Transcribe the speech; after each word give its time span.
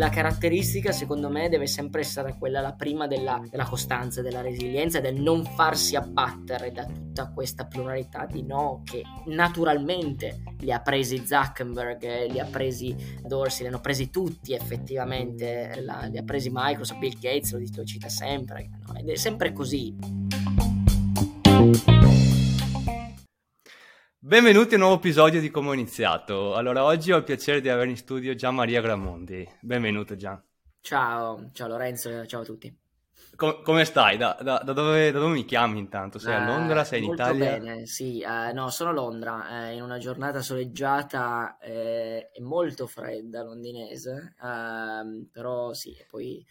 la 0.00 0.08
caratteristica 0.08 0.92
secondo 0.92 1.28
me 1.28 1.50
deve 1.50 1.66
sempre 1.66 2.00
essere 2.00 2.34
quella 2.38 2.62
la 2.62 2.72
prima 2.72 3.06
della, 3.06 3.38
della 3.50 3.66
costanza, 3.66 4.22
della 4.22 4.40
resilienza 4.40 4.96
e 4.96 5.00
del 5.02 5.20
non 5.20 5.44
farsi 5.44 5.94
abbattere 5.94 6.72
da 6.72 6.86
tutta 6.86 7.30
questa 7.30 7.66
pluralità 7.66 8.24
di 8.24 8.42
no 8.42 8.80
che 8.82 9.02
naturalmente 9.26 10.42
li 10.60 10.72
ha 10.72 10.80
presi 10.80 11.22
Zuckerberg, 11.26 12.30
li 12.30 12.40
ha 12.40 12.46
presi 12.46 12.96
Dorsey, 13.22 13.60
li 13.60 13.68
hanno 13.68 13.82
presi 13.82 14.08
tutti 14.08 14.54
effettivamente, 14.54 15.82
la, 15.82 16.06
li 16.10 16.16
ha 16.16 16.22
presi 16.22 16.48
Microsoft, 16.50 16.98
Bill 16.98 17.18
Gates, 17.20 17.52
lo, 17.52 17.58
lo 17.58 17.84
cita 17.84 18.08
sempre, 18.08 18.70
no? 18.86 18.96
ed 18.96 19.06
è 19.06 19.16
sempre 19.16 19.52
così. 19.52 19.94
Benvenuti 24.30 24.74
a 24.74 24.76
un 24.76 24.82
nuovo 24.82 24.98
episodio 24.98 25.40
di 25.40 25.50
Come 25.50 25.70
ho 25.70 25.72
iniziato. 25.72 26.54
Allora, 26.54 26.84
oggi 26.84 27.10
ho 27.10 27.16
il 27.16 27.24
piacere 27.24 27.60
di 27.60 27.68
avere 27.68 27.90
in 27.90 27.96
studio 27.96 28.32
Gian 28.36 28.54
Maria 28.54 28.80
Gramondi. 28.80 29.44
Benvenuto 29.58 30.14
Gian. 30.14 30.40
Ciao, 30.80 31.50
ciao 31.52 31.66
Lorenzo, 31.66 32.24
ciao 32.26 32.42
a 32.42 32.44
tutti. 32.44 32.72
Com- 33.34 33.60
come 33.64 33.84
stai? 33.84 34.16
Da, 34.18 34.38
da, 34.40 34.62
da, 34.64 34.72
dove, 34.72 35.10
da, 35.10 35.18
dove, 35.18 35.32
mi 35.32 35.44
chiami 35.44 35.80
intanto? 35.80 36.20
Sei 36.20 36.32
a 36.32 36.44
Londra? 36.44 36.84
Sei 36.84 37.00
in 37.00 37.06
molto 37.06 37.22
Italia? 37.22 37.58
Bene, 37.58 37.86
sì, 37.86 38.24
uh, 38.24 38.54
no, 38.54 38.70
sono 38.70 38.90
a 38.90 38.92
Londra, 38.92 39.46
uh, 39.66 39.74
in 39.74 39.82
una 39.82 39.98
giornata 39.98 40.40
soleggiata 40.42 41.58
eh, 41.58 42.30
e 42.32 42.40
molto 42.40 42.86
fredda 42.86 43.42
londinese, 43.42 44.36
uh, 44.40 45.28
però 45.28 45.72
sì, 45.72 45.96
poi 46.08 46.46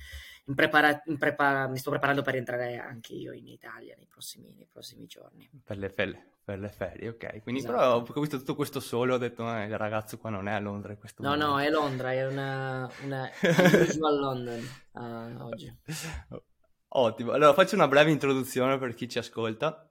in 0.47 0.53
prepara- 0.53 1.01
in 1.05 1.17
prepara- 1.17 1.69
mi 1.69 1.77
sto 1.77 1.91
preparando 1.91 2.23
per 2.23 2.35
entrare 2.35 2.77
anche 2.77 3.13
io 3.13 3.31
in 3.31 3.47
Italia 3.47 3.95
nei 3.95 4.07
prossimi, 4.07 4.53
nei 4.53 4.67
prossimi 4.69 5.05
giorni. 5.05 5.49
Per 5.63 5.77
le, 5.77 5.89
fe- 5.89 6.38
per 6.49 6.57
le, 6.57 6.69
ferie, 6.69 7.09
ok. 7.09 7.43
Quindi 7.43 7.61
esatto. 7.61 7.75
però 7.75 7.95
ho 7.95 8.21
visto 8.21 8.39
tutto 8.39 8.55
questo 8.55 8.79
sole, 8.79 9.13
ho 9.13 9.19
detto 9.19 9.47
eh, 9.55 9.65
il 9.65 9.77
ragazzo 9.77 10.17
qua 10.17 10.31
non 10.31 10.47
è 10.47 10.53
a 10.53 10.59
Londra. 10.59 10.95
Questo 10.95 11.21
no, 11.21 11.29
momento. 11.29 11.47
no, 11.47 11.59
è 11.59 11.69
Londra, 11.69 12.11
è 12.11 12.25
una, 12.25 12.91
una 13.03 13.29
usual 13.87 14.17
London 14.17 14.67
uh, 14.93 15.43
oggi. 15.43 15.71
Ottimo, 16.87 17.33
allora 17.33 17.53
faccio 17.53 17.75
una 17.75 17.87
breve 17.87 18.09
introduzione 18.09 18.79
per 18.79 18.95
chi 18.95 19.07
ci 19.07 19.19
ascolta. 19.19 19.87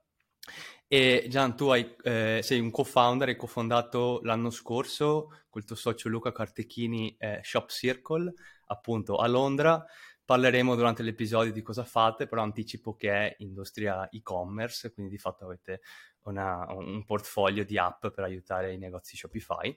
E 0.85 1.27
Gian, 1.29 1.55
tu 1.55 1.69
hai, 1.69 1.95
eh, 2.03 2.41
sei 2.43 2.59
un 2.59 2.71
co-founder, 2.71 3.29
hai 3.29 3.37
cofondato 3.37 4.19
l'anno 4.23 4.49
scorso 4.49 5.43
col 5.49 5.63
tuo 5.63 5.77
socio 5.77 6.09
Luca 6.09 6.33
Cartechini 6.33 7.15
eh, 7.17 7.39
Shop 7.41 7.69
Circle, 7.69 8.33
appunto 8.67 9.15
a 9.15 9.27
Londra. 9.27 9.85
Parleremo 10.29 10.75
durante 10.75 11.01
l'episodio 11.01 11.51
di 11.51 11.63
cosa 11.63 11.83
fate, 11.83 12.27
però 12.27 12.43
anticipo 12.43 12.93
che 12.93 13.11
è 13.11 13.35
industria 13.39 14.09
e-commerce, 14.09 14.93
quindi 14.93 15.13
di 15.13 15.17
fatto 15.17 15.45
avete 15.45 15.81
una, 16.25 16.71
un 16.71 17.03
portfolio 17.03 17.65
di 17.65 17.79
app 17.79 18.05
per 18.09 18.25
aiutare 18.25 18.71
i 18.71 18.77
negozi 18.77 19.17
Shopify. 19.17 19.75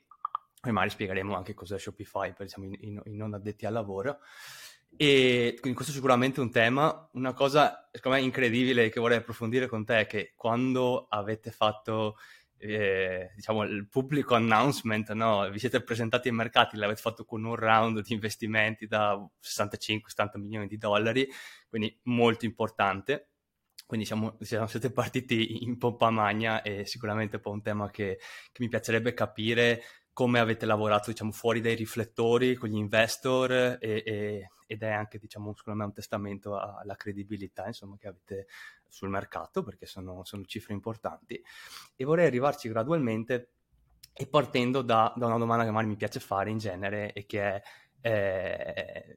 E 0.62 0.70
magari 0.70 0.90
spiegheremo 0.90 1.34
anche 1.34 1.54
cos'è 1.54 1.78
Shopify 1.78 2.34
per 2.34 2.44
diciamo, 2.44 2.66
i, 2.66 3.00
i 3.04 3.14
non 3.14 3.32
addetti 3.32 3.64
al 3.64 3.72
lavoro. 3.72 4.18
E 4.94 5.56
quindi 5.58 5.72
questo 5.72 5.94
è 5.94 5.96
sicuramente 5.96 6.42
un 6.42 6.50
tema. 6.50 7.08
Una 7.12 7.32
cosa, 7.32 7.88
secondo 7.90 8.18
me, 8.18 8.22
incredibile 8.22 8.90
che 8.90 9.00
vorrei 9.00 9.16
approfondire 9.16 9.68
con 9.68 9.86
te 9.86 10.00
è 10.00 10.06
che 10.06 10.34
quando 10.36 11.06
avete 11.08 11.50
fatto 11.50 12.18
eh, 12.62 13.32
diciamo, 13.34 13.64
il 13.64 13.88
pubblico 13.88 14.34
announcement, 14.34 15.12
no? 15.12 15.48
vi 15.50 15.58
siete 15.58 15.82
presentati 15.82 16.28
ai 16.28 16.34
mercati, 16.34 16.76
l'avete 16.76 17.00
fatto 17.00 17.24
con 17.24 17.44
un 17.44 17.56
round 17.56 18.00
di 18.02 18.12
investimenti 18.12 18.86
da 18.86 19.18
65-70 19.42 20.38
milioni 20.38 20.66
di 20.68 20.78
dollari, 20.78 21.28
quindi 21.68 21.98
molto 22.04 22.44
importante. 22.44 23.28
Quindi 23.84 24.06
siamo, 24.06 24.38
siete 24.40 24.90
partiti 24.90 25.64
in 25.64 25.76
pompa 25.76 26.08
magna 26.08 26.62
e 26.62 26.86
sicuramente 26.86 27.38
un 27.40 27.50
un 27.50 27.60
tema 27.60 27.90
che, 27.90 28.18
che 28.50 28.62
mi 28.62 28.68
piacerebbe 28.68 29.12
capire 29.12 29.82
come 30.14 30.38
avete 30.38 30.64
lavorato 30.64 31.10
diciamo, 31.10 31.32
fuori 31.32 31.60
dai 31.60 31.74
riflettori 31.74 32.54
con 32.54 32.68
gli 32.70 32.76
investor 32.76 33.52
e, 33.52 33.78
e, 33.80 34.50
ed 34.72 34.82
è 34.82 34.90
anche 34.90 35.18
diciamo, 35.18 35.54
secondo 35.54 35.80
me 35.80 35.86
un 35.86 35.92
testamento 35.92 36.58
alla 36.58 36.96
credibilità 36.96 37.66
insomma, 37.66 37.96
che 37.98 38.08
avete 38.08 38.46
sul 38.88 39.10
mercato 39.10 39.62
perché 39.62 39.86
sono, 39.86 40.24
sono, 40.24 40.44
cifre 40.44 40.72
importanti. 40.72 41.42
E 41.94 42.04
vorrei 42.04 42.26
arrivarci 42.26 42.68
gradualmente 42.68 43.52
e 44.14 44.26
partendo 44.26 44.82
da, 44.82 45.12
da, 45.16 45.26
una 45.26 45.38
domanda 45.38 45.64
che 45.64 45.70
magari 45.70 45.88
mi 45.88 45.96
piace 45.96 46.20
fare 46.20 46.50
in 46.50 46.58
genere 46.58 47.12
e 47.12 47.26
che 47.26 47.42
è 47.42 47.62
eh, 48.00 49.16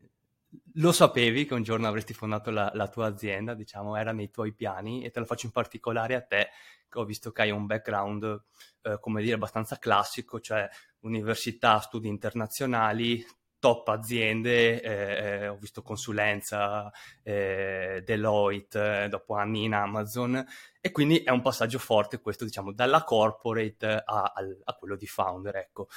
lo 0.76 0.92
sapevi 0.92 1.46
che 1.46 1.54
un 1.54 1.64
giorno 1.64 1.88
avresti 1.88 2.14
fondato 2.14 2.50
la, 2.50 2.72
la, 2.74 2.88
tua 2.88 3.08
azienda, 3.08 3.54
diciamo, 3.54 3.96
era 3.96 4.12
nei 4.12 4.30
tuoi 4.30 4.54
piani 4.54 5.04
e 5.04 5.12
te 5.12 5.20
lo 5.20 5.26
faccio 5.26 5.48
in 5.48 5.52
particolare 5.52 6.16
a 6.16 6.22
te, 6.22 6.50
che 6.88 7.00
ho 7.00 7.04
visto 7.06 7.32
che 7.32 7.42
hai 7.42 7.52
un 7.52 7.66
background, 7.66 8.44
eh, 8.84 8.98
come 9.00 9.22
dire, 9.22 9.36
abbastanza 9.36 9.78
classico, 9.78 10.40
cioè 10.40 10.68
università, 11.00 11.80
studi 11.80 12.08
internazionali, 12.08 13.26
top 13.66 13.88
aziende, 13.88 14.80
eh, 14.80 14.92
eh 14.92 15.48
ho 15.48 15.58
visto 15.58 15.82
consulenza, 15.82 16.92
eh, 17.24 18.04
Deloitte, 18.06 19.06
eh, 19.06 19.10
dopo 19.10 19.34
anni 19.34 19.64
in 19.64 19.74
Amazon, 19.74 20.46
e 20.80 20.92
quindi 20.92 21.18
è 21.24 21.32
un 21.32 21.42
passaggio 21.42 21.80
forte 21.80 22.20
questo, 22.20 22.46
diciamo, 22.46 22.72
dalla 22.72 23.04
corporate 23.04 23.88
a, 23.88 24.22
a, 24.22 24.34
a 24.66 24.74
quello 24.76 24.96
di 24.96 25.08
founder, 25.08 25.56
ecco. 25.56 25.88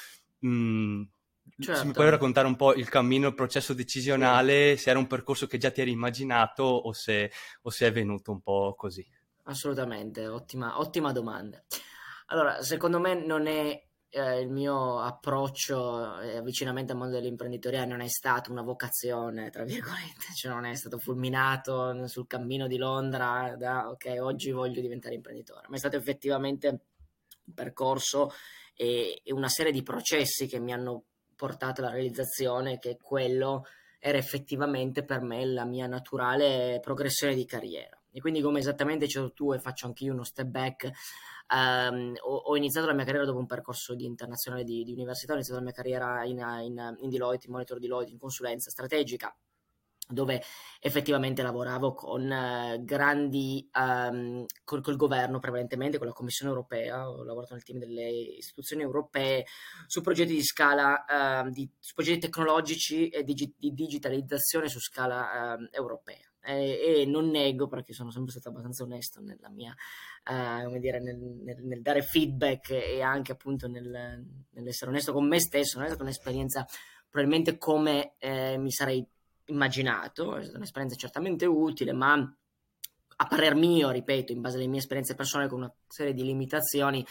Mm, 0.46 1.02
Certo. 1.60 1.80
Se 1.80 1.86
mi 1.86 1.92
puoi 1.92 2.10
raccontare 2.10 2.46
un 2.46 2.56
po' 2.56 2.74
il 2.74 2.88
cammino, 2.88 3.28
il 3.28 3.34
processo 3.34 3.72
decisionale, 3.72 4.76
sì. 4.76 4.84
se 4.84 4.90
era 4.90 4.98
un 4.98 5.06
percorso 5.08 5.46
che 5.46 5.58
già 5.58 5.70
ti 5.70 5.80
eri 5.80 5.90
immaginato 5.90 6.62
o 6.62 6.92
se, 6.92 7.32
o 7.62 7.70
se 7.70 7.86
è 7.86 7.90
venuto 7.90 8.30
un 8.30 8.42
po' 8.42 8.74
così. 8.76 9.04
Assolutamente, 9.44 10.28
ottima, 10.28 10.78
ottima 10.78 11.10
domanda. 11.10 11.60
Allora, 12.26 12.62
secondo 12.62 13.00
me 13.00 13.14
non 13.14 13.46
è 13.46 13.87
eh, 14.10 14.40
il 14.40 14.50
mio 14.50 15.00
approccio 15.00 16.20
e 16.20 16.36
avvicinamento 16.36 16.92
al 16.92 16.98
mondo 16.98 17.14
dell'imprenditoria 17.16 17.84
non 17.84 18.00
è 18.00 18.08
stato 18.08 18.50
una 18.50 18.62
vocazione, 18.62 19.50
tra 19.50 19.64
virgolette, 19.64 20.34
cioè 20.34 20.52
non 20.52 20.64
è 20.64 20.74
stato 20.74 20.98
fulminato 20.98 22.06
sul 22.06 22.26
cammino 22.26 22.66
di 22.66 22.76
Londra 22.76 23.54
da 23.56 23.88
ok, 23.88 24.16
oggi 24.20 24.50
voglio 24.50 24.80
diventare 24.80 25.14
imprenditore, 25.14 25.66
ma 25.68 25.76
è 25.76 25.78
stato 25.78 25.96
effettivamente 25.96 26.68
un 26.68 27.54
percorso 27.54 28.30
e, 28.74 29.20
e 29.22 29.32
una 29.32 29.48
serie 29.48 29.72
di 29.72 29.82
processi 29.82 30.46
che 30.46 30.58
mi 30.58 30.72
hanno 30.72 31.04
portato 31.34 31.80
alla 31.80 31.90
realizzazione 31.90 32.78
che 32.78 32.98
quello 33.00 33.64
era 34.00 34.18
effettivamente 34.18 35.04
per 35.04 35.20
me 35.20 35.44
la 35.44 35.64
mia 35.64 35.86
naturale 35.86 36.78
progressione 36.80 37.34
di 37.34 37.44
carriera. 37.44 37.97
E 38.10 38.20
quindi, 38.20 38.40
come 38.40 38.60
esattamente 38.60 39.04
hai 39.04 39.10
detto 39.10 39.32
tu, 39.32 39.52
e 39.52 39.58
faccio 39.58 39.86
anche 39.86 40.04
io 40.04 40.12
uno 40.12 40.24
step 40.24 40.46
back, 40.46 40.90
um, 41.54 42.14
ho, 42.20 42.36
ho, 42.36 42.56
iniziato 42.56 42.86
la 42.86 42.94
mia 42.94 43.04
carriera 43.04 43.26
dopo 43.26 43.38
un 43.38 43.46
percorso 43.46 43.94
di 43.94 44.04
internazionale 44.04 44.64
di, 44.64 44.84
di 44.84 44.92
università, 44.92 45.32
ho 45.32 45.36
iniziato 45.36 45.60
la 45.60 45.66
mia 45.66 45.74
carriera 45.74 46.24
in, 46.24 46.38
in, 46.64 46.96
in 47.00 47.08
Deloitte, 47.08 47.46
in 47.46 47.52
monitor 47.52 47.78
Deloitte, 47.78 48.12
in 48.12 48.18
consulenza 48.18 48.70
strategica 48.70 49.34
dove 50.10 50.42
effettivamente 50.80 51.42
lavoravo 51.42 51.92
con 51.92 52.22
uh, 52.22 52.82
grandi, 52.82 53.68
um, 53.74 54.46
col, 54.64 54.80
col, 54.80 54.96
governo 54.96 55.38
prevalentemente, 55.38 55.98
con 55.98 56.06
la 56.06 56.12
Commissione 56.14 56.50
europea, 56.50 57.10
ho 57.10 57.22
lavorato 57.24 57.52
nel 57.52 57.62
team 57.62 57.78
delle 57.78 58.08
istituzioni 58.08 58.82
europee 58.82 59.44
su 59.86 60.00
progetti 60.00 60.32
di 60.32 60.42
scala, 60.42 61.44
uh, 61.44 61.50
di, 61.50 61.70
su 61.78 61.94
progetti 61.94 62.20
tecnologici 62.20 63.08
e 63.08 63.22
di, 63.22 63.34
di 63.34 63.74
digitalizzazione 63.74 64.68
su 64.68 64.80
scala 64.80 65.56
uh, 65.56 65.68
europea. 65.72 66.26
E, 66.48 67.00
e, 67.00 67.04
non 67.04 67.28
nego, 67.28 67.66
perché 67.66 67.92
sono 67.92 68.10
sempre 68.10 68.32
stato 68.32 68.48
abbastanza 68.48 68.82
onesto 68.82 69.20
nella 69.20 69.50
mia, 69.50 69.74
uh, 70.30 70.64
come 70.64 70.78
dire, 70.78 70.98
nel, 70.98 71.18
nel, 71.18 71.62
nel, 71.62 71.82
dare 71.82 72.00
feedback 72.00 72.70
e 72.70 73.02
anche 73.02 73.32
appunto 73.32 73.68
nel, 73.68 74.24
nell'essere 74.50 74.90
onesto 74.90 75.12
con 75.12 75.28
me 75.28 75.40
stesso, 75.40 75.76
non 75.76 75.84
è 75.84 75.88
stata 75.90 76.04
un'esperienza 76.04 76.66
probabilmente 77.10 77.58
come 77.58 78.14
eh, 78.18 78.56
mi 78.58 78.70
sarei 78.70 79.06
immaginato, 79.46 80.36
è 80.36 80.42
stata 80.42 80.56
un'esperienza 80.56 80.96
certamente 80.96 81.46
utile, 81.46 81.92
ma 81.92 82.12
a 82.12 83.26
parer 83.26 83.54
mio, 83.54 83.90
ripeto, 83.90 84.32
in 84.32 84.40
base 84.40 84.56
alle 84.56 84.66
mie 84.68 84.78
esperienze 84.78 85.14
personali 85.14 85.48
con 85.48 85.58
una 85.58 85.74
serie 85.86 86.12
di 86.12 86.22
limitazioni, 86.22 87.04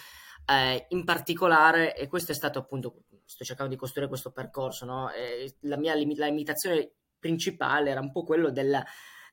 eh, 0.46 0.86
in 0.90 1.04
particolare, 1.04 1.96
e 1.96 2.08
questo 2.08 2.32
è 2.32 2.36
stato 2.36 2.60
appunto, 2.60 3.04
sto 3.26 3.44
cercando 3.44 3.72
di 3.72 3.78
costruire 3.78 4.10
questo 4.10 4.32
percorso, 4.32 4.86
no? 4.86 5.12
eh, 5.12 5.56
la 5.62 5.78
mia 5.78 5.94
lim- 5.96 6.18
la 6.18 6.28
limitazione 6.28 6.92
principale 7.20 7.90
era 7.90 8.00
un 8.00 8.12
po' 8.12 8.24
quello 8.24 8.52
della, 8.52 8.86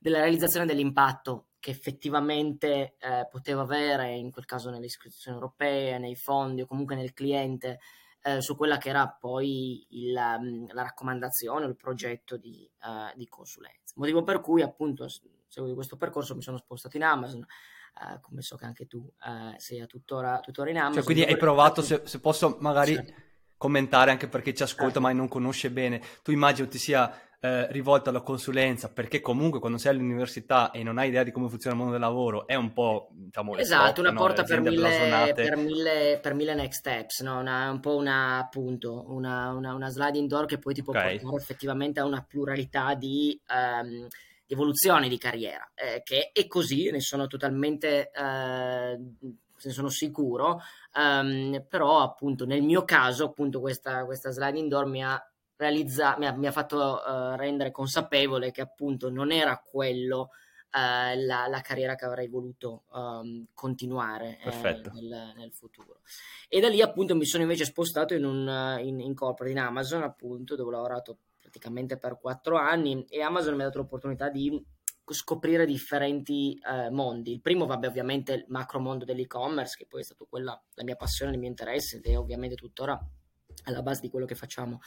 della 0.04 0.20
realizzazione 0.20 0.66
dell'impatto 0.66 1.46
che 1.58 1.70
effettivamente 1.70 2.96
eh, 2.98 3.26
potevo 3.30 3.62
avere, 3.62 4.12
in 4.12 4.30
quel 4.30 4.44
caso 4.44 4.68
nelle 4.68 4.84
istituzioni 4.84 5.38
europee, 5.38 5.96
nei 5.96 6.14
fondi 6.14 6.60
o 6.60 6.66
comunque 6.66 6.94
nel 6.94 7.14
cliente, 7.14 7.80
eh, 8.20 8.42
su 8.42 8.54
quella 8.54 8.76
che 8.76 8.90
era 8.90 9.08
poi 9.08 9.86
il, 9.92 10.12
mm, 10.12 10.66
la 10.72 10.82
raccomandazione 10.82 11.64
o 11.64 11.68
il 11.68 11.76
progetto 11.76 12.36
di, 12.36 12.70
uh, 12.82 13.16
di, 13.16 13.26
consulenza. 13.28 13.94
Motivo 13.96 14.22
per 14.22 14.42
cui, 14.42 14.60
appunto, 14.60 15.08
seguito 15.08 15.64
di 15.64 15.72
questo 15.72 15.96
percorso 15.96 16.34
mi 16.34 16.42
sono 16.42 16.58
spostato 16.58 16.98
in 16.98 17.02
Amazon. 17.04 17.46
Uh, 17.98 18.20
come 18.20 18.42
so 18.42 18.56
che 18.56 18.66
anche 18.66 18.86
tu 18.86 18.98
uh, 18.98 19.54
sei 19.56 19.86
tuttora, 19.86 20.40
tuttora 20.40 20.68
in 20.68 20.76
Amazon. 20.76 20.96
Cioè, 20.96 21.04
quindi 21.04 21.22
hai 21.22 21.38
provato, 21.38 21.80
se, 21.80 22.02
se 22.04 22.20
posso 22.20 22.58
magari 22.60 22.94
certo. 22.94 23.12
commentare 23.56 24.10
anche 24.10 24.28
perché 24.28 24.52
ci 24.52 24.64
ascolta 24.64 24.84
certo. 24.84 25.00
ma 25.00 25.12
non 25.12 25.28
conosce 25.28 25.70
bene, 25.70 26.02
tu 26.22 26.30
immagino 26.30 26.68
ti 26.68 26.76
sia 26.76 27.10
eh, 27.44 27.70
rivolto 27.72 28.08
alla 28.08 28.22
consulenza, 28.22 28.88
perché 28.88 29.20
comunque 29.20 29.60
quando 29.60 29.76
sei 29.76 29.92
all'università 29.92 30.70
e 30.70 30.82
non 30.82 30.96
hai 30.96 31.08
idea 31.08 31.22
di 31.22 31.30
come 31.30 31.50
funziona 31.50 31.76
il 31.76 31.82
mondo 31.82 31.98
del 31.98 32.00
lavoro, 32.00 32.46
è 32.46 32.54
un 32.54 32.72
po', 32.72 33.10
diciamo, 33.12 33.58
esatto, 33.58 34.00
una 34.00 34.14
porta 34.14 34.40
no? 34.40 34.48
per, 34.48 34.60
mille, 34.62 35.32
per, 35.34 35.56
mille, 35.58 36.18
per, 36.22 36.32
mille, 36.32 36.54
next 36.54 36.78
steps, 36.78 37.20
no? 37.20 37.40
una, 37.40 37.70
un 37.70 37.80
po' 37.80 37.96
una, 37.96 38.38
appunto, 38.38 39.04
una, 39.08 39.50
una, 39.50 39.74
una 39.74 39.90
sliding 39.90 40.26
door 40.26 40.46
che 40.46 40.56
poi 40.56 40.72
ti 40.72 40.82
può 40.82 40.94
okay. 40.94 41.20
portare 41.20 41.42
effettivamente 41.42 42.00
a 42.00 42.06
una 42.06 42.24
pluralità 42.26 42.94
di... 42.94 43.38
Um, 43.50 44.08
evoluzione 44.46 45.08
di 45.08 45.16
carriera, 45.16 45.68
eh, 45.74 46.02
che 46.04 46.30
è 46.32 46.46
così, 46.46 46.90
ne 46.90 47.00
sono 47.00 47.26
totalmente, 47.26 48.10
eh, 48.10 48.98
ne 49.00 49.72
sono 49.72 49.88
sicuro, 49.88 50.60
um, 50.94 51.64
però 51.66 52.02
appunto 52.02 52.44
nel 52.44 52.62
mio 52.62 52.84
caso 52.84 53.24
appunto 53.24 53.58
questa, 53.58 54.04
questa 54.04 54.30
sliding 54.30 54.68
door 54.68 54.84
mi 54.84 55.02
ha, 55.02 55.20
realizza- 55.64 56.16
mi 56.18 56.26
ha, 56.26 56.32
mi 56.32 56.46
ha 56.46 56.52
fatto 56.52 56.76
uh, 56.76 57.36
rendere 57.36 57.70
consapevole 57.70 58.50
che 58.50 58.60
appunto 58.60 59.10
non 59.10 59.32
era 59.32 59.58
quello 59.58 60.30
uh, 60.72 61.18
la, 61.18 61.46
la, 61.48 61.60
carriera 61.62 61.94
che 61.94 62.04
avrei 62.04 62.28
voluto 62.28 62.84
um, 62.92 63.46
continuare 63.54 64.38
eh, 64.40 64.82
nel, 64.92 65.32
nel, 65.36 65.52
futuro. 65.52 66.00
E 66.48 66.60
da 66.60 66.68
lì 66.68 66.80
appunto 66.82 67.14
mi 67.16 67.24
sono 67.24 67.42
invece 67.42 67.64
spostato 67.64 68.14
in 68.14 68.24
un 68.24 68.78
in, 68.82 69.00
in 69.00 69.14
corporate 69.14 69.52
in 69.52 69.60
Amazon 69.60 70.02
appunto 70.02 70.54
dove 70.54 70.68
ho 70.68 70.72
lavorato 70.72 71.18
praticamente 71.40 71.98
per 71.98 72.18
quattro 72.18 72.56
anni 72.56 73.04
e 73.08 73.22
Amazon 73.22 73.54
mi 73.54 73.62
ha 73.62 73.66
dato 73.66 73.78
l'opportunità 73.78 74.28
di 74.28 74.62
scoprire 75.06 75.66
differenti 75.66 76.58
eh, 76.58 76.90
mondi. 76.90 77.32
Il 77.32 77.42
primo, 77.42 77.66
vabbè, 77.66 77.86
ovviamente 77.86 78.32
il 78.32 78.44
macro 78.48 78.80
mondo 78.80 79.04
dell'e-commerce, 79.04 79.76
che 79.76 79.86
poi 79.86 80.00
è 80.00 80.04
stato 80.04 80.26
quella 80.28 80.60
la 80.74 80.84
mia 80.84 80.96
passione, 80.96 81.32
il 81.32 81.38
mio 81.38 81.48
interesse 81.48 81.98
ed 81.98 82.06
è 82.06 82.18
ovviamente 82.18 82.54
tuttora 82.54 82.98
alla 83.64 83.82
base 83.82 84.00
di 84.00 84.08
quello 84.08 84.26
che 84.26 84.34
facciamo 84.34 84.80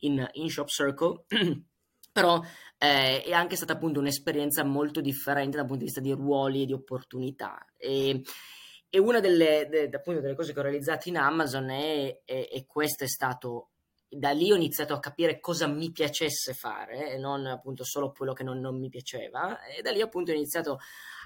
in, 0.00 0.26
in 0.32 0.48
Shop 0.48 0.68
Circle. 0.68 1.24
Però 2.12 2.42
eh, 2.76 3.22
è 3.22 3.32
anche 3.32 3.56
stata 3.56 3.74
appunto 3.74 4.00
un'esperienza 4.00 4.64
molto 4.64 5.00
differente 5.00 5.56
dal 5.56 5.66
punto 5.66 5.80
di 5.80 5.84
vista 5.84 6.00
di 6.00 6.12
ruoli 6.12 6.62
e 6.62 6.66
di 6.66 6.72
opportunità. 6.72 7.64
E, 7.76 8.22
e 8.88 8.98
una 8.98 9.20
delle, 9.20 9.68
de, 9.70 9.88
appunto, 9.92 10.20
delle, 10.20 10.34
cose 10.34 10.52
che 10.52 10.58
ho 10.58 10.62
realizzato 10.62 11.08
in 11.08 11.16
Amazon 11.16 11.70
è, 11.70 12.22
e 12.24 12.64
questo 12.66 13.04
è 13.04 13.08
stato 13.08 13.70
da 14.12 14.32
lì 14.32 14.50
ho 14.50 14.56
iniziato 14.56 14.92
a 14.92 14.98
capire 14.98 15.38
cosa 15.38 15.68
mi 15.68 15.92
piacesse 15.92 16.52
fare 16.52 17.12
e 17.12 17.16
non 17.16 17.46
appunto 17.46 17.84
solo 17.84 18.10
quello 18.10 18.32
che 18.32 18.42
non, 18.42 18.58
non, 18.58 18.76
mi 18.76 18.88
piaceva 18.88 19.64
e 19.64 19.82
da 19.82 19.92
lì 19.92 20.00
appunto 20.00 20.32
ho 20.32 20.34
iniziato 20.34 20.80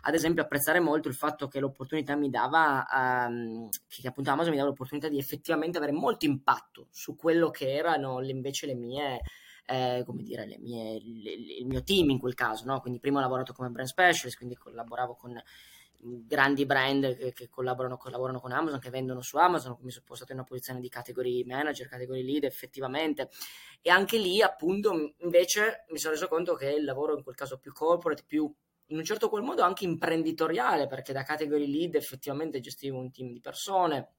ad 0.06 0.14
esempio 0.14 0.42
apprezzare 0.42 0.80
molto 0.80 1.08
il 1.08 1.14
fatto 1.14 1.48
che 1.48 1.60
l'opportunità 1.60 2.14
mi 2.14 2.30
dava 2.30 2.86
um, 3.28 3.68
che 3.88 4.06
appunto 4.06 4.30
Amazon 4.30 4.50
mi 4.50 4.56
dava 4.56 4.68
l'opportunità 4.68 5.08
di 5.08 5.18
effettivamente 5.18 5.78
avere 5.78 5.92
molto 5.92 6.26
impatto 6.26 6.88
su 6.90 7.16
quello 7.16 7.50
che 7.50 7.72
erano 7.72 8.20
le, 8.20 8.30
invece 8.30 8.66
le 8.66 8.74
mie 8.74 9.20
eh, 9.66 10.02
come 10.04 10.22
dire, 10.22 10.46
le 10.46 10.58
mie, 10.58 11.00
le, 11.02 11.32
il 11.32 11.66
mio 11.66 11.82
team 11.82 12.10
in 12.10 12.18
quel 12.18 12.34
caso, 12.34 12.64
no? 12.66 12.80
quindi 12.80 13.00
prima 13.00 13.18
ho 13.18 13.22
lavorato 13.22 13.54
come 13.54 13.70
brand 13.70 13.88
specialist, 13.88 14.36
quindi 14.36 14.56
collaboravo 14.56 15.14
con 15.14 15.42
grandi 16.04 16.66
brand 16.66 17.16
che, 17.16 17.32
che 17.32 17.48
collaborano, 17.48 17.96
collaborano, 17.96 18.40
con 18.40 18.52
Amazon, 18.52 18.78
che 18.78 18.90
vendono 18.90 19.22
su 19.22 19.38
Amazon, 19.38 19.76
mi 19.80 19.90
sono 19.90 20.04
postato 20.06 20.32
in 20.32 20.38
una 20.38 20.46
posizione 20.46 20.80
di 20.80 20.88
category 20.88 21.44
manager, 21.44 21.88
category 21.88 22.22
lead 22.22 22.44
effettivamente. 22.44 23.30
E 23.80 23.90
anche 23.90 24.18
lì, 24.18 24.42
appunto, 24.42 25.14
invece 25.18 25.86
mi 25.88 25.98
sono 25.98 26.12
reso 26.12 26.28
conto 26.28 26.54
che 26.54 26.68
il 26.68 26.84
lavoro 26.84 27.16
in 27.16 27.22
quel 27.22 27.34
caso 27.34 27.58
più 27.58 27.72
corporate, 27.72 28.24
più 28.26 28.52
in 28.86 28.96
un 28.98 29.04
certo 29.04 29.28
qual 29.28 29.42
modo 29.42 29.62
anche 29.62 29.84
imprenditoriale, 29.84 30.86
perché 30.86 31.12
da 31.12 31.22
category 31.22 31.70
lead 31.70 31.94
effettivamente 31.94 32.60
gestivo 32.60 32.98
un 32.98 33.10
team 33.10 33.32
di 33.32 33.40
persone, 33.40 34.14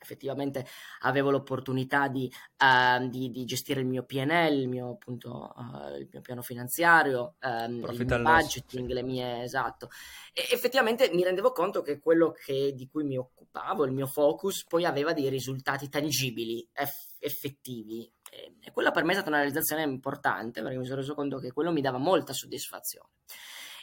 effettivamente 0.00 0.66
avevo 1.00 1.30
l'opportunità 1.30 2.08
di, 2.08 2.32
uh, 2.58 3.08
di, 3.08 3.30
di, 3.30 3.44
gestire 3.44 3.80
il 3.80 3.86
mio 3.86 4.04
PNL, 4.04 4.52
il 4.52 4.68
mio, 4.68 4.92
appunto, 4.92 5.52
uh, 5.56 5.96
il 5.96 6.08
mio 6.10 6.20
piano 6.20 6.42
finanziario, 6.42 7.34
um, 7.42 7.84
il 7.90 8.06
mio 8.06 8.22
budgeting, 8.22 8.90
le 8.90 9.02
mie 9.02 9.42
esatto. 9.42 9.90
E 10.32 10.46
effettivamente 10.52 11.10
mi 11.12 11.24
rendevo 11.24 11.52
conto 11.52 11.82
che 11.82 11.98
quello 11.98 12.32
che, 12.32 12.72
di 12.74 12.88
cui 12.88 13.04
mi 13.04 13.18
occupavo, 13.18 13.84
il 13.84 13.92
mio 13.92 14.06
focus, 14.06 14.64
poi 14.64 14.84
aveva 14.84 15.12
dei 15.12 15.28
risultati 15.28 15.88
tangibili, 15.88 16.66
eff- 16.72 17.16
effettivi. 17.18 18.10
E, 18.30 18.56
e 18.60 18.70
quella 18.70 18.90
per 18.90 19.04
me 19.04 19.10
è 19.10 19.14
stata 19.14 19.30
una 19.30 19.38
realizzazione 19.38 19.82
importante 19.82 20.62
perché 20.62 20.78
mi 20.78 20.84
sono 20.84 21.00
reso 21.00 21.14
conto 21.14 21.38
che 21.38 21.52
quello 21.52 21.72
mi 21.72 21.80
dava 21.80 21.98
molta 21.98 22.32
soddisfazione. 22.32 23.10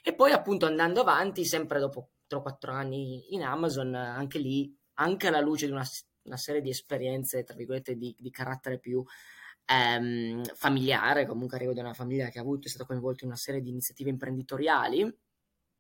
E 0.08 0.14
poi 0.14 0.34
appunto 0.34 0.68
andando 0.68 1.02
avanti, 1.02 1.44
sempre 1.46 1.80
dopo 1.80 2.10
3-4 2.30 2.70
anni 2.70 3.34
in 3.34 3.42
Amazon, 3.42 3.96
anche 3.96 4.38
lì 4.38 4.72
anche 4.98 5.30
alla 5.30 5.40
luce 5.40 5.66
di 5.66 5.72
una, 5.72 5.84
una 6.26 6.38
serie 6.38 6.62
di 6.62 6.70
esperienze, 6.70 7.44
tra 7.44 7.56
virgolette, 7.56 7.96
di, 7.96 8.16
di 8.16 8.30
carattere 8.30 8.78
più 8.78 9.04
ehm, 9.66 10.44
familiare, 10.54 11.26
comunque 11.26 11.58
arrivo 11.58 11.74
da 11.74 11.82
una 11.82 11.96
famiglia 11.96 12.30
che 12.30 12.38
ha 12.38 12.44
avuto, 12.44 12.68
è 12.68 12.70
stato 12.70 12.86
coinvolto 12.86 13.24
in 13.24 13.32
una 13.32 13.40
serie 13.40 13.62
di 13.62 13.70
iniziative 13.70 14.12
imprenditoriali, 14.12 15.12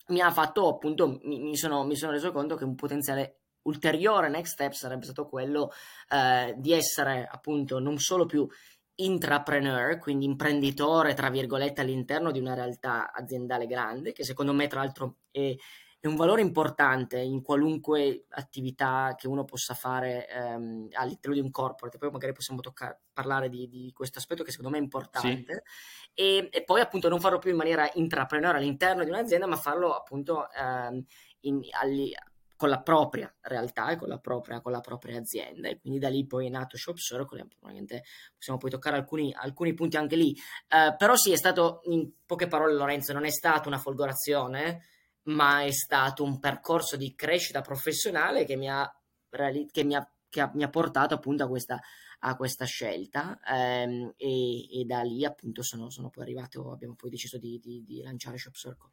mi 0.07 0.21
ha 0.21 0.31
fatto 0.31 0.69
appunto, 0.69 1.19
mi, 1.21 1.39
mi, 1.41 1.55
sono, 1.55 1.83
mi 1.83 1.95
sono 1.95 2.11
reso 2.11 2.31
conto 2.31 2.55
che 2.55 2.63
un 2.63 2.73
potenziale 2.73 3.41
ulteriore 3.65 4.29
next 4.29 4.53
step 4.53 4.71
sarebbe 4.71 5.03
stato 5.03 5.27
quello 5.27 5.71
eh, 6.09 6.55
di 6.57 6.71
essere 6.71 7.27
appunto 7.29 7.79
non 7.79 7.99
solo 7.99 8.25
più 8.25 8.47
intrapreneur, 8.95 9.97
quindi 9.99 10.25
imprenditore, 10.25 11.13
tra 11.13 11.29
virgolette, 11.29 11.81
all'interno 11.81 12.31
di 12.31 12.39
una 12.39 12.53
realtà 12.53 13.11
aziendale 13.11 13.65
grande, 13.67 14.11
che 14.11 14.23
secondo 14.23 14.53
me 14.53 14.67
tra 14.67 14.81
l'altro 14.81 15.17
è 15.31 15.55
è 16.05 16.07
un 16.07 16.15
valore 16.17 16.41
importante 16.41 17.17
in 17.19 17.41
qualunque 17.41 18.25
attività 18.29 19.15
che 19.17 19.27
uno 19.27 19.43
possa 19.43 19.73
fare 19.73 20.29
ehm, 20.29 20.89
all'interno 20.91 21.35
di 21.35 21.41
un 21.41 21.49
corporate. 21.49 21.97
Poi 21.97 22.11
magari 22.11 22.31
possiamo 22.31 22.59
toccare, 22.59 23.01
parlare 23.11 23.49
di, 23.49 23.67
di, 23.67 23.91
questo 23.91 24.19
aspetto 24.19 24.43
che 24.43 24.51
secondo 24.51 24.71
me 24.71 24.77
è 24.77 24.83
importante. 24.83 25.63
Sì. 26.13 26.21
E, 26.21 26.49
e, 26.51 26.63
poi 26.63 26.81
appunto 26.81 27.09
non 27.09 27.19
farlo 27.19 27.39
più 27.39 27.49
in 27.49 27.57
maniera 27.57 27.89
intrapreneuriale 27.91 28.63
all'interno 28.63 29.03
di 29.03 29.09
un'azienda, 29.09 29.47
ma 29.47 29.55
farlo 29.55 29.95
appunto 29.95 30.47
ehm, 30.51 31.03
in, 31.41 31.61
agli, 31.71 32.13
con 32.55 32.69
la 32.69 32.81
propria 32.81 33.33
realtà 33.41 33.89
e 33.89 33.97
con 33.97 34.07
la 34.07 34.19
propria, 34.19 34.61
con 34.61 34.71
la 34.71 34.79
propria, 34.79 35.17
azienda. 35.17 35.67
E 35.69 35.79
quindi 35.79 35.99
da 35.99 36.09
lì 36.09 36.25
poi 36.25 36.47
è 36.47 36.49
nato 36.49 36.77
Shop 36.77 36.97
Circle 36.97 37.45
probabilmente 37.47 38.03
possiamo 38.35 38.59
poi 38.59 38.69
toccare 38.69 38.97
alcuni, 38.97 39.33
alcuni 39.33 39.73
punti 39.73 39.97
anche 39.97 40.15
lì. 40.15 40.35
Uh, 40.69 40.95
però 40.97 41.15
sì 41.15 41.31
è 41.31 41.37
stato 41.37 41.81
in 41.85 42.09
poche 42.25 42.47
parole 42.47 42.73
Lorenzo 42.73 43.13
non 43.13 43.25
è 43.25 43.31
stata 43.31 43.67
una 43.67 43.77
folgorazione 43.77 44.81
ma 45.25 45.63
è 45.63 45.71
stato 45.71 46.23
un 46.23 46.39
percorso 46.39 46.97
di 46.97 47.15
crescita 47.15 47.61
professionale 47.61 48.45
che 48.45 48.55
mi 48.55 48.69
ha, 48.69 48.89
che 49.71 49.83
mi 49.83 49.95
ha, 49.95 50.11
che 50.29 50.41
ha, 50.41 50.51
mi 50.53 50.63
ha 50.63 50.69
portato 50.69 51.15
appunto 51.15 51.43
a 51.43 51.47
questa, 51.47 51.79
a 52.19 52.35
questa 52.35 52.65
scelta. 52.65 53.39
Ehm, 53.47 54.13
e, 54.17 54.81
e, 54.81 54.85
da 54.85 55.01
lì 55.01 55.25
appunto 55.25 55.63
sono, 55.63 55.89
sono, 55.89 56.09
poi 56.09 56.23
arrivato, 56.23 56.71
abbiamo 56.71 56.95
poi 56.95 57.09
deciso 57.09 57.37
di, 57.37 57.59
di, 57.59 57.83
di 57.83 58.01
lanciare 58.01 58.37
Shop 58.37 58.53
Circle. 58.53 58.91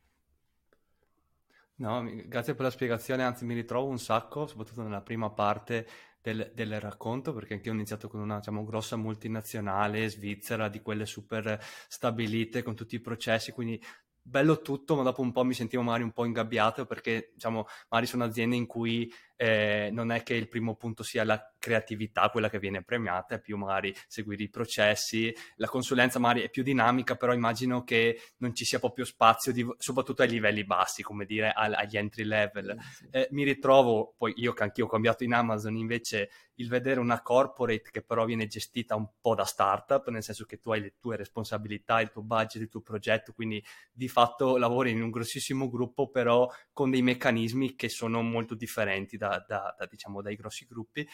No, 1.83 2.09
grazie 2.27 2.55
per 2.55 2.67
la 2.67 2.71
spiegazione, 2.71 3.25
anzi 3.25 3.45
mi 3.45 3.55
ritrovo 3.55 3.89
un 3.89 3.99
sacco, 3.99 4.47
soprattutto 4.47 4.83
nella 4.83 5.01
prima 5.01 5.31
parte 5.31 5.85
del, 6.21 6.53
del 6.55 6.79
racconto, 6.79 7.33
perché 7.35 7.55
anche 7.55 7.67
io 7.67 7.73
ho 7.73 7.77
iniziato 7.77 8.09
con 8.09 8.21
una 8.21 8.37
diciamo, 8.37 8.65
grossa 8.65 8.95
multinazionale 8.95 10.09
svizzera, 10.09 10.69
di 10.69 10.81
quelle 10.81 11.07
super 11.07 11.59
stabilite 11.89 12.63
con 12.63 12.77
tutti 12.77 12.95
i 12.95 13.01
processi, 13.01 13.51
quindi 13.51 13.83
bello 14.23 14.61
tutto, 14.63 14.95
ma 14.95 15.03
dopo 15.03 15.23
un 15.23 15.33
po' 15.33 15.43
mi 15.43 15.55
sentivo 15.55 15.83
magari 15.83 16.05
un 16.05 16.13
po' 16.13 16.25
ingabbiato 16.25 16.87
perché, 16.87 17.33
diciamo, 17.35 17.67
magari 17.89 18.09
sono 18.09 18.23
aziende 18.23 18.55
in 18.55 18.67
cui 18.67 19.13
eh, 19.43 19.89
non 19.91 20.13
è 20.13 20.23
che 20.23 20.35
il 20.35 20.47
primo 20.47 20.77
punto 20.77 21.03
sia 21.03 21.25
la 21.25 21.53
creatività, 21.59 22.29
quella 22.31 22.49
che 22.49 22.61
viene 22.61 22.85
premiata, 22.85 23.35
è 23.35 23.41
più 23.41 23.57
magari 23.57 23.93
seguire 24.07 24.45
i 24.45 24.49
processi, 24.49 25.35
la 25.57 25.67
consulenza 25.67 26.21
magari 26.21 26.43
è 26.43 26.49
più 26.49 26.63
dinamica, 26.63 27.17
però 27.17 27.33
immagino 27.33 27.83
che 27.83 28.21
non 28.37 28.55
ci 28.55 28.65
sia 28.65 28.79
proprio 28.79 29.05
spazio, 29.05 29.51
di, 29.51 29.67
soprattutto 29.79 30.23
ai 30.23 30.29
livelli 30.29 30.63
bassi, 30.65 31.03
come 31.03 31.25
dire, 31.25 31.51
agli 31.51 31.97
entry 31.97 32.23
level. 32.23 32.77
Eh, 33.11 33.27
mi 33.33 33.43
ritrovo, 33.43 34.15
poi 34.17 34.33
io 34.37 34.53
che 34.53 34.63
anch'io 34.63 34.85
ho 34.85 34.89
cambiato 34.89 35.25
in 35.25 35.35
Amazon, 35.35 35.77
invece 35.77 36.31
il 36.57 36.69
vedere 36.69 37.01
una 37.01 37.23
corporate 37.23 37.91
che 37.91 38.03
però 38.03 38.25
viene 38.25 38.47
gestita 38.47 38.95
un 38.95 39.09
po' 39.21 39.35
da 39.35 39.45
startup, 39.45 40.09
nel 40.09 40.23
senso 40.23 40.45
che 40.45 40.61
tu 40.61 40.71
hai 40.71 40.81
le 40.81 40.95
tue 41.01 41.17
responsabilità, 41.17 42.01
il 42.01 42.11
tuo 42.11 42.23
budget, 42.23 42.63
il 42.63 42.69
tuo 42.69 42.81
progetto, 42.81 43.33
quindi 43.33 43.63
di 43.91 44.09
fatto 44.09 44.57
lavori 44.57 44.91
in 44.91 45.03
un 45.03 45.11
grossissimo 45.11 45.69
gruppo, 45.69 46.11
però 46.11 46.49
con 46.73 46.91
dei 46.91 47.03
meccanismi 47.03 47.75
che 47.75 47.89
sono 47.89 48.23
molto 48.23 48.55
differenti 48.55 49.17
da, 49.17 49.32
da, 49.39 49.75
da 49.79 49.87
diciamo, 49.87 50.23
dai 50.23 50.37
grossi 50.37 50.67
gruppi. 50.67 51.07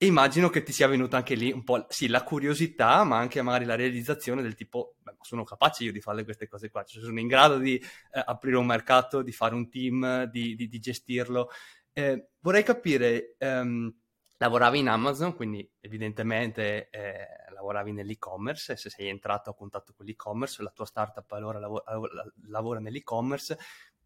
E 0.00 0.06
immagino 0.06 0.48
che 0.48 0.62
ti 0.62 0.70
sia 0.70 0.86
venuta 0.86 1.16
anche 1.16 1.34
lì 1.34 1.50
un 1.50 1.64
po' 1.64 1.86
sì, 1.88 2.06
la 2.06 2.22
curiosità, 2.22 3.02
ma 3.02 3.18
anche 3.18 3.42
magari 3.42 3.64
la 3.64 3.74
realizzazione 3.74 4.42
del 4.42 4.54
tipo, 4.54 4.94
beh, 5.02 5.16
sono 5.22 5.42
capace 5.42 5.82
io 5.82 5.90
di 5.90 6.00
fare 6.00 6.22
queste 6.22 6.46
cose 6.46 6.70
qua, 6.70 6.84
cioè, 6.84 7.02
sono 7.02 7.18
in 7.18 7.26
grado 7.26 7.58
di 7.58 7.74
eh, 7.74 8.22
aprire 8.24 8.58
un 8.58 8.66
mercato, 8.66 9.22
di 9.22 9.32
fare 9.32 9.56
un 9.56 9.68
team, 9.68 10.26
di, 10.26 10.54
di, 10.54 10.68
di 10.68 10.78
gestirlo. 10.78 11.50
Eh, 11.92 12.28
vorrei 12.38 12.62
capire, 12.62 13.34
ehm, 13.38 13.92
lavoravi 14.36 14.78
in 14.78 14.88
Amazon, 14.88 15.34
quindi 15.34 15.68
evidentemente 15.80 16.90
eh, 16.90 17.26
lavoravi 17.52 17.90
nell'e-commerce, 17.90 18.76
se 18.76 18.90
sei 18.90 19.08
entrato 19.08 19.50
a 19.50 19.54
contatto 19.56 19.92
con 19.96 20.06
l'e-commerce, 20.06 20.62
la 20.62 20.70
tua 20.70 20.86
startup 20.86 21.28
allora 21.32 21.58
lavora, 21.58 21.82
lavora 22.46 22.78
nell'e-commerce, 22.78 23.58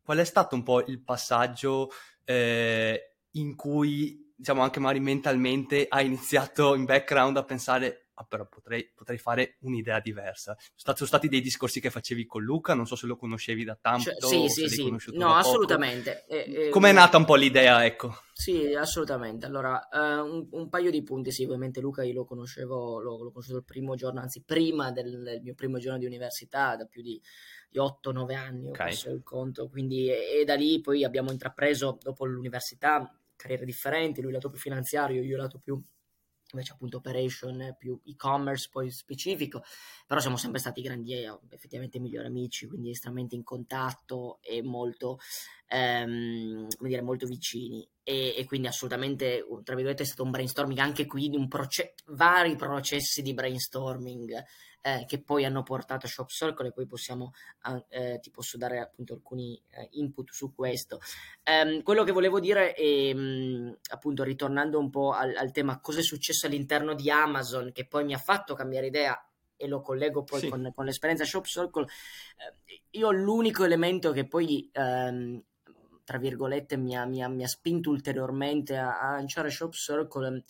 qual 0.02 0.16
è 0.16 0.24
stato 0.24 0.54
un 0.54 0.62
po' 0.62 0.82
il 0.86 1.02
passaggio 1.02 1.90
eh, 2.24 3.11
in 3.32 3.54
cui, 3.54 4.32
diciamo, 4.36 4.62
anche 4.62 4.80
magari 4.80 5.00
mentalmente 5.00 5.86
hai 5.88 6.06
iniziato 6.06 6.74
in 6.74 6.84
background 6.84 7.36
a 7.36 7.44
pensare 7.44 8.02
ah, 8.14 8.24
però 8.24 8.46
potrei, 8.46 8.90
potrei, 8.94 9.18
fare 9.18 9.56
un'idea 9.60 10.00
diversa. 10.00 10.56
Sono 10.74 11.06
stati 11.06 11.28
dei 11.28 11.40
discorsi 11.40 11.80
che 11.80 11.90
facevi 11.90 12.26
con 12.26 12.42
Luca, 12.42 12.74
non 12.74 12.86
so 12.86 12.96
se 12.96 13.06
lo 13.06 13.16
conoscevi 13.16 13.64
da 13.64 13.76
tanto. 13.80 14.10
Cioè, 14.18 14.48
sì, 14.48 14.48
sì, 14.48 14.68
sì. 14.68 15.16
No, 15.16 15.34
assolutamente. 15.34 16.24
Eh, 16.26 16.66
eh, 16.66 16.68
Com'è 16.68 16.92
nata 16.92 17.16
un 17.16 17.24
po' 17.24 17.34
l'idea, 17.34 17.84
ecco? 17.84 18.14
Sì, 18.32 18.74
assolutamente. 18.74 19.46
Allora, 19.46 19.88
uh, 19.90 20.24
un, 20.24 20.46
un, 20.50 20.68
paio 20.68 20.90
di 20.90 21.02
punti, 21.02 21.30
sì, 21.30 21.44
ovviamente 21.44 21.80
Luca 21.80 22.02
io 22.02 22.14
lo 22.14 22.24
conoscevo, 22.24 23.00
l'ho, 23.00 23.22
l'ho 23.22 23.30
conosciuto 23.30 23.58
il 23.58 23.64
primo 23.64 23.94
giorno, 23.94 24.20
anzi 24.20 24.42
prima 24.42 24.90
del, 24.90 25.22
del, 25.22 25.42
mio 25.42 25.54
primo 25.54 25.78
giorno 25.78 25.98
di 25.98 26.06
università, 26.06 26.76
da 26.76 26.86
più 26.86 27.02
di, 27.02 27.20
di 27.68 27.78
8-9 27.78 28.34
anni, 28.34 28.66
ho 28.66 28.70
okay. 28.70 28.86
perso 28.88 29.10
il 29.10 29.22
conto, 29.22 29.68
quindi 29.68 30.08
e, 30.08 30.40
e 30.40 30.44
da 30.44 30.54
lì 30.54 30.80
poi 30.80 31.04
abbiamo 31.04 31.30
intrapreso, 31.30 31.98
dopo 32.00 32.24
l'università, 32.24 33.16
carriere 33.42 33.64
differenti, 33.64 34.22
lui 34.22 34.32
lato 34.32 34.50
più 34.50 34.58
finanziario, 34.58 35.22
io 35.22 35.36
lato 35.36 35.58
più 35.58 35.82
invece 36.52 36.72
appunto 36.72 36.98
operation 36.98 37.74
più 37.78 37.98
e-commerce 38.04 38.68
poi 38.70 38.90
specifico, 38.90 39.62
però 40.06 40.20
siamo 40.20 40.36
sempre 40.36 40.60
stati 40.60 40.82
grandi 40.82 41.14
e 41.14 41.38
effettivamente 41.48 41.98
migliori 41.98 42.26
amici, 42.26 42.66
quindi 42.66 42.90
estremamente 42.90 43.34
in 43.34 43.42
contatto 43.42 44.38
e 44.42 44.62
molto, 44.62 45.18
ehm, 45.66 46.66
come 46.76 46.88
dire, 46.88 47.02
molto 47.02 47.26
vicini. 47.26 47.86
E, 48.02 48.34
e, 48.36 48.44
quindi 48.44 48.66
assolutamente, 48.66 49.44
tra 49.62 49.74
virgolette, 49.74 50.02
è 50.02 50.06
stato 50.06 50.24
un 50.24 50.30
brainstorming 50.30 50.78
anche 50.78 51.06
qui, 51.06 51.30
un 51.34 51.48
proce- 51.48 51.94
vari 52.06 52.56
processi 52.56 53.22
di 53.22 53.32
brainstorming 53.32 54.42
eh, 54.82 55.04
che 55.06 55.22
poi 55.22 55.44
hanno 55.44 55.62
portato 55.62 56.06
a 56.06 56.08
Shop 56.08 56.28
Circle 56.28 56.68
e 56.68 56.72
poi 56.72 56.86
possiamo, 56.86 57.32
eh, 57.88 58.18
ti 58.20 58.30
posso 58.30 58.58
dare 58.58 58.80
appunto 58.80 59.14
alcuni 59.14 59.60
eh, 59.70 59.88
input 59.92 60.30
su 60.30 60.54
questo. 60.54 61.00
Um, 61.44 61.82
quello 61.82 62.04
che 62.04 62.12
volevo 62.12 62.40
dire 62.40 62.74
è 62.74 63.12
um, 63.14 63.76
appunto 63.90 64.24
ritornando 64.24 64.78
un 64.78 64.90
po' 64.90 65.12
al, 65.12 65.34
al 65.36 65.52
tema 65.52 65.80
cosa 65.80 66.00
è 66.00 66.02
successo 66.02 66.46
all'interno 66.46 66.94
di 66.94 67.10
Amazon 67.10 67.70
che 67.72 67.86
poi 67.86 68.04
mi 68.04 68.14
ha 68.14 68.18
fatto 68.18 68.54
cambiare 68.54 68.88
idea 68.88 69.26
e 69.62 69.68
lo 69.68 69.80
collego 69.80 70.24
poi 70.24 70.40
sì. 70.40 70.48
con, 70.48 70.72
con, 70.74 70.84
l'esperienza 70.84 71.24
Shop 71.24 71.44
Circle, 71.44 71.84
eh, 71.84 72.82
io 72.90 73.12
l'unico 73.12 73.62
elemento 73.62 74.10
che 74.10 74.26
poi, 74.26 74.68
ehm, 74.72 75.40
tra 76.02 76.18
virgolette, 76.18 76.76
mi 76.76 76.96
ha, 76.96 77.04
mi, 77.04 77.22
ha, 77.22 77.28
mi 77.28 77.44
ha, 77.44 77.48
spinto 77.48 77.90
ulteriormente 77.90 78.76
a, 78.76 78.98
a 78.98 79.12
lanciare 79.12 79.50
Shop 79.50 79.72
Circle 79.72 80.42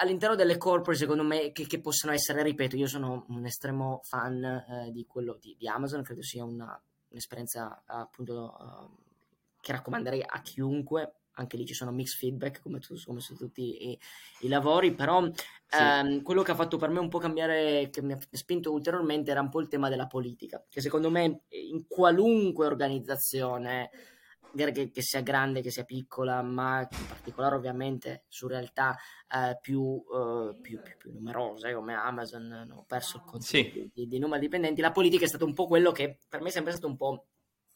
all'interno 0.00 0.34
delle 0.34 0.56
corporate, 0.56 0.98
secondo 0.98 1.22
me, 1.22 1.52
che, 1.52 1.66
che, 1.66 1.80
possono 1.80 2.12
essere, 2.12 2.42
ripeto, 2.42 2.76
io 2.76 2.86
sono 2.86 3.24
un 3.28 3.44
estremo 3.44 4.00
fan 4.02 4.42
eh, 4.44 4.90
di 4.90 5.06
quello 5.06 5.36
di, 5.40 5.54
di, 5.58 5.68
Amazon, 5.68 6.02
credo 6.02 6.22
sia 6.22 6.44
una, 6.44 6.80
un'esperienza 7.08 7.82
appunto 7.86 8.56
uh, 8.58 9.12
che 9.60 9.72
raccomanderei 9.72 10.22
a 10.26 10.40
chiunque. 10.42 11.14
Anche 11.36 11.56
lì 11.56 11.66
ci 11.66 11.74
sono 11.74 11.90
mixed 11.90 12.18
feedback 12.18 12.62
come, 12.62 12.78
tu, 12.78 12.94
come 13.04 13.18
su 13.18 13.34
tutti 13.34 13.90
i, 13.90 13.98
i 14.42 14.48
lavori, 14.48 14.94
però 14.94 15.24
sì. 15.24 15.42
ehm, 15.80 16.22
quello 16.22 16.42
che 16.42 16.52
ha 16.52 16.54
fatto 16.54 16.76
per 16.76 16.90
me 16.90 17.00
un 17.00 17.08
po' 17.08 17.18
cambiare, 17.18 17.90
che 17.90 18.02
mi 18.02 18.12
ha 18.12 18.18
spinto 18.30 18.70
ulteriormente, 18.72 19.32
era 19.32 19.40
un 19.40 19.48
po' 19.48 19.60
il 19.60 19.66
tema 19.66 19.88
della 19.88 20.06
politica, 20.06 20.64
che 20.68 20.80
secondo 20.80 21.10
me 21.10 21.42
in 21.48 21.88
qualunque 21.88 22.66
organizzazione 22.66 23.90
che, 24.54 24.90
che, 24.90 25.02
sia 25.02 25.20
grande, 25.20 25.60
che 25.60 25.70
sia 25.70 25.84
piccola, 25.84 26.42
ma 26.42 26.80
in 26.80 27.06
particolare 27.06 27.54
ovviamente 27.54 28.24
su 28.28 28.46
realtà 28.46 28.96
eh, 29.28 29.58
più, 29.60 30.02
eh, 30.12 30.58
più, 30.60 30.80
più, 30.80 30.96
più, 30.96 31.12
numerose 31.12 31.74
come 31.74 31.94
Amazon, 31.94 32.72
ho 32.72 32.84
perso 32.86 33.18
il 33.18 33.22
conto 33.24 33.44
sì. 33.44 33.90
di, 33.92 34.06
di, 34.06 34.18
numeri 34.18 34.40
dipendenti, 34.40 34.80
la 34.80 34.92
politica 34.92 35.24
è 35.24 35.28
stato 35.28 35.44
un 35.44 35.54
po' 35.54 35.66
quello 35.66 35.92
che 35.92 36.18
per 36.28 36.40
me 36.40 36.48
è 36.48 36.52
sempre 36.52 36.72
stato 36.72 36.86
un 36.86 36.96
po' 36.96 37.26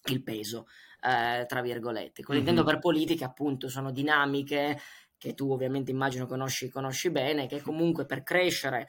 il 0.07 0.23
peso, 0.23 0.67
eh, 1.03 1.45
tra 1.47 1.61
virgolette. 1.61 2.23
Cosa 2.23 2.39
mm-hmm. 2.39 2.49
intendo 2.49 2.65
per 2.65 2.79
politica 2.79 3.27
appunto 3.27 3.69
sono 3.69 3.91
dinamiche 3.91 4.79
che 5.19 5.35
tu 5.35 5.51
ovviamente 5.51 5.91
immagino 5.91 6.27
conosci, 6.27 6.69
conosci 6.69 7.11
bene, 7.11 7.47
che 7.47 7.61
comunque 7.61 8.07
per 8.07 8.23
crescere 8.23 8.89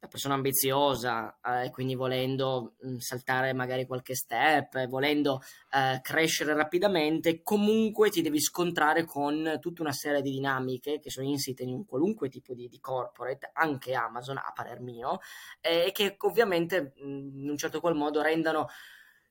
da 0.00 0.08
persona 0.08 0.32
ambiziosa 0.32 1.38
e 1.44 1.66
eh, 1.66 1.70
quindi 1.70 1.94
volendo 1.94 2.76
mh, 2.80 2.96
saltare 2.96 3.52
magari 3.52 3.84
qualche 3.84 4.14
step, 4.14 4.86
volendo 4.86 5.42
eh, 5.70 6.00
crescere 6.00 6.54
rapidamente, 6.54 7.42
comunque 7.42 8.08
ti 8.08 8.22
devi 8.22 8.40
scontrare 8.40 9.04
con 9.04 9.58
tutta 9.60 9.82
una 9.82 9.92
serie 9.92 10.22
di 10.22 10.30
dinamiche 10.30 11.00
che 11.00 11.10
sono 11.10 11.26
insite 11.28 11.64
in 11.64 11.74
un 11.74 11.84
qualunque 11.84 12.30
tipo 12.30 12.54
di, 12.54 12.66
di 12.68 12.80
corporate, 12.80 13.50
anche 13.52 13.92
Amazon 13.92 14.38
a 14.38 14.50
parer 14.54 14.80
mio, 14.80 15.18
e 15.60 15.90
che 15.92 16.16
ovviamente 16.20 16.94
mh, 16.96 17.40
in 17.40 17.50
un 17.50 17.56
certo 17.58 17.78
qual 17.78 17.94
modo 17.94 18.22
rendano 18.22 18.68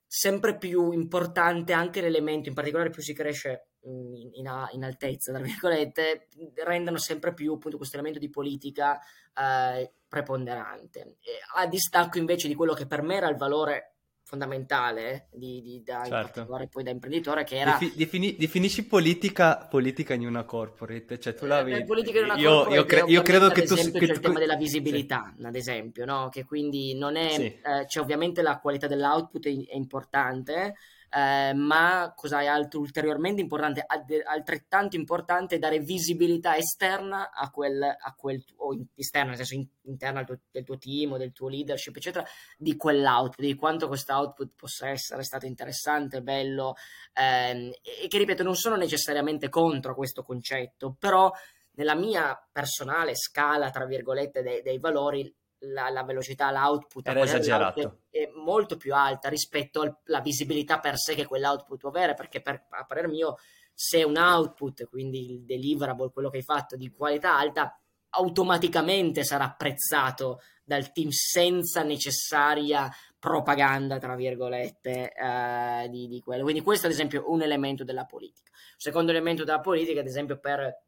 sempre 0.05 0.55
più 0.55 0.91
importante 0.91 1.73
anche 1.73 2.01
l'elemento, 2.01 2.47
in 2.47 2.53
particolare 2.53 2.91
più 2.91 3.01
si 3.01 3.13
cresce 3.13 3.68
in, 3.81 4.31
in, 4.33 4.51
in 4.74 4.83
altezza, 4.83 5.31
tra 5.31 5.41
virgolette, 5.41 6.27
rendono 6.63 6.98
sempre 6.98 7.33
più 7.33 7.53
appunto 7.53 7.77
questo 7.77 7.95
elemento 7.95 8.19
di 8.19 8.29
politica 8.29 9.00
eh, 9.33 9.91
preponderante. 10.07 11.17
E 11.21 11.39
a 11.55 11.67
distacco 11.67 12.17
invece 12.17 12.48
di 12.48 12.55
quello 12.55 12.74
che 12.74 12.88
per 12.88 13.01
me 13.01 13.15
era 13.15 13.29
il 13.29 13.38
valore 13.38 13.93
fondamentale 14.29 15.27
di, 15.31 15.59
di, 15.59 15.81
da, 15.83 16.05
certo. 16.05 16.45
poi 16.69 16.83
da 16.83 16.91
imprenditore 16.91 17.43
che 17.43 17.57
era 17.57 17.71
Defi, 17.79 17.93
defini, 17.95 18.36
definisci 18.36 18.86
politica, 18.86 19.65
politica 19.67 20.13
in 20.13 20.27
una 20.27 20.43
corporate 20.43 21.19
cioè 21.19 21.33
tu 21.33 21.48
la 21.48 21.62
eh, 21.62 21.83
politica 21.83 22.19
in 22.19 22.25
una 22.25 22.36
io, 22.36 22.50
corporate 22.50 22.75
io, 22.75 22.86
cre- 22.86 23.12
io 23.12 23.21
credo 23.24 23.50
che 23.50 23.63
tu 23.63 23.74
che 23.74 23.81
c'è 23.81 23.91
tu... 23.91 24.03
il 24.03 24.19
tema 24.19 24.38
della 24.38 24.55
visibilità 24.55 25.33
sì. 25.36 25.43
ad 25.43 25.55
esempio 25.55 26.05
no? 26.05 26.29
che 26.29 26.45
quindi 26.45 26.93
non 26.93 27.15
è 27.15 27.29
sì. 27.29 27.45
eh, 27.45 27.86
c'è 27.88 28.00
ovviamente 28.00 28.43
la 28.43 28.59
qualità 28.59 28.86
dell'output 28.86 29.48
è, 29.48 29.50
è 29.50 29.75
importante 29.75 30.75
eh, 31.09 31.53
ma 31.53 32.13
cos'hai 32.15 32.47
altro 32.47 32.79
ulteriormente 32.79 33.41
importante, 33.41 33.85
altrettanto 34.25 34.95
importante 34.95 35.57
dare 35.57 35.79
visibilità 35.79 36.55
esterna 36.55 37.31
a 37.31 37.49
quel, 37.49 37.81
a 37.81 38.13
quel 38.15 38.43
o 38.57 38.77
esterna, 38.95 39.29
nel 39.29 39.45
senso 39.45 39.67
interna 39.83 40.23
tuo, 40.23 40.39
del 40.51 40.63
tuo 40.63 40.77
team 40.77 41.13
o 41.13 41.17
del 41.17 41.33
tuo 41.33 41.49
leadership, 41.49 41.95
eccetera, 41.95 42.25
di 42.57 42.75
quell'output, 42.75 43.39
di 43.39 43.55
quanto 43.55 43.87
questo 43.87 44.13
output 44.13 44.51
possa 44.55 44.89
essere 44.89 45.23
stato 45.23 45.45
interessante, 45.45 46.21
bello, 46.21 46.75
ehm, 47.13 47.71
e 48.03 48.07
che 48.07 48.17
ripeto, 48.17 48.43
non 48.43 48.55
sono 48.55 48.75
necessariamente 48.75 49.49
contro 49.49 49.95
questo 49.95 50.23
concetto, 50.23 50.95
però 50.97 51.31
nella 51.71 51.95
mia 51.95 52.37
personale 52.51 53.15
scala, 53.15 53.69
tra 53.69 53.85
virgolette, 53.85 54.41
dei, 54.41 54.61
dei 54.61 54.79
valori, 54.79 55.33
la, 55.59 55.89
la 55.89 56.03
velocità, 56.03 56.51
l'output 56.51 57.07
era 57.07 57.21
esagerato. 57.21 58.01
è 58.09 58.29
molto 58.33 58.77
più 58.77 58.93
alta 58.93 59.29
rispetto 59.29 59.99
alla 60.05 60.21
visibilità 60.21 60.79
per 60.79 60.97
sé 60.97 61.15
che 61.15 61.25
quell'output 61.25 61.79
può 61.79 61.89
avere, 61.89 62.13
perché 62.13 62.41
per, 62.41 62.65
a 62.69 62.85
parer 62.85 63.07
mio 63.07 63.37
se 63.73 64.03
un 64.03 64.17
output, 64.17 64.89
quindi 64.89 65.31
il 65.31 65.45
deliverable, 65.45 66.11
quello 66.11 66.29
che 66.29 66.37
hai 66.37 66.43
fatto 66.43 66.75
di 66.75 66.91
qualità 66.91 67.37
alta, 67.37 67.79
automaticamente 68.09 69.23
sarà 69.23 69.45
apprezzato 69.45 70.41
dal 70.63 70.91
team 70.91 71.09
senza 71.11 71.83
necessaria 71.83 72.91
propaganda, 73.17 73.97
tra 73.97 74.15
virgolette, 74.15 75.13
eh, 75.13 75.87
di, 75.89 76.07
di 76.07 76.19
quello. 76.19 76.43
Quindi 76.43 76.61
questo 76.61 76.87
ad 76.87 76.91
esempio 76.91 77.21
è 77.21 77.25
un 77.27 77.41
elemento 77.41 77.83
della 77.83 78.05
politica. 78.05 78.51
secondo 78.77 79.11
elemento 79.11 79.43
della 79.43 79.59
politica, 79.59 79.99
ad 79.99 80.07
esempio, 80.07 80.39
per 80.39 80.83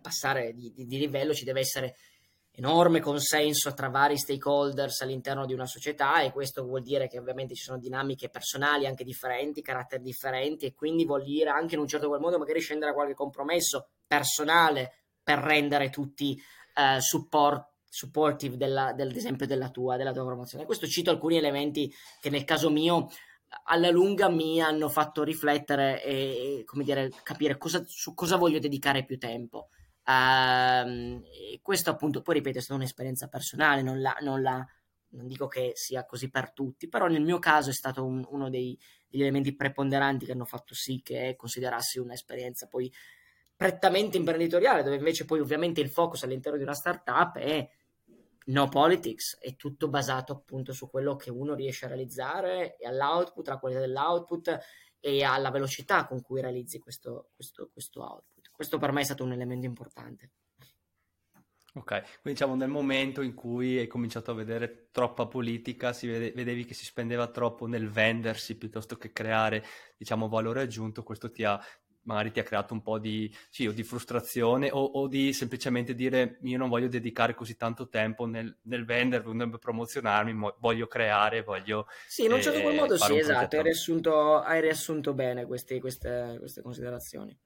passare 0.00 0.52
di, 0.54 0.72
di, 0.72 0.86
di 0.86 0.98
livello 0.98 1.32
ci 1.32 1.44
deve 1.44 1.60
essere 1.60 1.96
enorme 2.54 3.00
consenso 3.00 3.72
tra 3.72 3.88
vari 3.88 4.18
stakeholders 4.18 5.00
all'interno 5.00 5.46
di 5.46 5.54
una 5.54 5.66
società 5.66 6.20
e 6.20 6.32
questo 6.32 6.64
vuol 6.64 6.82
dire 6.82 7.08
che 7.08 7.18
ovviamente 7.18 7.54
ci 7.54 7.62
sono 7.62 7.78
dinamiche 7.78 8.28
personali 8.28 8.86
anche 8.86 9.04
differenti, 9.04 9.62
caratteri 9.62 10.02
differenti 10.02 10.66
e 10.66 10.74
quindi 10.74 11.06
vuol 11.06 11.22
dire 11.22 11.50
anche 11.50 11.74
in 11.74 11.80
un 11.80 11.88
certo 11.88 12.08
qual 12.08 12.20
modo 12.20 12.38
magari 12.38 12.60
scendere 12.60 12.90
a 12.90 12.94
qualche 12.94 13.14
compromesso 13.14 13.88
personale 14.06 14.92
per 15.22 15.38
rendere 15.38 15.88
tutti 15.88 16.38
eh, 16.74 17.00
support, 17.00 17.70
supportive 17.88 18.56
della, 18.56 18.92
del, 18.92 19.08
ad 19.08 19.16
esempio 19.16 19.46
della 19.46 19.70
tua, 19.70 19.96
della 19.96 20.12
tua 20.12 20.24
promozione. 20.24 20.66
Questo 20.66 20.86
cito 20.86 21.10
alcuni 21.10 21.36
elementi 21.38 21.90
che 22.20 22.28
nel 22.28 22.44
caso 22.44 22.68
mio 22.70 23.08
alla 23.64 23.90
lunga 23.90 24.28
mi 24.28 24.60
hanno 24.60 24.88
fatto 24.88 25.22
riflettere 25.22 26.02
e, 26.02 26.64
e 26.66 26.82
dire, 26.82 27.10
capire 27.22 27.58
cosa, 27.58 27.82
su 27.86 28.14
cosa 28.14 28.36
voglio 28.36 28.58
dedicare 28.58 29.04
più 29.04 29.18
tempo. 29.18 29.68
Uh, 30.04 31.22
questo 31.60 31.90
appunto, 31.90 32.22
poi 32.22 32.34
ripeto, 32.34 32.58
è 32.58 32.60
stata 32.60 32.78
un'esperienza 32.78 33.28
personale, 33.28 33.82
non, 33.82 34.00
la, 34.00 34.16
non, 34.20 34.42
la, 34.42 34.66
non, 35.10 35.26
dico 35.26 35.46
che 35.46 35.72
sia 35.74 36.04
così 36.04 36.30
per 36.30 36.52
tutti, 36.52 36.88
però 36.88 37.06
nel 37.06 37.22
mio 37.22 37.38
caso 37.38 37.70
è 37.70 37.72
stato 37.72 38.04
un, 38.04 38.24
uno 38.28 38.50
dei, 38.50 38.78
degli 39.08 39.22
elementi 39.22 39.54
preponderanti 39.54 40.26
che 40.26 40.32
hanno 40.32 40.44
fatto 40.44 40.74
sì 40.74 41.00
che 41.02 41.34
considerassi 41.36 41.98
un'esperienza 41.98 42.66
poi 42.66 42.92
prettamente 43.54 44.16
imprenditoriale, 44.16 44.82
dove 44.82 44.96
invece 44.96 45.24
poi 45.24 45.38
ovviamente 45.38 45.80
il 45.80 45.88
focus 45.88 46.24
all'interno 46.24 46.58
di 46.58 46.64
una 46.64 46.74
startup 46.74 47.36
è 47.38 47.68
no 48.46 48.68
politics, 48.68 49.38
è 49.38 49.54
tutto 49.54 49.88
basato 49.88 50.32
appunto 50.32 50.72
su 50.72 50.90
quello 50.90 51.14
che 51.14 51.30
uno 51.30 51.54
riesce 51.54 51.84
a 51.84 51.88
realizzare 51.88 52.76
e 52.76 52.86
all'output, 52.88 53.46
alla 53.46 53.58
qualità 53.58 53.80
dell'output 53.80 54.58
e 54.98 55.22
alla 55.22 55.50
velocità 55.50 56.06
con 56.06 56.20
cui 56.22 56.40
realizzi 56.40 56.80
questo, 56.80 57.30
questo, 57.34 57.70
questo 57.72 58.02
output. 58.02 58.41
Questo 58.62 58.78
per 58.78 58.92
me 58.92 59.00
è 59.00 59.04
stato 59.04 59.24
un 59.24 59.32
elemento 59.32 59.66
importante. 59.66 60.30
Ok, 61.74 62.00
quindi 62.20 62.38
diciamo 62.38 62.54
nel 62.54 62.68
momento 62.68 63.20
in 63.20 63.34
cui 63.34 63.76
hai 63.76 63.88
cominciato 63.88 64.30
a 64.30 64.34
vedere 64.34 64.90
troppa 64.92 65.26
politica, 65.26 65.92
si 65.92 66.06
vede, 66.06 66.30
vedevi 66.30 66.64
che 66.64 66.72
si 66.72 66.84
spendeva 66.84 67.26
troppo 67.26 67.66
nel 67.66 67.90
vendersi 67.90 68.56
piuttosto 68.56 68.96
che 68.96 69.10
creare, 69.10 69.64
diciamo, 69.96 70.28
valore 70.28 70.60
aggiunto, 70.60 71.02
questo 71.02 71.32
ti 71.32 71.42
ha, 71.42 71.60
magari 72.02 72.30
ti 72.30 72.38
ha 72.38 72.44
creato 72.44 72.72
un 72.72 72.82
po' 72.82 73.00
di, 73.00 73.34
sì, 73.50 73.66
o 73.66 73.72
di 73.72 73.82
frustrazione 73.82 74.70
o, 74.70 74.78
o, 74.78 75.08
di 75.08 75.32
semplicemente 75.32 75.96
dire 75.96 76.38
io 76.42 76.56
non 76.56 76.68
voglio 76.68 76.86
dedicare 76.86 77.34
così 77.34 77.56
tanto 77.56 77.88
tempo 77.88 78.26
nel, 78.26 78.58
nel 78.62 78.84
venderlo, 78.84 79.32
nel 79.32 79.58
promozionarmi, 79.58 80.34
mo- 80.34 80.56
voglio 80.60 80.86
creare, 80.86 81.42
voglio... 81.42 81.88
Sì, 82.06 82.26
in 82.26 82.32
un 82.32 82.40
certo 82.40 82.60
qual 82.60 82.76
modo 82.76 82.96
sì, 82.96 83.18
esatto, 83.18 83.56
hai 83.56 83.62
riassunto, 83.64 84.38
hai 84.38 84.60
riassunto, 84.60 85.14
bene 85.14 85.46
questi, 85.46 85.80
queste, 85.80 86.36
queste 86.38 86.62
considerazioni. 86.62 87.36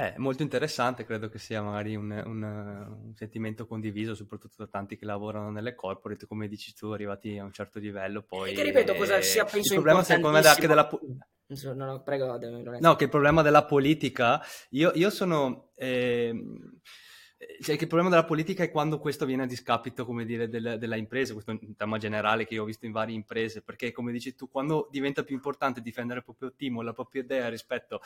È 0.00 0.14
molto 0.16 0.42
interessante, 0.42 1.04
credo 1.04 1.28
che 1.28 1.38
sia 1.38 1.60
magari 1.60 1.94
un, 1.94 2.10
un, 2.10 2.42
un, 2.42 3.14
sentimento 3.14 3.66
condiviso, 3.66 4.14
soprattutto 4.14 4.54
da 4.56 4.66
tanti 4.66 4.96
che 4.96 5.04
lavorano 5.04 5.50
nelle 5.50 5.74
corporate, 5.74 6.26
come 6.26 6.48
dici 6.48 6.72
tu, 6.72 6.86
arrivati 6.86 7.36
a 7.36 7.44
un 7.44 7.52
certo 7.52 7.78
livello, 7.78 8.22
poi... 8.22 8.52
E 8.52 8.54
che 8.54 8.62
ripeto, 8.62 8.94
cosa 8.94 9.20
sia 9.20 9.44
penso 9.44 9.74
il 9.74 9.80
problema 9.80 10.02
secondo 10.02 10.30
me 10.30 10.38
anche 10.38 10.66
della... 10.66 10.88
No, 11.48 11.74
no, 11.74 12.02
prego, 12.02 12.38
no, 12.78 12.96
che 12.96 13.04
il 13.04 13.10
problema 13.10 13.42
della 13.42 13.66
politica, 13.66 14.40
io, 14.70 14.90
io 14.94 15.10
sono... 15.10 15.72
Eh, 15.74 16.32
cioè, 17.60 17.76
che 17.76 17.82
il 17.82 17.88
problema 17.88 18.10
della 18.10 18.24
politica 18.24 18.62
è 18.62 18.70
quando 18.70 18.98
questo 18.98 19.24
viene 19.24 19.42
a 19.44 19.46
discapito, 19.46 20.04
come 20.04 20.26
dire, 20.26 20.48
del, 20.48 20.76
della 20.78 20.96
impresa, 20.96 21.32
questo 21.32 21.52
è 21.52 21.58
un 21.60 21.74
tema 21.74 21.96
generale 21.98 22.46
che 22.46 22.54
io 22.54 22.62
ho 22.62 22.66
visto 22.66 22.84
in 22.86 22.92
varie 22.92 23.14
imprese, 23.14 23.62
perché 23.62 23.92
come 23.92 24.12
dici 24.12 24.34
tu, 24.34 24.50
quando 24.50 24.88
diventa 24.90 25.24
più 25.24 25.34
importante 25.34 25.80
difendere 25.80 26.18
il 26.18 26.24
proprio 26.24 26.54
team 26.54 26.78
o 26.78 26.82
la 26.82 26.92
propria 26.92 27.22
idea 27.22 27.48
rispetto 27.48 28.00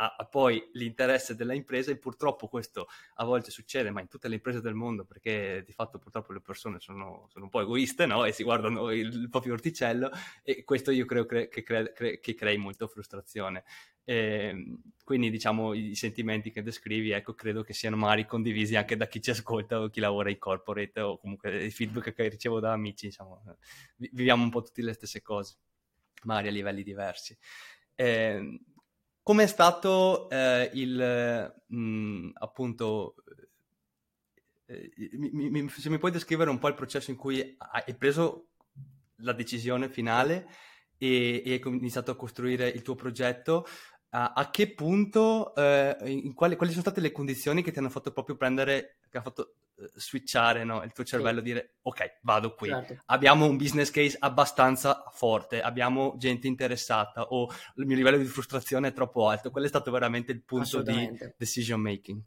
a, 0.00 0.16
a, 0.16 0.24
poi 0.24 0.70
l'interesse 0.72 1.34
della 1.34 1.52
impresa 1.52 1.90
e 1.90 1.98
purtroppo 1.98 2.48
questo 2.48 2.88
a 3.16 3.24
volte 3.24 3.50
succede, 3.50 3.90
ma 3.90 4.00
in 4.00 4.08
tutte 4.08 4.28
le 4.28 4.36
imprese 4.36 4.62
del 4.62 4.74
mondo, 4.74 5.04
perché 5.04 5.62
di 5.64 5.72
fatto 5.72 5.98
purtroppo 5.98 6.32
le 6.32 6.40
persone 6.40 6.80
sono, 6.80 7.28
sono 7.30 7.44
un 7.44 7.50
po' 7.50 7.60
egoiste 7.60 8.06
no? 8.06 8.24
e 8.24 8.32
si 8.32 8.42
guardano 8.42 8.90
il, 8.90 9.12
il, 9.12 9.28
proprio 9.28 9.52
orticello 9.52 10.10
e 10.42 10.64
questo 10.64 10.90
io 10.90 11.04
credo 11.04 11.26
cre- 11.26 11.48
che, 11.48 11.62
cre- 11.62 11.92
cre- 11.92 12.18
che 12.18 12.34
crei 12.34 12.56
molta 12.56 12.86
frustrazione. 12.86 13.64
E, 14.04 14.14
ehm, 14.14 14.80
quindi 15.04 15.28
diciamo 15.28 15.74
i 15.74 15.94
sentimenti 15.94 16.50
che 16.50 16.62
descrivi, 16.62 17.10
ecco, 17.10 17.34
credo 17.34 17.62
che 17.62 17.74
siano 17.74 17.96
magari 17.96 18.24
condivisi 18.24 18.76
anche 18.76 18.96
da 18.96 19.06
chi 19.06 19.20
ci 19.20 19.30
ascolta 19.30 19.80
o 19.82 19.90
chi 19.90 20.00
lavora 20.00 20.30
in 20.30 20.38
corporate 20.38 21.00
o 21.00 21.18
comunque 21.18 21.64
i 21.64 21.70
feedback 21.70 22.14
che 22.14 22.28
ricevo 22.28 22.58
da 22.58 22.72
amici, 22.72 23.06
diciamo, 23.06 23.42
viviamo 23.96 24.42
un 24.42 24.50
po' 24.50 24.62
tutte 24.62 24.82
le 24.82 24.94
stesse 24.94 25.20
cose, 25.20 25.56
magari 26.24 26.48
a 26.48 26.52
livelli 26.52 26.82
diversi. 26.82 27.36
Eh, 27.94 28.60
Com'è 29.30 29.46
stato 29.46 30.28
eh, 30.28 30.72
il, 30.74 31.54
mh, 31.68 31.78
mm, 31.78 32.30
appunto, 32.32 33.14
eh, 34.66 34.90
mi, 35.12 35.50
mi, 35.50 35.68
se 35.68 35.88
mi 35.88 35.98
puoi 35.98 36.10
descrivere 36.10 36.50
un 36.50 36.58
po' 36.58 36.66
il 36.66 36.74
processo 36.74 37.12
in 37.12 37.16
cui 37.16 37.56
hai 37.56 37.94
preso 37.94 38.48
la 39.18 39.32
decisione 39.32 39.88
finale 39.88 40.48
e, 40.98 41.44
e 41.46 41.52
hai 41.52 41.60
iniziato 41.64 42.10
a 42.10 42.16
costruire 42.16 42.66
il 42.70 42.82
tuo 42.82 42.96
progetto, 42.96 43.66
a, 44.08 44.32
a 44.32 44.50
che 44.50 44.74
punto, 44.74 45.54
eh, 45.54 46.32
quali, 46.34 46.56
quali, 46.56 46.72
sono 46.72 46.82
state 46.82 47.00
le 47.00 47.12
condizioni 47.12 47.62
che 47.62 47.70
ti 47.70 47.78
hanno 47.78 47.88
fatto 47.88 48.10
proprio 48.10 48.34
prendere, 48.34 48.98
che 49.08 49.16
hanno 49.16 49.26
fatto 49.28 49.54
switchare 49.94 50.64
no? 50.64 50.82
il 50.82 50.92
tuo 50.92 51.04
cervello 51.04 51.38
sì. 51.38 51.44
dire 51.44 51.74
ok, 51.82 52.18
vado 52.22 52.54
qui. 52.54 52.68
Certo. 52.68 53.02
Abbiamo 53.06 53.46
un 53.46 53.56
business 53.56 53.90
case 53.90 54.16
abbastanza 54.18 55.04
forte, 55.12 55.60
abbiamo 55.60 56.14
gente 56.18 56.46
interessata 56.46 57.22
o 57.28 57.48
il 57.76 57.86
mio 57.86 57.96
livello 57.96 58.18
di 58.18 58.24
frustrazione 58.24 58.88
è 58.88 58.92
troppo 58.92 59.28
alto. 59.28 59.50
Quello 59.50 59.66
è 59.66 59.70
stato 59.70 59.90
veramente 59.90 60.32
il 60.32 60.42
punto 60.42 60.82
di 60.82 61.10
decision 61.36 61.80
making. 61.80 62.22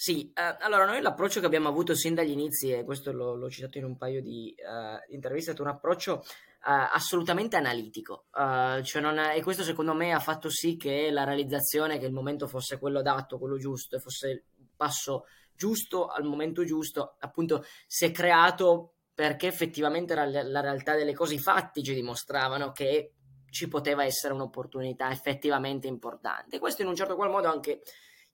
Sì, 0.00 0.32
eh, 0.32 0.56
allora 0.60 0.86
noi 0.86 1.02
l'approccio 1.02 1.40
che 1.40 1.46
abbiamo 1.46 1.68
avuto 1.68 1.94
sin 1.94 2.14
dagli 2.14 2.30
inizi, 2.30 2.70
e 2.72 2.84
questo 2.84 3.12
l'ho, 3.12 3.34
l'ho 3.34 3.50
citato 3.50 3.76
in 3.76 3.84
un 3.84 3.98
paio 3.98 4.22
di 4.22 4.54
uh, 4.56 5.12
interviste, 5.12 5.50
è 5.50 5.54
stato 5.54 5.68
un 5.68 5.74
approccio 5.74 6.24
Uh, 6.62 6.92
assolutamente 6.92 7.56
analitico 7.56 8.26
uh, 8.34 8.82
cioè 8.82 9.00
è, 9.00 9.36
e 9.38 9.42
questo 9.42 9.62
secondo 9.62 9.94
me 9.94 10.12
ha 10.12 10.20
fatto 10.20 10.50
sì 10.50 10.76
che 10.76 11.10
la 11.10 11.24
realizzazione 11.24 11.98
che 11.98 12.04
il 12.04 12.12
momento 12.12 12.46
fosse 12.46 12.78
quello 12.78 12.98
adatto, 12.98 13.38
quello 13.38 13.56
giusto 13.56 13.96
e 13.96 13.98
fosse 13.98 14.28
il 14.28 14.42
passo 14.76 15.24
giusto 15.60 16.06
al 16.06 16.24
momento 16.24 16.64
giusto, 16.64 17.16
appunto 17.18 17.66
si 17.86 18.06
è 18.06 18.10
creato 18.10 18.94
perché 19.12 19.46
effettivamente 19.46 20.14
la, 20.14 20.24
la 20.24 20.60
realtà 20.60 20.94
delle 20.94 21.12
cose, 21.12 21.34
i 21.34 21.38
fatti 21.38 21.82
ci 21.82 21.92
dimostravano 21.92 22.72
che 22.72 23.16
ci 23.50 23.68
poteva 23.68 24.02
essere 24.02 24.32
un'opportunità 24.32 25.10
effettivamente 25.10 25.86
importante. 25.86 26.58
Questo 26.58 26.80
in 26.80 26.88
un 26.88 26.94
certo 26.94 27.14
qual 27.14 27.28
modo 27.28 27.48
anche 27.48 27.82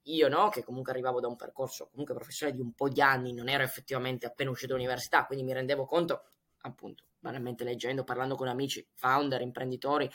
io, 0.02 0.28
no? 0.28 0.50
che 0.50 0.62
comunque 0.62 0.92
arrivavo 0.92 1.18
da 1.18 1.26
un 1.26 1.35
percorso 1.35 1.88
comunque 1.88 2.14
professionale 2.14 2.56
di 2.56 2.62
un 2.62 2.73
po' 2.75 2.88
di 2.88 3.00
anni, 3.00 3.33
non 3.33 3.49
ero 3.49 3.64
effettivamente 3.64 4.26
appena 4.26 4.50
uscito 4.50 4.75
dall'università, 4.75 5.26
quindi 5.26 5.45
mi 5.45 5.52
rendevo 5.52 5.84
conto, 5.84 6.30
appunto, 6.60 7.06
banalmente 7.19 7.65
leggendo, 7.65 8.04
parlando 8.04 8.36
con 8.36 8.47
amici, 8.47 8.86
founder, 8.95 9.41
imprenditori, 9.41 10.08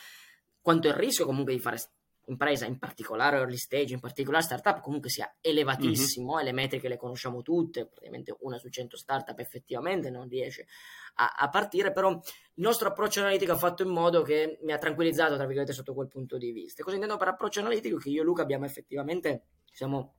quanto 0.62 0.88
il 0.88 0.94
rischio 0.94 1.26
comunque 1.26 1.52
di 1.52 1.60
fare 1.60 1.76
impresa, 2.26 2.66
in 2.66 2.78
particolare 2.78 3.36
early 3.36 3.56
stage, 3.56 3.94
in 3.94 4.00
particolare 4.00 4.44
startup, 4.44 4.80
comunque 4.80 5.10
sia 5.10 5.34
elevatissimo 5.40 6.32
mm-hmm. 6.32 6.40
e 6.40 6.44
le 6.44 6.52
metriche 6.52 6.88
le 6.88 6.96
conosciamo 6.96 7.42
tutte, 7.42 7.86
praticamente 7.86 8.36
una 8.40 8.58
su 8.58 8.68
100 8.68 8.96
startup 8.96 9.38
effettivamente 9.38 10.10
non 10.10 10.28
riesce 10.28 10.66
a, 11.14 11.34
a, 11.36 11.48
partire, 11.48 11.92
però 11.92 12.10
il 12.10 12.20
nostro 12.54 12.88
approccio 12.88 13.20
analitico 13.20 13.52
ha 13.52 13.58
fatto 13.58 13.82
in 13.82 13.90
modo 13.90 14.22
che 14.22 14.58
mi 14.62 14.72
ha 14.72 14.78
tranquillizzato, 14.78 15.34
tra 15.34 15.44
virgolette, 15.44 15.72
sotto 15.72 15.94
quel 15.94 16.08
punto 16.08 16.38
di 16.38 16.52
vista. 16.52 16.82
Cosa 16.82 16.94
intendo 16.94 17.16
per 17.16 17.28
approccio 17.28 17.60
analitico? 17.60 17.96
Che 17.96 18.08
io 18.08 18.22
e 18.22 18.24
Luca 18.24 18.42
abbiamo 18.42 18.64
effettivamente, 18.64 19.46
siamo 19.72 20.14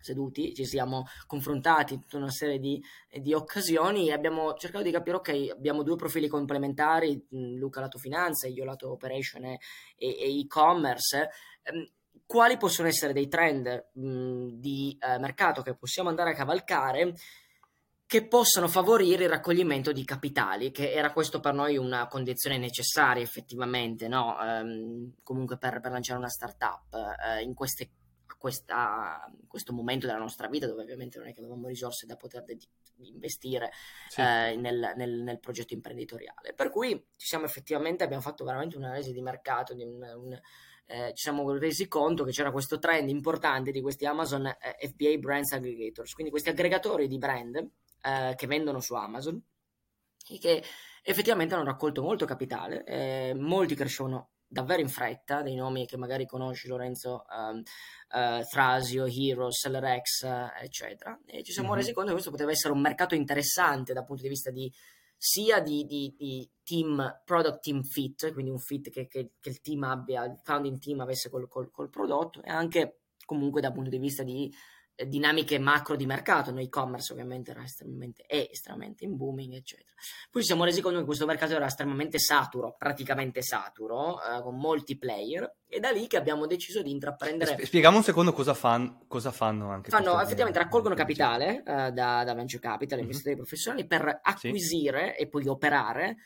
seduti, 0.00 0.54
ci 0.54 0.64
siamo 0.64 1.04
confrontati 1.26 1.94
in 1.94 2.00
tutta 2.00 2.16
una 2.16 2.30
serie 2.30 2.58
di, 2.58 2.82
di, 3.20 3.32
occasioni 3.32 4.08
e 4.08 4.12
abbiamo 4.12 4.54
cercato 4.54 4.84
di 4.84 4.90
capire, 4.90 5.16
ok, 5.16 5.48
abbiamo 5.52 5.82
due 5.82 5.96
profili 5.96 6.28
complementari, 6.28 7.26
Luca 7.30 7.80
lato 7.80 7.98
finanza 7.98 8.46
e 8.46 8.50
io 8.50 8.64
lato 8.64 8.90
operation 8.90 9.44
e, 9.44 9.58
e 9.96 10.40
e-commerce, 10.40 11.30
ehm, 11.62 11.88
quali 12.26 12.56
possono 12.56 12.88
essere 12.88 13.12
dei 13.12 13.28
trend 13.28 13.90
mh, 13.92 14.58
di 14.58 14.96
eh, 15.00 15.18
mercato 15.18 15.62
che 15.62 15.74
possiamo 15.74 16.08
andare 16.08 16.30
a 16.30 16.34
cavalcare 16.34 17.14
che 18.10 18.26
possano 18.26 18.66
favorire 18.66 19.22
il 19.22 19.30
raccoglimento 19.30 19.92
di 19.92 20.04
capitali, 20.04 20.72
che 20.72 20.90
era 20.90 21.12
questo 21.12 21.38
per 21.38 21.54
noi 21.54 21.76
una 21.76 22.08
condizione 22.08 22.58
necessaria 22.58 23.22
effettivamente, 23.22 24.08
no? 24.08 24.36
ehm, 24.42 25.12
comunque 25.22 25.58
per, 25.58 25.80
per, 25.80 25.92
lanciare 25.92 26.18
una 26.18 26.28
startup 26.28 26.92
eh, 26.92 27.42
in 27.42 27.54
queste 27.54 27.90
questa, 28.38 29.30
questo 29.46 29.72
momento 29.72 30.06
della 30.06 30.18
nostra 30.18 30.48
vita 30.48 30.66
dove 30.66 30.82
ovviamente 30.82 31.18
non 31.18 31.28
è 31.28 31.32
che 31.32 31.40
avevamo 31.40 31.68
risorse 31.68 32.06
da 32.06 32.16
poter 32.16 32.44
de- 32.44 32.58
investire 32.98 33.70
sì. 34.08 34.20
eh, 34.20 34.56
nel, 34.56 34.92
nel, 34.96 35.22
nel, 35.22 35.40
progetto 35.40 35.74
imprenditoriale. 35.74 36.52
Per 36.54 36.70
cui 36.70 36.90
ci 37.16 37.26
siamo 37.26 37.44
effettivamente, 37.44 38.04
abbiamo 38.04 38.22
fatto 38.22 38.44
veramente 38.44 38.76
un'analisi 38.76 39.12
di 39.12 39.22
mercato, 39.22 39.74
di 39.74 39.82
un, 39.82 40.02
un, 40.02 40.40
eh, 40.86 41.12
ci 41.14 41.22
siamo 41.22 41.50
resi 41.56 41.88
conto 41.88 42.24
che 42.24 42.32
c'era 42.32 42.50
questo 42.50 42.78
trend 42.78 43.08
importante 43.08 43.70
di 43.70 43.80
questi 43.80 44.06
Amazon 44.06 44.46
eh, 44.46 44.88
FBA 44.88 45.16
Brands 45.18 45.52
Aggregators, 45.52 46.12
quindi 46.12 46.30
questi 46.30 46.48
aggregatori 46.50 47.06
di 47.06 47.18
brand 47.18 47.56
eh, 48.02 48.34
che 48.36 48.46
vendono 48.46 48.80
su 48.80 48.94
Amazon 48.94 49.40
e 50.28 50.38
che 50.38 50.62
effettivamente 51.02 51.54
hanno 51.54 51.64
raccolto 51.64 52.02
molto 52.02 52.24
capitale, 52.24 52.84
eh, 52.84 53.34
molti 53.34 53.74
crescevano 53.74 54.30
davvero 54.50 54.80
in 54.80 54.88
fretta, 54.88 55.42
dei 55.42 55.54
nomi 55.54 55.86
che 55.86 55.96
magari 55.96 56.26
conosci 56.26 56.66
Lorenzo, 56.66 57.24
um, 57.30 57.58
uh, 57.58 58.42
Thrasio, 58.48 59.06
Hero, 59.06 59.50
SellerX, 59.50 60.22
uh, 60.22 60.62
eccetera. 60.62 61.18
E 61.24 61.44
ci 61.44 61.52
siamo 61.52 61.68
mm-hmm. 61.68 61.78
resi 61.78 61.92
conto 61.92 62.08
che 62.08 62.14
questo 62.14 62.32
poteva 62.32 62.50
essere 62.50 62.72
un 62.72 62.80
mercato 62.80 63.14
interessante 63.14 63.92
dal 63.92 64.04
punto 64.04 64.22
di 64.22 64.28
vista 64.28 64.50
di 64.50 64.70
sia 65.16 65.60
di, 65.60 65.84
di, 65.84 66.14
di 66.16 66.50
team, 66.64 67.20
product 67.24 67.60
team 67.60 67.82
fit, 67.82 68.32
quindi 68.32 68.50
un 68.50 68.58
fit 68.58 68.90
che, 68.90 69.06
che, 69.06 69.32
che, 69.38 69.48
il 69.50 69.60
team 69.60 69.84
abbia, 69.84 70.24
il 70.24 70.40
founding 70.42 70.78
team 70.78 71.00
avesse 71.00 71.28
col, 71.28 71.46
col, 71.46 71.70
col 71.70 71.90
prodotto, 71.90 72.42
e 72.42 72.50
anche 72.50 73.02
comunque 73.26 73.60
dal 73.60 73.72
punto 73.72 73.90
di 73.90 73.98
vista 73.98 74.22
di 74.22 74.50
dinamiche 75.06 75.58
macro 75.58 75.96
di 75.96 76.06
mercato, 76.06 76.50
no 76.50 76.60
e-commerce 76.60 77.12
ovviamente 77.12 77.50
era 77.50 77.62
estremamente, 77.62 78.24
è 78.26 78.48
estremamente 78.50 79.04
in 79.04 79.16
booming, 79.16 79.54
eccetera. 79.54 79.94
Poi 80.30 80.42
ci 80.42 80.48
siamo 80.48 80.64
resi 80.64 80.80
conto 80.80 80.98
che 80.98 81.04
questo 81.04 81.26
mercato 81.26 81.54
era 81.54 81.66
estremamente 81.66 82.18
saturo, 82.18 82.74
praticamente 82.76 83.42
saturo, 83.42 84.18
eh, 84.22 84.42
con 84.42 84.56
molti 84.56 84.98
player, 84.98 85.56
e 85.66 85.80
da 85.80 85.90
lì 85.90 86.06
che 86.06 86.16
abbiamo 86.16 86.46
deciso 86.46 86.82
di 86.82 86.90
intraprendere... 86.90 87.64
Spieghiamo 87.64 87.98
un 87.98 88.02
secondo 88.02 88.32
cosa, 88.32 88.54
fan, 88.54 89.06
cosa 89.06 89.30
fanno 89.30 89.70
anche. 89.70 89.90
Fanno, 89.90 90.20
effettivamente 90.20 90.58
raccolgono 90.58 90.94
capitale 90.94 91.58
eh, 91.58 91.90
da, 91.92 92.24
da, 92.24 92.34
venture 92.34 92.60
capital, 92.60 92.98
mm-hmm. 92.98 93.06
investitori 93.06 93.36
professionali, 93.36 93.86
per 93.86 94.20
acquisire 94.22 95.14
sì. 95.16 95.22
e 95.22 95.28
poi 95.28 95.46
operare 95.46 96.16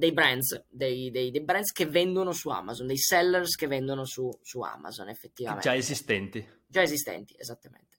dei 0.00 0.12
brands, 0.12 0.64
dei, 0.68 1.10
dei, 1.10 1.30
dei, 1.30 1.42
brands 1.42 1.72
che 1.72 1.86
vendono 1.86 2.32
su 2.32 2.48
Amazon, 2.48 2.86
dei 2.86 2.96
sellers 2.96 3.54
che 3.54 3.66
vendono 3.66 4.06
su, 4.06 4.30
su 4.42 4.60
Amazon 4.60 5.08
effettivamente. 5.10 5.68
Già 5.68 5.76
esistenti. 5.76 6.46
Già 6.66 6.82
esistenti, 6.82 7.34
esattamente. 7.36 7.89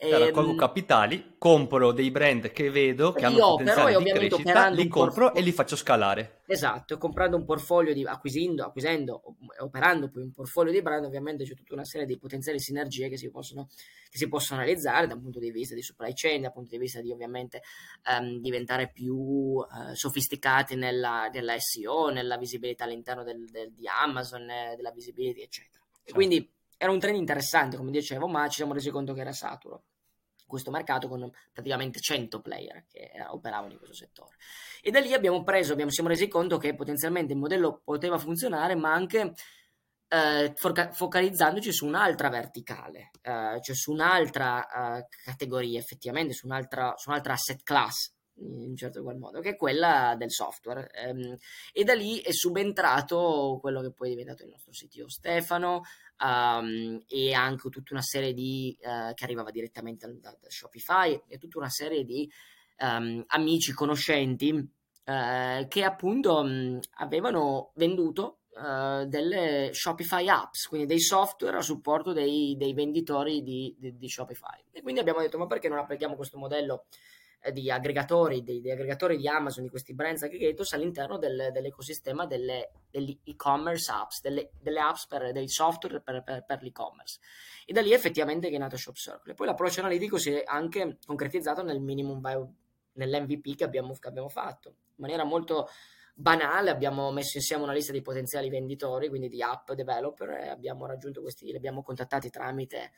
Raccolgo 0.00 0.52
ehm, 0.52 0.56
capitali, 0.56 1.34
compro 1.38 1.90
dei 1.90 2.12
brand 2.12 2.52
che 2.52 2.70
vedo 2.70 3.10
che 3.10 3.24
hanno 3.24 3.56
potenziale 3.56 3.96
di 3.96 4.10
crescita, 4.12 4.68
li 4.68 4.86
compro 4.86 5.24
porf- 5.24 5.36
e 5.36 5.42
li 5.42 5.50
faccio 5.50 5.74
scalare. 5.74 6.42
Esatto, 6.46 6.96
comprando 6.98 7.36
un 7.36 7.44
portfolio 7.44 7.92
di 7.92 8.04
acquisendo, 8.04 8.62
acquisendo 8.62 9.20
operando 9.58 10.08
poi 10.08 10.22
un 10.22 10.30
portfolio 10.30 10.70
di 10.70 10.82
brand, 10.82 11.04
ovviamente 11.04 11.42
c'è 11.42 11.54
tutta 11.54 11.74
una 11.74 11.84
serie 11.84 12.06
di 12.06 12.16
potenziali 12.16 12.60
sinergie 12.60 13.08
che 13.08 13.16
si 13.16 13.28
possono, 13.28 13.66
che 14.08 14.18
si 14.18 14.28
possono 14.28 14.60
realizzare 14.60 15.08
dal 15.08 15.20
punto 15.20 15.40
di 15.40 15.50
vista 15.50 15.74
di 15.74 15.82
supply 15.82 16.12
chain, 16.14 16.42
dal 16.42 16.52
punto 16.52 16.70
di 16.70 16.78
vista 16.78 17.00
di 17.00 17.10
ovviamente 17.10 17.62
um, 18.08 18.38
diventare 18.38 18.92
più 18.92 19.16
uh, 19.16 19.66
sofisticati 19.94 20.76
nella, 20.76 21.28
nella, 21.32 21.58
SEO, 21.58 22.10
nella 22.10 22.36
visibilità 22.36 22.84
all'interno 22.84 23.24
del, 23.24 23.44
del, 23.50 23.72
di 23.72 23.88
Amazon, 23.88 24.48
eh, 24.48 24.76
della 24.76 24.92
visibility, 24.92 25.40
eccetera. 25.40 25.82
Certo. 25.92 26.14
Quindi 26.14 26.56
era 26.78 26.90
un 26.90 26.98
trend 26.98 27.16
interessante, 27.16 27.76
come 27.76 27.90
dicevo, 27.90 28.26
ma 28.28 28.48
ci 28.48 28.56
siamo 28.56 28.72
resi 28.72 28.88
conto 28.90 29.12
che 29.12 29.20
era 29.20 29.32
saturo 29.32 29.82
questo 30.48 30.70
mercato 30.70 31.08
con 31.08 31.30
praticamente 31.52 32.00
100 32.00 32.40
player 32.40 32.86
che 32.88 33.10
operavano 33.28 33.72
in 33.72 33.78
questo 33.78 33.94
settore. 33.94 34.36
E 34.80 34.90
da 34.90 34.98
lì 34.98 35.12
abbiamo 35.12 35.44
preso, 35.44 35.74
abbiamo, 35.74 35.90
siamo 35.90 36.08
resi 36.08 36.26
conto 36.26 36.56
che 36.56 36.74
potenzialmente 36.74 37.34
il 37.34 37.38
modello 37.38 37.82
poteva 37.84 38.16
funzionare, 38.16 38.74
ma 38.74 38.92
anche 38.92 39.34
eh, 40.08 40.52
foca- 40.56 40.90
focalizzandoci 40.90 41.70
su 41.70 41.86
un'altra 41.86 42.30
verticale, 42.30 43.10
eh, 43.20 43.58
cioè 43.60 43.76
su 43.76 43.92
un'altra 43.92 44.96
eh, 44.96 45.06
categoria, 45.22 45.78
effettivamente, 45.78 46.32
su 46.32 46.46
un'altra, 46.46 46.94
su 46.96 47.10
un'altra 47.10 47.34
asset 47.34 47.62
class 47.62 48.16
in 48.40 48.70
un 48.70 48.76
certo 48.76 49.02
qual 49.02 49.18
modo, 49.18 49.40
che 49.40 49.50
è 49.50 49.56
quella 49.56 50.14
del 50.16 50.30
software. 50.30 50.90
Ehm, 50.92 51.36
e 51.72 51.84
da 51.84 51.94
lì 51.94 52.18
è 52.20 52.32
subentrato 52.32 53.58
quello 53.60 53.80
che 53.80 53.92
poi 53.92 54.08
è 54.08 54.10
diventato 54.10 54.44
il 54.44 54.50
nostro 54.50 54.72
sito 54.72 55.08
Stefano 55.08 55.82
um, 56.22 57.00
e 57.06 57.32
anche 57.32 57.68
tutta 57.68 57.92
una 57.92 58.02
serie 58.02 58.32
di 58.32 58.76
uh, 58.80 59.12
che 59.14 59.24
arrivava 59.24 59.50
direttamente 59.50 60.06
da, 60.20 60.30
da, 60.40 60.48
Shopify 60.48 61.20
e 61.26 61.38
tutta 61.38 61.58
una 61.58 61.70
serie 61.70 62.04
di 62.04 62.30
um, 62.78 63.24
amici, 63.28 63.72
conoscenti 63.72 64.50
uh, 64.52 65.68
che 65.68 65.84
appunto 65.84 66.38
um, 66.38 66.78
avevano 66.96 67.72
venduto 67.74 68.34
Uh, 68.58 69.06
delle 69.06 69.70
Shopify 69.72 70.26
apps, 70.28 70.66
quindi 70.66 70.88
dei 70.88 70.98
software 70.98 71.58
a 71.58 71.60
supporto 71.60 72.12
dei, 72.12 72.56
dei 72.58 72.74
venditori 72.74 73.44
di, 73.44 73.72
di, 73.78 73.96
di, 73.96 74.08
Shopify. 74.08 74.60
E 74.72 74.82
quindi 74.82 74.98
abbiamo 75.00 75.20
detto: 75.20 75.38
ma 75.38 75.46
perché 75.46 75.68
non 75.68 75.78
applichiamo 75.78 76.16
questo 76.16 76.38
modello 76.38 76.86
di 77.52 77.70
aggregatori, 77.70 78.42
dei, 78.42 78.60
dei, 78.60 78.72
aggregatori 78.72 79.16
di 79.16 79.28
Amazon, 79.28 79.62
di 79.62 79.70
questi 79.70 79.94
brands 79.94 80.22
aggregators 80.22 80.72
all'interno 80.72 81.18
del, 81.18 81.50
dell'ecosistema 81.52 82.26
delle, 82.26 82.70
degli 82.90 83.18
e-commerce 83.24 83.90
apps, 83.90 84.20
delle, 84.20 84.50
delle 84.60 84.80
apps 84.80 85.06
per, 85.06 85.32
dei 85.32 85.48
software 85.48 86.00
per, 86.00 86.22
per, 86.22 86.44
per, 86.44 86.62
l'e-commerce. 86.62 87.20
E 87.64 87.72
da 87.72 87.80
lì 87.80 87.92
effettivamente 87.92 88.48
è 88.48 88.58
nato 88.58 88.76
Shop 88.76 88.96
Circle. 88.96 89.34
Poi 89.34 89.46
l'approccio 89.46 89.80
analitico 89.80 90.18
si 90.18 90.32
è 90.32 90.42
anche 90.44 90.98
concretizzato 91.06 91.62
nel 91.62 91.80
minimum 91.80 92.20
viable, 92.20 92.52
nell'MVP 92.98 93.56
che 93.56 93.64
abbiamo, 93.64 93.94
che 93.94 94.08
abbiamo 94.08 94.28
fatto, 94.28 94.68
in 94.68 94.74
maniera 94.96 95.24
molto 95.24 95.68
banale 96.14 96.70
abbiamo 96.70 97.12
messo 97.12 97.36
insieme 97.36 97.62
una 97.62 97.72
lista 97.72 97.92
di 97.92 98.02
potenziali 98.02 98.50
venditori, 98.50 99.08
quindi 99.08 99.28
di 99.28 99.40
app 99.40 99.70
developer, 99.70 100.30
e 100.30 100.48
abbiamo 100.48 100.84
raggiunto 100.84 101.20
questi, 101.22 101.46
li 101.46 101.56
abbiamo 101.56 101.82
contattati 101.82 102.28
tramite 102.28 102.90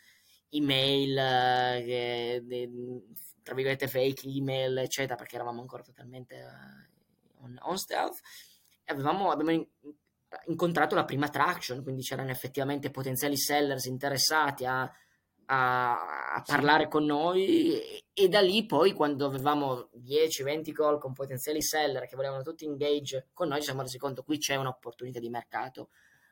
email, 0.51 1.17
eh, 1.19 2.71
tra 3.43 3.55
virgolette 3.55 3.89
fake 3.89 4.29
email, 4.29 4.79
eccetera, 4.79 5.17
perché 5.17 5.37
eravamo 5.37 5.61
ancora 5.61 5.83
totalmente 5.83 6.37
uh, 6.37 7.45
on, 7.45 7.59
on, 7.63 7.79
stealth. 7.79 8.21
Avevamo, 8.87 9.31
abbiamo 9.31 9.67
incontrato 10.47 10.95
la 10.95 11.05
prima 11.05 11.29
traction, 11.29 11.83
quindi 11.83 12.03
c'erano 12.03 12.31
effettivamente 12.31 12.91
potenziali 12.91 13.37
sellers 13.37 13.87
interessati 13.87 14.65
a, 14.65 14.91
a, 15.47 16.35
a 16.35 16.43
parlare 16.43 16.89
con 16.89 17.05
noi 17.05 17.81
e, 17.81 18.05
e, 18.13 18.29
da 18.29 18.41
lì 18.41 18.67
poi 18.67 18.93
quando 18.93 19.27
avevamo 19.27 19.91
10-20 19.97 20.73
call 20.73 20.99
con 20.99 21.13
potenziali 21.13 21.61
seller 21.61 22.07
che 22.07 22.17
volevano 22.17 22.43
tutti 22.43 22.65
engage 22.65 23.29
con 23.33 23.49
noi 23.49 23.59
ci 23.59 23.65
siamo 23.65 23.83
resi 23.83 23.99
conto 23.99 24.23
qui 24.23 24.39
c'è 24.39 24.55
un'opportunità 24.55 25.19
di 25.19 25.29
mercato 25.29 25.91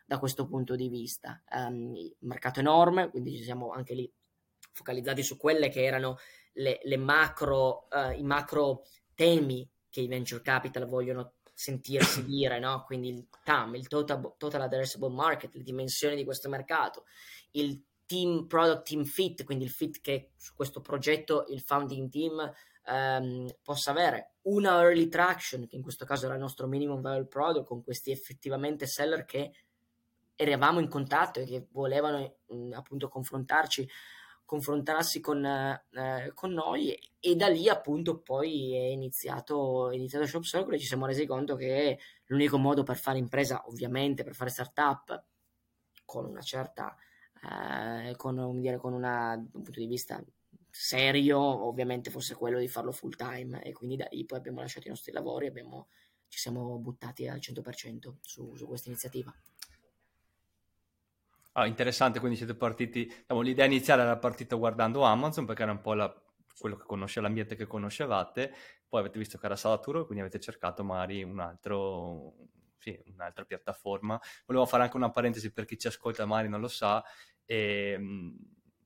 da 0.09 0.19
questo 0.19 0.47
punto 0.47 0.75
di 0.75 0.89
vista. 0.89 1.43
Um, 1.51 1.95
il 1.95 2.17
mercato 2.21 2.61
enorme, 2.61 3.11
quindi 3.11 3.37
ci 3.37 3.43
siamo 3.43 3.73
anche 3.73 3.93
lì 3.93 4.11
focalizzati 4.73 5.23
su 5.23 5.37
quelle 5.37 5.69
che 5.69 5.85
erano 5.85 6.17
le, 6.55 6.81
le 6.83 6.97
macro, 6.97 7.89
uh, 7.91 8.19
i 8.19 8.23
macro 8.23 8.85
temi 9.15 9.69
che 9.91 10.01
i 10.01 10.09
venture 10.09 10.41
capital 10.41 10.87
vogliono 10.87 11.35
sentirsi 11.53 12.25
dire, 12.25 12.59
no? 12.59 12.85
quindi 12.87 13.11
il 13.11 13.29
TAM, 13.45 13.75
il 13.75 13.87
total, 13.87 14.33
total 14.39 14.63
Addressable 14.63 15.11
Market, 15.11 15.55
le 15.55 15.63
dimensioni 15.63 16.17
di 16.17 16.25
questo 16.25 16.49
mercato, 16.49 17.05
il 17.51 17.85
team 18.07 18.47
product 18.47 18.89
team 18.89 19.05
fit, 19.05 19.45
quindi 19.45 19.65
il 19.65 19.71
fit 19.71 20.01
che 20.01 20.31
su 20.37 20.55
questo 20.55 20.81
progetto 20.81 21.45
il 21.49 21.61
founding 21.61 22.09
team 22.09 22.51
um, 22.87 23.47
possa 23.63 23.91
avere, 23.91 24.37
una 24.45 24.81
early 24.81 25.09
traction, 25.09 25.67
che 25.67 25.77
in 25.77 25.83
questo 25.83 26.07
caso 26.07 26.25
era 26.25 26.35
il 26.35 26.41
nostro 26.41 26.67
minimum 26.67 27.03
viable 27.03 27.27
product, 27.27 27.67
con 27.67 27.83
questi 27.85 28.11
effettivamente 28.11 28.87
seller 28.87 29.27
che 29.27 29.53
eravamo 30.39 30.79
in 30.79 30.89
contatto 30.89 31.41
e 31.41 31.45
che 31.45 31.67
volevano 31.73 32.37
mh, 32.47 32.73
appunto 32.73 33.09
confrontarci 33.09 33.89
confrontarsi 34.45 35.21
con, 35.21 35.45
eh, 35.45 36.33
con, 36.33 36.53
noi 36.53 36.99
e, 37.21 37.37
da 37.37 37.49
lì 37.49 37.69
appunto 37.69 38.21
poi 38.21 38.75
è 38.75 38.87
iniziato, 38.87 39.91
è 39.91 39.95
iniziato 39.95 40.25
Shop 40.25 40.43
Circle 40.43 40.77
e 40.77 40.79
ci 40.79 40.87
siamo 40.87 41.05
resi 41.05 41.27
conto 41.27 41.55
che 41.55 41.99
l'unico 42.27 42.57
modo 42.57 42.83
per 42.83 42.97
fare 42.97 43.19
impresa 43.19 43.63
ovviamente 43.67 44.25
per 44.25 44.35
fare 44.35 44.49
startup 44.49 45.23
con 46.07 46.25
una 46.25 46.41
certa 46.41 46.97
eh, 47.43 48.17
con, 48.17 48.59
dire, 48.59 48.79
con 48.79 48.95
una, 48.95 49.35
un 49.35 49.51
punto 49.51 49.81
di 49.81 49.87
vista 49.87 50.25
serio 50.71 51.39
ovviamente 51.39 52.11
fosse 52.11 52.35
quello 52.35 52.59
di 52.59 52.69
farlo 52.69 52.93
full 52.93 53.17
time. 53.17 53.63
E 53.63 53.73
quindi 53.73 53.97
da 53.97 54.09
lì 54.11 54.25
poi 54.25 54.39
abbiamo 54.39 54.61
lasciato 54.61 54.87
i 54.87 54.91
nostri 54.91 55.13
lavori 55.13 55.47
e 55.49 55.53
ci 56.29 56.39
siamo 56.39 56.79
buttati 56.79 57.29
al 57.29 57.39
100% 57.39 58.15
su, 58.23 58.55
su 58.55 58.67
questa 58.67 58.89
iniziativa 58.89 59.35
Ah, 61.59 61.67
interessante, 61.67 62.21
quindi 62.21 62.37
siete 62.37 62.55
partiti, 62.55 63.05
diciamo, 63.07 63.41
l'idea 63.41 63.65
iniziale 63.65 64.03
era 64.03 64.17
partita 64.17 64.55
guardando 64.55 65.03
Amazon 65.03 65.45
perché 65.45 65.63
era 65.63 65.73
un 65.73 65.81
po' 65.81 65.95
la, 65.95 66.13
quello 66.57 66.77
che 66.77 66.85
conosce 66.85 67.21
l'ambiente 67.21 67.57
che 67.57 67.67
conoscevate, 67.67 68.53
poi 68.87 69.01
avete 69.01 69.19
visto 69.19 69.39
che 69.39 69.47
era 69.47 69.57
saturo, 69.57 70.05
quindi 70.05 70.21
avete 70.23 70.39
cercato 70.39 70.85
magari 70.85 71.23
un 71.25 71.41
altro, 71.41 72.35
sì, 72.79 72.97
un'altra 73.13 73.45
piattaforma. 73.45 74.21
Volevo 74.47 74.67
fare 74.67 74.85
anche 74.85 74.97
una 74.97 75.11
parentesi 75.11 75.53
per 75.53 75.65
chi 75.65 75.77
ci 75.79 75.89
ascolta, 75.89 76.27
magari 76.27 76.49
non 76.49 76.61
lo 76.61 76.69
sa, 76.69 77.03
e, 77.45 77.93
ehm, 77.97 78.37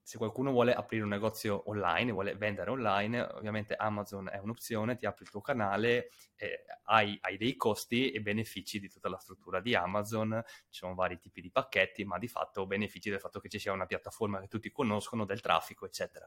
se 0.03 0.19
qualcuno 0.19 0.51
vuole 0.51 0.75
aprire 0.75 1.05
un 1.05 1.11
negozio 1.11 1.63
online, 1.71 2.11
vuole 2.11 2.35
vendere 2.35 2.71
online, 2.71 3.21
ovviamente 3.21 3.75
Amazon 3.75 4.29
è 4.29 4.39
un'opzione, 4.39 4.97
ti 4.97 5.07
apri 5.07 5.25
il 5.25 5.31
tuo 5.31 5.41
canale, 5.41 6.11
eh, 6.37 6.65
hai, 6.85 7.17
hai, 7.23 7.37
dei 7.37 7.55
costi 7.57 8.11
e 8.11 8.21
benefici 8.21 8.81
di 8.81 8.89
tutta 8.89 9.09
la 9.09 9.19
struttura 9.19 9.61
di 9.61 9.75
Amazon, 9.75 10.43
ci 10.45 10.81
sono 10.81 10.95
vari 10.95 11.19
tipi 11.19 11.41
di 11.41 11.51
pacchetti, 11.51 12.05
ma 12.05 12.19
di 12.19 12.27
fatto 12.27 12.67
benefici 12.67 13.11
del 13.11 13.21
fatto 13.21 13.39
che 13.39 13.49
ci 13.49 13.61
sia 13.61 13.73
una 13.73 13.87
piattaforma 13.87 14.41
che 14.41 14.49
tutti 14.49 14.71
conoscono, 14.73 15.25
del 15.25 15.41
traffico, 15.41 15.87
eccetera. 15.87 16.27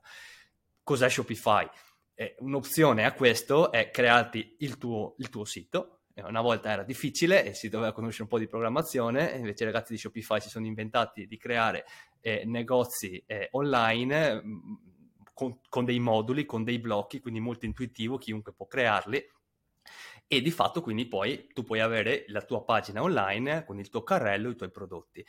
Cos'è 0.82 1.10
Shopify? 1.10 1.68
Eh, 2.14 2.36
un'opzione 2.40 3.06
a 3.06 3.14
questo 3.14 3.74
è 3.74 3.92
crearti 3.92 4.56
il 4.60 4.78
tuo, 4.78 5.16
il 5.18 5.30
tuo 5.30 5.44
sito, 5.44 5.95
una 6.24 6.42
volta 6.42 6.70
era 6.72 6.84
difficile 6.84 7.46
e 7.46 7.54
si 7.54 7.68
doveva 7.68 7.92
conoscere 7.92 8.24
un 8.24 8.30
po' 8.30 8.40
di 8.40 8.48
programmazione, 8.48 9.32
invece 9.32 9.64
i 9.64 9.68
ragazzi 9.68 9.94
di 9.94 10.00
Shopify 10.00 10.40
si 10.40 10.50
sono 10.50 10.66
inventati 10.66 11.28
di 11.28 11.38
creare 11.38 11.86
eh, 12.22 12.44
negozi 12.46 13.22
eh, 13.28 13.50
online 13.52 14.42
mm, 14.42 14.74
con, 15.34 15.60
con, 15.68 15.86
dei 15.86 16.00
moduli, 16.00 16.46
con 16.46 16.64
dei 16.64 16.80
blocchi, 16.80 17.20
quindi 17.20 17.40
molto 17.40 17.66
intuitivo, 17.66 18.18
chiunque 18.18 18.54
può 18.54 18.66
crearli. 18.66 19.24
E 20.28 20.42
di 20.42 20.52
fatto 20.52 20.82
quindi 20.82 21.06
poi 21.08 21.50
tu 21.54 21.64
puoi 21.64 21.82
avere 21.82 22.26
la 22.30 22.42
tua 22.42 22.64
pagina 22.64 23.04
online 23.04 23.64
con 23.64 23.78
il 23.78 23.90
tuo 23.90 24.04
carrello, 24.04 24.50
i 24.50 24.56
tuoi 24.56 24.72
prodotti. 24.72 25.24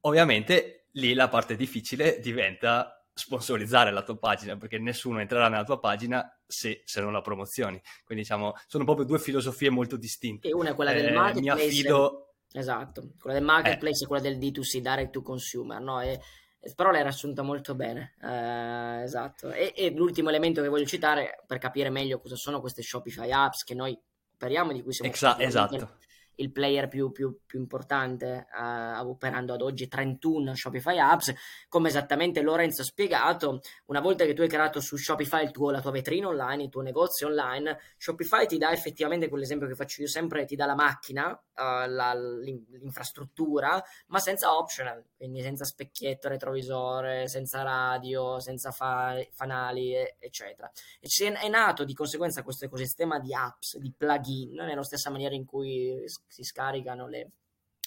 Ovviamente 0.00 0.86
lì 0.92 1.14
la 1.14 1.28
parte 1.28 1.54
difficile 1.54 2.18
diventa 2.18 2.99
sponsorizzare 3.20 3.90
la 3.92 4.02
tua 4.02 4.16
pagina 4.16 4.56
perché 4.56 4.78
nessuno 4.78 5.20
entrerà 5.20 5.48
nella 5.48 5.64
tua 5.64 5.78
pagina 5.78 6.28
se, 6.46 6.82
se 6.84 7.00
non 7.00 7.12
la 7.12 7.20
promozioni. 7.20 7.80
Quindi 8.04 8.24
diciamo, 8.24 8.54
sono 8.66 8.84
proprio 8.84 9.06
due 9.06 9.18
filosofie 9.18 9.70
molto 9.70 9.96
distinte. 9.96 10.48
E 10.48 10.54
una 10.54 10.70
è 10.70 10.74
quella 10.74 10.92
del 10.92 11.06
eh, 11.06 11.12
marketplace. 11.12 11.60
Mi 11.60 11.66
affido... 11.66 12.24
Esatto, 12.52 13.12
quella 13.20 13.36
del 13.38 13.46
marketplace 13.46 14.00
eh. 14.00 14.04
e 14.04 14.06
quella 14.08 14.22
del 14.22 14.38
D2C, 14.38 14.78
direct 14.78 15.10
to 15.10 15.22
consumer, 15.22 15.80
no? 15.80 16.00
E, 16.00 16.20
però 16.74 16.90
l'hai 16.90 17.02
riassunta 17.02 17.42
molto 17.42 17.76
bene, 17.76 18.14
eh, 18.20 19.02
esatto. 19.02 19.52
E, 19.52 19.72
e, 19.76 19.90
l'ultimo 19.90 20.30
elemento 20.30 20.60
che 20.60 20.68
voglio 20.68 20.84
citare 20.84 21.44
per 21.46 21.58
capire 21.58 21.90
meglio 21.90 22.18
cosa 22.18 22.34
sono 22.34 22.60
queste 22.60 22.82
Shopify 22.82 23.30
apps 23.30 23.62
che 23.62 23.74
noi 23.74 23.96
operiamo, 24.34 24.72
di 24.72 24.82
cui 24.82 24.92
siamo 24.92 25.10
Exa- 25.10 25.38
esatto. 25.38 25.98
Il 26.36 26.52
player 26.52 26.88
più, 26.88 27.10
più, 27.12 27.38
più 27.44 27.58
importante, 27.58 28.46
uh, 28.52 29.06
operando 29.06 29.52
ad 29.54 29.62
oggi 29.62 29.88
31 29.88 30.54
Shopify 30.54 30.98
apps. 30.98 31.34
Come 31.68 31.88
esattamente 31.88 32.42
Lorenzo 32.42 32.82
ha 32.82 32.84
spiegato, 32.84 33.60
una 33.86 34.00
volta 34.00 34.24
che 34.24 34.34
tu 34.34 34.42
hai 34.42 34.48
creato 34.48 34.80
su 34.80 34.96
Shopify 34.96 35.50
tuo, 35.50 35.70
la 35.70 35.80
tua 35.80 35.90
vetrina 35.90 36.28
online, 36.28 36.64
il 36.64 36.70
tuo 36.70 36.82
negozio 36.82 37.28
online, 37.28 37.78
Shopify 37.96 38.46
ti 38.46 38.58
dà 38.58 38.72
effettivamente 38.72 39.28
quell'esempio 39.28 39.68
che 39.68 39.74
faccio 39.74 40.02
io 40.02 40.08
sempre, 40.08 40.44
ti 40.44 40.56
dà 40.56 40.66
la 40.66 40.74
macchina, 40.74 41.30
uh, 41.30 41.88
la, 41.88 42.14
l'infrastruttura, 42.14 43.82
ma 44.06 44.18
senza 44.18 44.56
optional, 44.56 45.04
quindi 45.16 45.42
senza 45.42 45.64
specchietto, 45.64 46.28
retrovisore, 46.28 47.28
senza 47.28 47.62
radio, 47.62 48.40
senza 48.40 48.70
fa- 48.70 49.22
fanali, 49.32 49.94
eccetera. 50.18 50.70
E 51.00 51.08
è 51.20 51.48
nato 51.48 51.84
di 51.84 51.94
conseguenza 51.94 52.42
questo 52.42 52.64
ecosistema 52.64 53.18
di 53.18 53.34
apps, 53.34 53.76
di 53.76 53.92
plugin, 53.96 54.54
nella 54.54 54.82
stessa 54.82 55.10
maniera 55.10 55.34
in 55.34 55.44
cui 55.44 56.02
si 56.30 56.44
scaricano 56.44 57.08
le, 57.08 57.32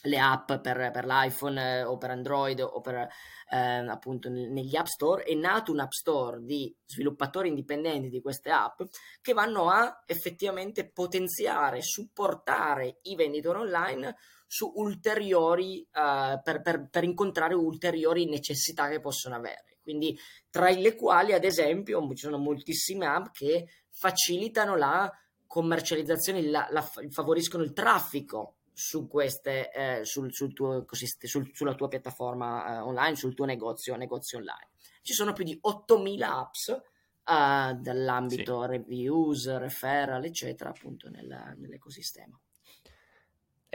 le 0.04 0.20
app 0.20 0.54
per, 0.56 0.92
per 0.92 1.06
l'iPhone 1.06 1.80
eh, 1.80 1.84
o 1.84 1.98
per 1.98 2.12
Android 2.12 2.60
o 2.60 2.82
per 2.82 3.08
eh, 3.50 3.58
appunto 3.58 4.30
negli 4.30 4.76
app 4.76 4.86
store 4.86 5.24
è 5.24 5.34
nato 5.34 5.72
un 5.72 5.80
app 5.80 5.92
store 5.92 6.44
di 6.44 6.76
sviluppatori 6.86 7.48
indipendenti 7.48 8.10
di 8.10 8.22
queste 8.22 8.50
app 8.50 8.82
che 9.22 9.34
vanno 9.34 9.70
a 9.70 10.04
effettivamente 10.06 10.90
potenziare, 10.90 11.82
supportare 11.82 13.00
i 13.04 13.16
venditori 13.16 13.60
online 13.60 14.16
su 14.46 14.72
ulteriori 14.76 15.82
eh, 15.82 16.40
per, 16.44 16.62
per, 16.62 16.90
per 16.90 17.04
incontrare 17.04 17.54
ulteriori 17.54 18.26
necessità 18.26 18.90
che 18.90 19.00
possono 19.00 19.36
avere. 19.36 19.78
Quindi 19.82 20.18
tra 20.50 20.70
le 20.70 20.96
quali 20.96 21.34
ad 21.34 21.44
esempio 21.44 22.08
ci 22.10 22.26
sono 22.26 22.38
moltissime 22.38 23.06
app 23.06 23.28
che 23.34 23.68
facilitano 23.90 24.76
la 24.76 25.12
commercializzazione, 25.54 26.42
la, 26.50 26.68
la, 26.72 26.82
favoriscono 26.82 27.62
il 27.62 27.74
traffico 27.74 28.56
su 28.74 29.08
queste, 29.08 29.72
eh, 29.72 30.04
sul, 30.04 30.34
sul 30.34 30.52
tuo 30.52 30.84
sul, 30.90 31.52
sulla 31.54 31.76
tua 31.76 31.88
piattaforma 31.90 32.66
eh, 32.66 32.80
online, 32.80 33.16
sul 33.16 33.36
tuo 33.36 33.46
negozio, 33.46 33.96
negozio 33.96 34.40
online. 34.40 34.70
Ci 35.04 35.14
sono 35.14 35.32
più 35.32 35.44
di 35.44 35.56
8000 35.62 36.36
apps 36.36 36.70
eh, 36.70 36.82
dall'ambito 37.24 38.62
sì. 38.64 38.68
reviews, 38.68 39.58
referral, 39.58 40.24
eccetera, 40.26 40.72
appunto 40.72 41.08
nel, 41.12 41.54
nell'ecosistema. 41.58 42.36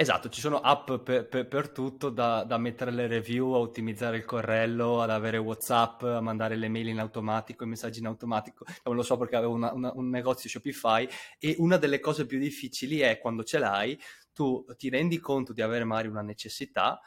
Esatto, 0.01 0.29
ci 0.29 0.41
sono 0.41 0.61
app 0.61 0.93
per, 0.93 1.27
per, 1.27 1.49
per 1.49 1.71
tutto, 1.71 2.09
da, 2.11 2.45
da, 2.45 2.57
mettere 2.57 2.93
le 2.93 3.09
review, 3.09 3.55
a 3.55 3.59
ottimizzare 3.59 4.19
il 4.19 4.25
corrello, 4.25 5.03
ad 5.03 5.11
avere 5.11 5.39
WhatsApp, 5.39 6.05
a 6.05 6.21
mandare 6.21 6.55
le 6.55 6.69
mail 6.69 6.87
in 6.87 7.01
automatico, 7.01 7.65
i 7.65 7.67
messaggi 7.67 7.99
in 7.99 8.07
automatico. 8.07 8.65
Non 8.85 8.95
lo 8.95 9.03
so 9.03 9.17
perché 9.17 9.35
avevo 9.35 9.55
una, 9.55 9.73
una, 9.73 9.91
un 9.93 10.09
negozio 10.09 10.49
Shopify 10.49 11.09
e 11.41 11.57
una 11.59 11.79
delle 11.79 11.99
cose 11.99 12.27
più 12.27 12.39
difficili 12.39 13.01
è 13.01 13.19
quando 13.19 13.43
ce 13.43 13.59
l'hai, 13.59 14.01
tu 14.33 14.65
ti 14.77 14.89
rendi 14.89 15.19
conto 15.19 15.53
di 15.53 15.63
avere 15.63 15.83
magari 15.83 16.07
una 16.07 16.23
necessità 16.23 17.01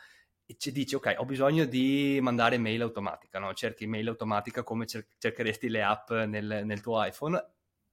e 0.45 0.57
ci 0.57 0.73
dici 0.73 0.93
ok 0.95 1.15
ho 1.19 1.23
bisogno 1.23 1.63
di 1.63 2.19
mandare 2.21 2.57
mail 2.57 2.81
automatica, 2.81 3.39
no? 3.39 3.53
cerchi 3.53 3.87
mail 3.87 4.09
automatica 4.09 4.63
come 4.63 4.85
cer- 4.85 5.07
cercheresti 5.17 5.69
le 5.69 5.81
app 5.81 6.11
nel, 6.11 6.63
nel 6.65 6.81
tuo 6.81 7.01
iPhone 7.01 7.41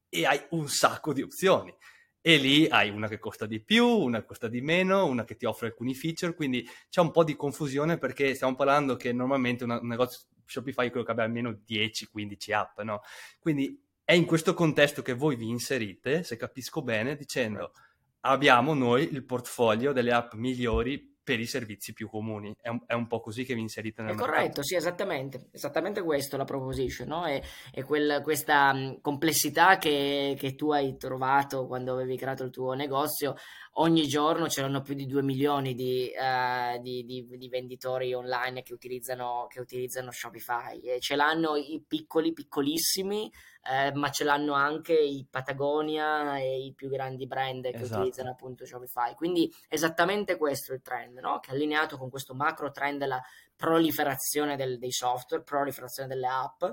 e 0.09 0.27
hai 0.27 0.45
un 0.51 0.69
sacco 0.69 1.13
di 1.13 1.23
opzioni 1.23 1.73
e 2.21 2.37
lì 2.37 2.67
hai 2.69 2.91
una 2.91 3.09
che 3.09 3.19
costa 3.19 3.47
di 3.47 3.61
più, 3.61 3.87
una 3.87 4.21
che 4.21 4.27
costa 4.27 4.49
di 4.49 4.61
meno, 4.61 5.07
una 5.07 5.25
che 5.25 5.37
ti 5.37 5.47
offre 5.47 5.69
alcuni 5.69 5.95
feature, 5.95 6.35
quindi 6.35 6.67
c'è 6.89 7.01
un 7.01 7.11
po' 7.11 7.25
di 7.25 7.37
confusione 7.37 7.99
perché 7.99 8.35
stiamo 8.35 8.55
parlando 8.55 8.97
che 8.97 9.13
normalmente 9.13 9.65
un 9.65 9.79
negozio 9.83 10.27
Shopify 10.45 10.89
credo 10.89 11.05
che 11.05 11.11
abbia 11.11 11.25
almeno 11.25 11.61
10-15 11.67 12.53
app, 12.53 12.81
no? 12.81 13.03
Quindi 13.39 13.81
è 14.03 14.15
in 14.15 14.25
questo 14.25 14.55
contesto 14.55 15.03
che 15.03 15.13
voi 15.13 15.37
vi 15.37 15.49
inserite, 15.49 16.23
se 16.23 16.37
capisco 16.37 16.83
bene, 16.83 17.17
dicendo 17.17 17.73
abbiamo 18.21 18.75
noi 18.75 19.13
il 19.13 19.25
portfolio 19.25 19.93
delle 19.93 20.13
app 20.13 20.33
migliori 20.33 21.18
per 21.29 21.41
i 21.41 21.47
servizi 21.47 21.93
più 21.93 22.09
comuni. 22.09 22.57
È 22.59 22.71
un, 22.71 22.81
è 22.87 22.95
un, 22.95 23.07
po' 23.07 23.21
così 23.21 23.45
che 23.45 23.55
vi 23.55 23.61
inserite 23.61 24.01
nel 24.01 24.13
è 24.13 24.15
mercato. 24.15 24.33
Corretto, 24.33 24.63
sì, 24.63 24.77
esattamente. 24.77 25.49
Esattamente 25.53 26.03
questo 26.03 26.39
la 26.39 26.45
proposition, 26.45 27.07
no? 27.07 27.27
È, 27.27 27.39
è 27.71 27.83
quel, 27.83 28.23
questa 28.23 28.97
complessità 29.03 29.77
che, 29.77 30.35
che, 30.39 30.55
tu 30.55 30.71
hai 30.71 30.97
trovato 30.97 31.67
quando 31.67 31.93
avevi 31.93 32.17
creato 32.17 32.45
il 32.45 32.51
tuo 32.51 32.73
negozio. 32.73 33.35
Ogni 33.81 34.09
giorno 34.09 34.47
c'erano 34.47 34.83
più 34.83 34.95
di 34.95 35.07
2 35.07 35.23
milioni 35.23 35.75
di, 35.75 36.11
uh, 36.13 36.81
di, 36.81 37.05
di, 37.05 37.29
di 37.29 37.49
venditori 37.49 38.13
online 38.13 38.63
che 38.63 38.73
utilizzano, 38.73 39.47
che 39.49 39.61
utilizzano 39.61 40.11
Shopify. 40.11 40.81
E 40.81 40.99
ce 40.99 41.15
l'hanno 41.15 41.55
i 41.55 41.81
piccoli, 41.87 42.33
piccolissimi, 42.33 43.33
eh, 43.63 43.93
ma 43.95 44.11
ce 44.11 44.25
l'hanno 44.25 44.55
anche 44.55 44.95
i 44.95 45.25
Patagonia 45.31 46.39
e 46.39 46.65
i 46.65 46.75
più 46.75 46.89
grandi 46.89 47.29
brand 47.29 47.71
che 47.71 47.77
esatto. 47.77 48.01
utilizzano 48.01 48.31
appunto 48.31 48.67
Shopify. 48.67 49.15
Quindi 49.15 49.49
esattamente 49.69 50.37
questo 50.37 50.73
è 50.73 50.75
il 50.75 50.83
trend, 50.83 51.19
no? 51.19 51.39
che 51.39 51.53
è 51.53 51.55
allineato 51.55 51.97
con 51.97 52.11
questo 52.11 52.35
macro 52.35 52.73
trend 52.73 52.99
della 52.99 53.23
proliferazione 53.55 54.57
del, 54.57 54.79
dei 54.79 54.91
software, 54.91 55.45
proliferazione 55.45 56.09
delle 56.09 56.27
app 56.27 56.65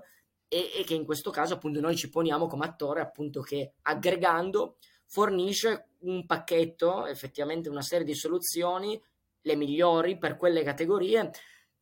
e, 0.47 0.71
e, 0.75 0.83
che 0.83 0.93
in 0.93 1.05
questo 1.05 1.31
caso 1.31 1.55
appunto 1.55 1.79
noi 1.79 1.95
ci 1.95 2.09
poniamo 2.09 2.47
come 2.47 2.65
attore 2.65 3.01
appunto 3.01 3.41
che 3.41 3.73
aggregando 3.83 4.77
fornisce 5.07 5.89
un 5.99 6.25
pacchetto, 6.25 7.05
effettivamente 7.05 7.69
una 7.69 7.81
serie 7.81 8.05
di 8.05 8.15
soluzioni, 8.15 9.01
le 9.41 9.55
migliori 9.55 10.17
per 10.17 10.37
quelle 10.37 10.63
categorie 10.63 11.31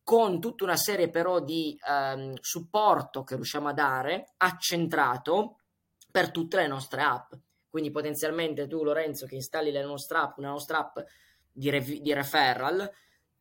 con 0.02 0.38
tutta 0.38 0.64
una 0.64 0.76
serie 0.76 1.08
però 1.08 1.40
di 1.40 1.78
ehm, 1.88 2.34
supporto 2.40 3.24
che 3.24 3.36
riusciamo 3.36 3.68
a 3.68 3.72
dare 3.72 4.34
accentrato 4.36 5.60
per 6.10 6.30
tutte 6.30 6.58
le 6.58 6.66
nostre 6.66 7.02
app. 7.02 7.32
Quindi 7.70 7.90
potenzialmente 7.90 8.68
tu 8.68 8.84
Lorenzo 8.84 9.26
che 9.26 9.34
installi 9.34 9.72
la 9.72 9.82
nostra 9.82 10.22
app, 10.22 10.38
una 10.38 10.50
nostra 10.50 10.78
app 10.78 10.98
di, 11.50 11.70
rev- 11.70 12.00
di 12.00 12.12
referral, 12.12 12.88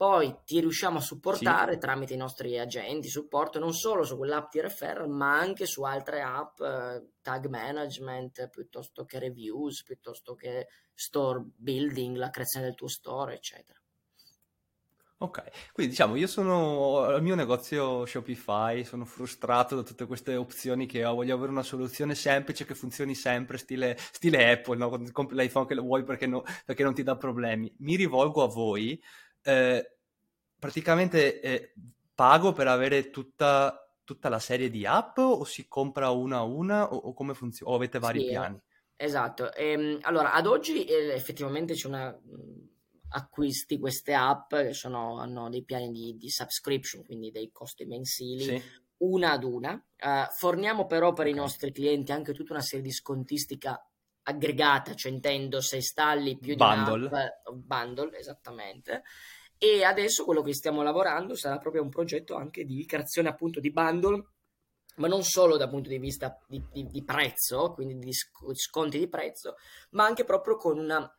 poi 0.03 0.35
ti 0.43 0.59
riusciamo 0.59 0.97
a 0.97 1.01
supportare 1.01 1.75
sì. 1.75 1.79
tramite 1.79 2.13
i 2.13 2.17
nostri 2.17 2.59
agenti 2.59 3.07
supporto 3.07 3.57
non 3.57 3.73
solo 3.73 4.03
su 4.03 4.17
quell'app 4.17 4.51
di 4.51 4.59
referral 4.59 5.07
ma 5.07 5.39
anche 5.39 5.65
su 5.65 5.83
altre 5.83 6.21
app 6.21 6.59
eh, 6.59 7.11
tag 7.21 7.45
management 7.45 8.49
piuttosto 8.49 9.05
che 9.05 9.19
reviews 9.19 9.81
piuttosto 9.83 10.35
che 10.35 10.67
store 10.93 11.41
building 11.55 12.17
la 12.17 12.29
creazione 12.31 12.65
del 12.65 12.75
tuo 12.75 12.89
store 12.89 13.35
eccetera 13.35 13.79
Ok, 15.19 15.71
quindi 15.71 15.93
diciamo, 15.93 16.17
io 16.17 16.27
sono 16.27 16.97
al 16.97 17.21
mio 17.21 17.35
negozio 17.35 18.05
Shopify, 18.05 18.83
sono 18.83 19.05
frustrato 19.05 19.73
da 19.77 19.83
tutte 19.83 20.05
queste 20.05 20.35
opzioni 20.35 20.85
che 20.85 21.05
ho, 21.05 21.13
voglio 21.15 21.33
avere 21.33 21.49
una 21.49 21.63
soluzione 21.63 22.13
semplice 22.13 22.65
che 22.65 22.75
funzioni 22.75 23.15
sempre, 23.15 23.57
stile, 23.57 23.95
stile 23.97 24.51
Apple, 24.51 24.75
no? 24.75 24.89
Compri 25.13 25.37
l'iPhone 25.37 25.65
che 25.65 25.75
lo 25.75 25.83
vuoi 25.83 26.03
perché, 26.03 26.27
no, 26.27 26.43
perché, 26.65 26.83
non 26.83 26.93
ti 26.93 27.03
dà 27.03 27.15
problemi. 27.15 27.73
Mi 27.77 27.95
rivolgo 27.95 28.43
a 28.43 28.47
voi, 28.47 29.01
eh, 29.43 29.92
praticamente 30.63 31.41
eh, 31.41 31.73
pago 32.15 32.53
per 32.53 32.67
avere 32.67 33.09
tutta, 33.09 33.85
tutta, 34.05 34.29
la 34.29 34.39
serie 34.39 34.69
di 34.69 34.85
app 34.85 35.17
o 35.17 35.43
si 35.43 35.67
compra 35.67 36.09
una 36.11 36.37
a 36.37 36.43
una 36.43 36.89
o, 36.89 36.95
o 36.95 37.13
come 37.13 37.33
funziona? 37.33 37.73
O 37.73 37.75
avete 37.75 37.99
vari 37.99 38.19
sì, 38.19 38.27
piani? 38.27 38.61
Esatto, 38.95 39.53
ehm, 39.53 39.97
allora 40.03 40.31
ad 40.31 40.47
oggi 40.47 40.85
eh, 40.85 41.11
effettivamente 41.11 41.73
c'è 41.73 41.87
una 41.87 42.17
acquisti 43.15 43.77
queste 43.77 44.13
app 44.13 44.55
che 44.55 44.73
sono, 44.73 45.19
hanno 45.19 45.49
dei 45.49 45.65
piani 45.65 45.91
di, 45.91 46.15
di, 46.15 46.29
subscription, 46.29 47.03
quindi 47.03 47.29
dei 47.29 47.51
costi 47.51 47.83
mensili, 47.83 48.43
sì. 48.43 48.61
una 48.99 49.33
ad 49.33 49.43
una. 49.43 49.73
Uh, 49.73 50.31
forniamo 50.33 50.85
però 50.85 51.11
per 51.11 51.25
okay. 51.25 51.31
i 51.31 51.35
nostri 51.35 51.73
clienti 51.73 52.13
anche 52.13 52.33
tutta 52.33 52.53
una 52.53 52.61
serie 52.61 52.85
di 52.85 52.91
scontistica 52.91 53.85
aggregata, 54.23 54.93
cioè 54.93 55.11
intendo 55.11 55.59
se 55.59 55.75
installi 55.75 56.37
più 56.37 56.53
di 56.53 56.55
bundle. 56.55 57.07
un'app, 57.07 57.49
bundle, 57.53 58.17
esattamente. 58.17 59.03
E 59.63 59.85
adesso 59.85 60.25
quello 60.25 60.41
che 60.41 60.53
stiamo 60.53 60.81
lavorando 60.81 61.37
sarà 61.37 61.57
proprio 61.57 61.83
un 61.83 61.87
progetto 61.87 62.35
anche 62.35 62.65
di 62.65 62.85
creazione 62.85 63.29
appunto 63.29 63.61
di 63.61 63.71
bundle 63.71 64.31
ma 64.97 65.07
non 65.07 65.23
solo 65.23 65.55
dal 65.55 65.69
punto 65.69 65.87
di 65.87 65.99
vista 65.99 66.37
di, 66.45 66.61
di, 66.69 66.85
di 66.85 67.01
prezzo, 67.05 67.71
quindi 67.71 67.97
di 67.97 68.11
sconti 68.11 68.99
di 68.99 69.07
prezzo, 69.07 69.55
ma 69.91 70.03
anche 70.03 70.25
proprio 70.25 70.57
con 70.57 70.77
una 70.77 71.09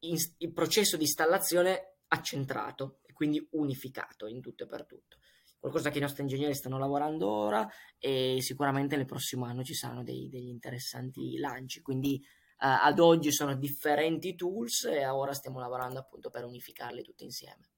in, 0.00 0.16
il 0.38 0.50
processo 0.50 0.96
di 0.96 1.02
installazione 1.02 1.96
accentrato 2.08 3.00
e 3.04 3.12
quindi 3.12 3.46
unificato 3.50 4.26
in 4.26 4.40
tutto 4.40 4.64
e 4.64 4.66
per 4.66 4.86
tutto. 4.86 5.18
Qualcosa 5.58 5.90
che 5.90 5.98
i 5.98 6.00
nostri 6.00 6.22
ingegneri 6.22 6.54
stanno 6.54 6.78
lavorando 6.78 7.28
ora 7.28 7.68
e 7.98 8.38
sicuramente 8.40 8.96
nel 8.96 9.04
prossimo 9.04 9.44
anno 9.44 9.62
ci 9.62 9.74
saranno 9.74 10.04
dei, 10.04 10.30
degli 10.30 10.48
interessanti 10.48 11.36
lanci. 11.36 11.82
Quindi 11.82 12.18
uh, 12.18 12.80
ad 12.82 12.98
oggi 12.98 13.30
sono 13.30 13.54
differenti 13.54 14.34
tools 14.34 14.84
e 14.84 15.06
ora 15.06 15.34
stiamo 15.34 15.60
lavorando 15.60 15.98
appunto 15.98 16.30
per 16.30 16.46
unificarli 16.46 17.02
tutti 17.02 17.24
insieme. 17.24 17.68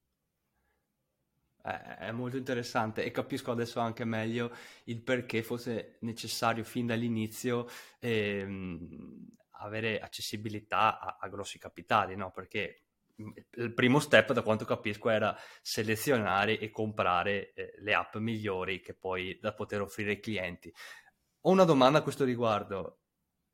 È 1.62 2.11
molto 2.11 2.37
interessante 2.37 3.05
e 3.05 3.12
capisco 3.12 3.53
adesso 3.53 3.79
anche 3.79 4.05
meglio 4.05 4.51
il 4.85 5.01
perché 5.01 5.44
fosse 5.44 5.98
necessario 6.01 6.64
fin 6.64 6.87
dall'inizio 6.87 7.68
ehm, 8.01 9.29
avere 9.62 10.01
accessibilità 10.01 10.98
a, 10.98 11.18
a 11.20 11.29
grossi 11.29 11.59
capitali, 11.59 12.16
no? 12.16 12.31
Perché 12.33 12.87
mm, 13.20 13.31
il 13.59 13.75
primo 13.75 14.01
step, 14.01 14.33
da 14.33 14.42
quanto 14.42 14.64
capisco, 14.64 15.09
era 15.09 15.37
selezionare 15.61 16.59
e 16.59 16.70
comprare 16.70 17.53
eh, 17.55 17.75
le 17.79 17.94
app 17.94 18.16
migliori 18.16 18.81
che 18.81 18.94
poi 18.94 19.38
da 19.40 19.53
poter 19.55 19.83
offrire 19.83 20.11
ai 20.11 20.20
clienti. 20.20 20.72
Ho 21.42 21.51
una 21.51 21.64
domanda 21.64 21.98
a 21.98 22.03
questo 22.03 22.25
riguardo. 22.25 23.02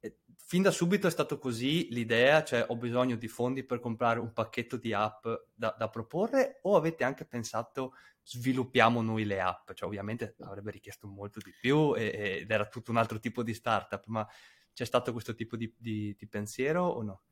Eh, 0.00 0.18
fin 0.36 0.62
da 0.62 0.70
subito 0.70 1.06
è 1.06 1.10
stato 1.10 1.38
così 1.38 1.88
l'idea, 1.90 2.44
cioè 2.44 2.66
ho 2.68 2.76
bisogno 2.76 3.16
di 3.16 3.28
fondi 3.28 3.64
per 3.64 3.80
comprare 3.80 4.20
un 4.20 4.32
pacchetto 4.32 4.76
di 4.76 4.92
app 4.92 5.26
da, 5.54 5.74
da 5.76 5.88
proporre 5.88 6.60
o 6.62 6.76
avete 6.76 7.04
anche 7.04 7.24
pensato 7.24 7.94
sviluppiamo 8.22 9.00
noi 9.02 9.24
le 9.24 9.40
app? 9.40 9.72
Cioè 9.72 9.88
ovviamente 9.88 10.34
avrebbe 10.40 10.70
richiesto 10.70 11.06
molto 11.06 11.40
di 11.42 11.54
più 11.58 11.94
e, 11.96 12.40
ed 12.40 12.50
era 12.50 12.66
tutto 12.66 12.90
un 12.90 12.98
altro 12.98 13.18
tipo 13.18 13.42
di 13.42 13.54
startup, 13.54 14.04
ma 14.06 14.26
c'è 14.72 14.84
stato 14.84 15.12
questo 15.12 15.34
tipo 15.34 15.56
di, 15.56 15.74
di, 15.76 16.14
di 16.16 16.28
pensiero 16.28 16.86
o 16.86 17.02
no? 17.02 17.22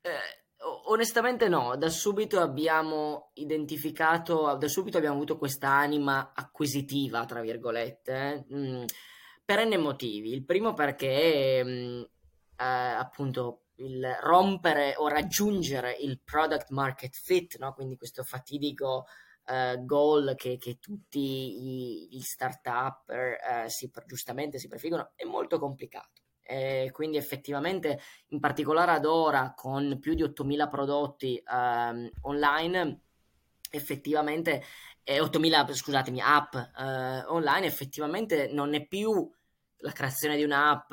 Eh, 0.00 0.40
onestamente 0.86 1.48
no, 1.48 1.76
da 1.76 1.88
subito 1.88 2.40
abbiamo 2.40 3.30
identificato, 3.34 4.56
da 4.56 4.68
subito 4.68 4.96
abbiamo 4.96 5.16
avuto 5.16 5.38
questa 5.38 5.68
anima 5.68 6.32
acquisitiva, 6.34 7.24
tra 7.26 7.40
virgolette, 7.40 8.46
mh, 8.48 8.58
mm, 8.58 8.84
per 9.50 9.66
n 9.66 9.80
motivi. 9.80 10.32
Il 10.32 10.44
primo 10.44 10.74
perché 10.74 11.64
mm, 11.64 12.02
eh, 12.56 12.64
appunto 12.64 13.62
il 13.78 14.16
rompere 14.20 14.94
o 14.96 15.08
raggiungere 15.08 15.96
il 15.98 16.20
product 16.22 16.70
market 16.70 17.16
fit, 17.16 17.58
no? 17.58 17.72
quindi 17.72 17.96
questo 17.96 18.22
fatidico 18.22 19.06
uh, 19.46 19.84
goal 19.84 20.34
che, 20.36 20.56
che 20.56 20.78
tutti 20.78 21.18
i, 21.18 22.08
gli 22.12 22.20
start-up 22.20 23.08
uh, 23.08 23.68
si, 23.68 23.90
giustamente 24.06 24.58
si 24.58 24.68
prefiggono, 24.68 25.10
è 25.16 25.24
molto 25.24 25.58
complicato. 25.58 26.20
E 26.42 26.90
quindi 26.92 27.16
effettivamente, 27.16 27.98
in 28.28 28.38
particolare 28.38 28.92
ad 28.92 29.04
ora, 29.04 29.52
con 29.56 29.98
più 29.98 30.14
di 30.14 30.22
8.000 30.22 30.68
prodotti 30.68 31.42
uh, 31.44 32.08
online, 32.28 33.00
effettivamente, 33.70 34.62
eh, 35.02 35.20
8.000, 35.20 35.72
scusatemi, 35.72 36.20
app 36.20 36.54
online, 37.28 37.66
effettivamente 37.66 38.48
non 38.52 38.74
è 38.74 38.86
più 38.86 39.28
la 39.80 39.92
creazione 39.92 40.36
di 40.36 40.42
un'app 40.42 40.92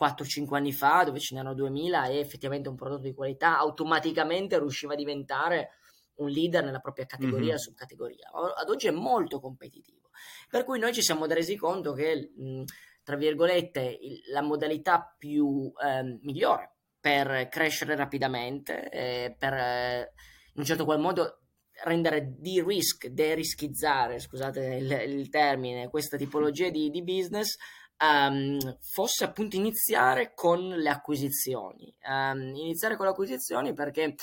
4-5 0.00 0.54
anni 0.54 0.72
fa, 0.72 1.04
dove 1.04 1.18
ce 1.18 1.34
n'erano 1.34 1.54
2000 1.54 2.06
e 2.06 2.18
effettivamente 2.18 2.68
un 2.68 2.76
prodotto 2.76 3.02
di 3.02 3.14
qualità 3.14 3.58
automaticamente 3.58 4.58
riusciva 4.58 4.94
a 4.94 4.96
diventare 4.96 5.72
un 6.16 6.28
leader 6.28 6.64
nella 6.64 6.80
propria 6.80 7.06
categoria, 7.06 7.48
mm-hmm. 7.48 7.56
subcategoria. 7.56 8.30
Ad 8.56 8.68
oggi 8.68 8.86
è 8.86 8.92
molto 8.92 9.40
competitivo. 9.40 10.08
Per 10.48 10.64
cui 10.64 10.78
noi 10.78 10.92
ci 10.92 11.02
siamo 11.02 11.26
resi 11.26 11.56
conto 11.56 11.92
che, 11.92 12.32
mh, 12.34 12.62
tra 13.02 13.16
virgolette, 13.16 13.98
il, 14.00 14.20
la 14.32 14.42
modalità 14.42 15.14
più 15.18 15.72
eh, 15.82 16.18
migliore 16.22 16.74
per 17.00 17.48
crescere 17.48 17.96
rapidamente, 17.96 18.88
eh, 18.90 19.34
per 19.38 19.52
eh, 19.54 20.12
in 20.52 20.60
un 20.60 20.64
certo 20.64 20.84
qual 20.84 21.00
modo 21.00 21.40
rendere 21.84 22.34
de-risk, 22.38 23.06
de-rischizzare, 23.06 24.18
scusate 24.18 24.60
il, 24.60 24.90
il, 24.90 25.28
termine, 25.30 25.88
questa 25.88 26.18
tipologia 26.18 26.68
di, 26.68 26.90
di 26.90 27.02
business 27.02 27.56
um, 28.00 28.78
fosse 28.80 29.24
appunto 29.24 29.56
iniziare 29.56 30.32
con 30.34 30.68
le 30.68 30.88
acquisizioni. 30.88 31.94
Um, 32.08 32.54
iniziare 32.54 32.96
con 32.96 33.06
le 33.06 33.12
acquisizioni 33.12 33.72
perché 33.74 34.14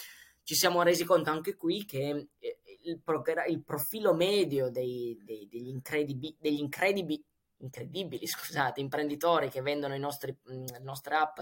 ci 0.44 0.56
siamo 0.56 0.82
resi 0.82 1.04
conto 1.04 1.30
anche 1.30 1.56
qui 1.56 1.86
che 1.86 2.30
eh, 2.40 2.60
il, 2.84 3.02
il 3.50 3.64
profilo 3.64 4.14
medio 4.14 4.70
dei, 4.70 5.20
dei, 5.24 5.48
degli, 5.50 5.68
incredibi- 5.68 6.36
degli 6.40 6.60
incredibili 6.60 7.24
incredibili, 7.60 8.26
scusate, 8.28 8.80
imprenditori 8.80 9.50
che 9.50 9.62
vendono 9.62 9.96
nostri, 9.98 10.36
mm, 10.52 10.66
le 10.66 10.80
nostre 10.80 11.16
app 11.16 11.40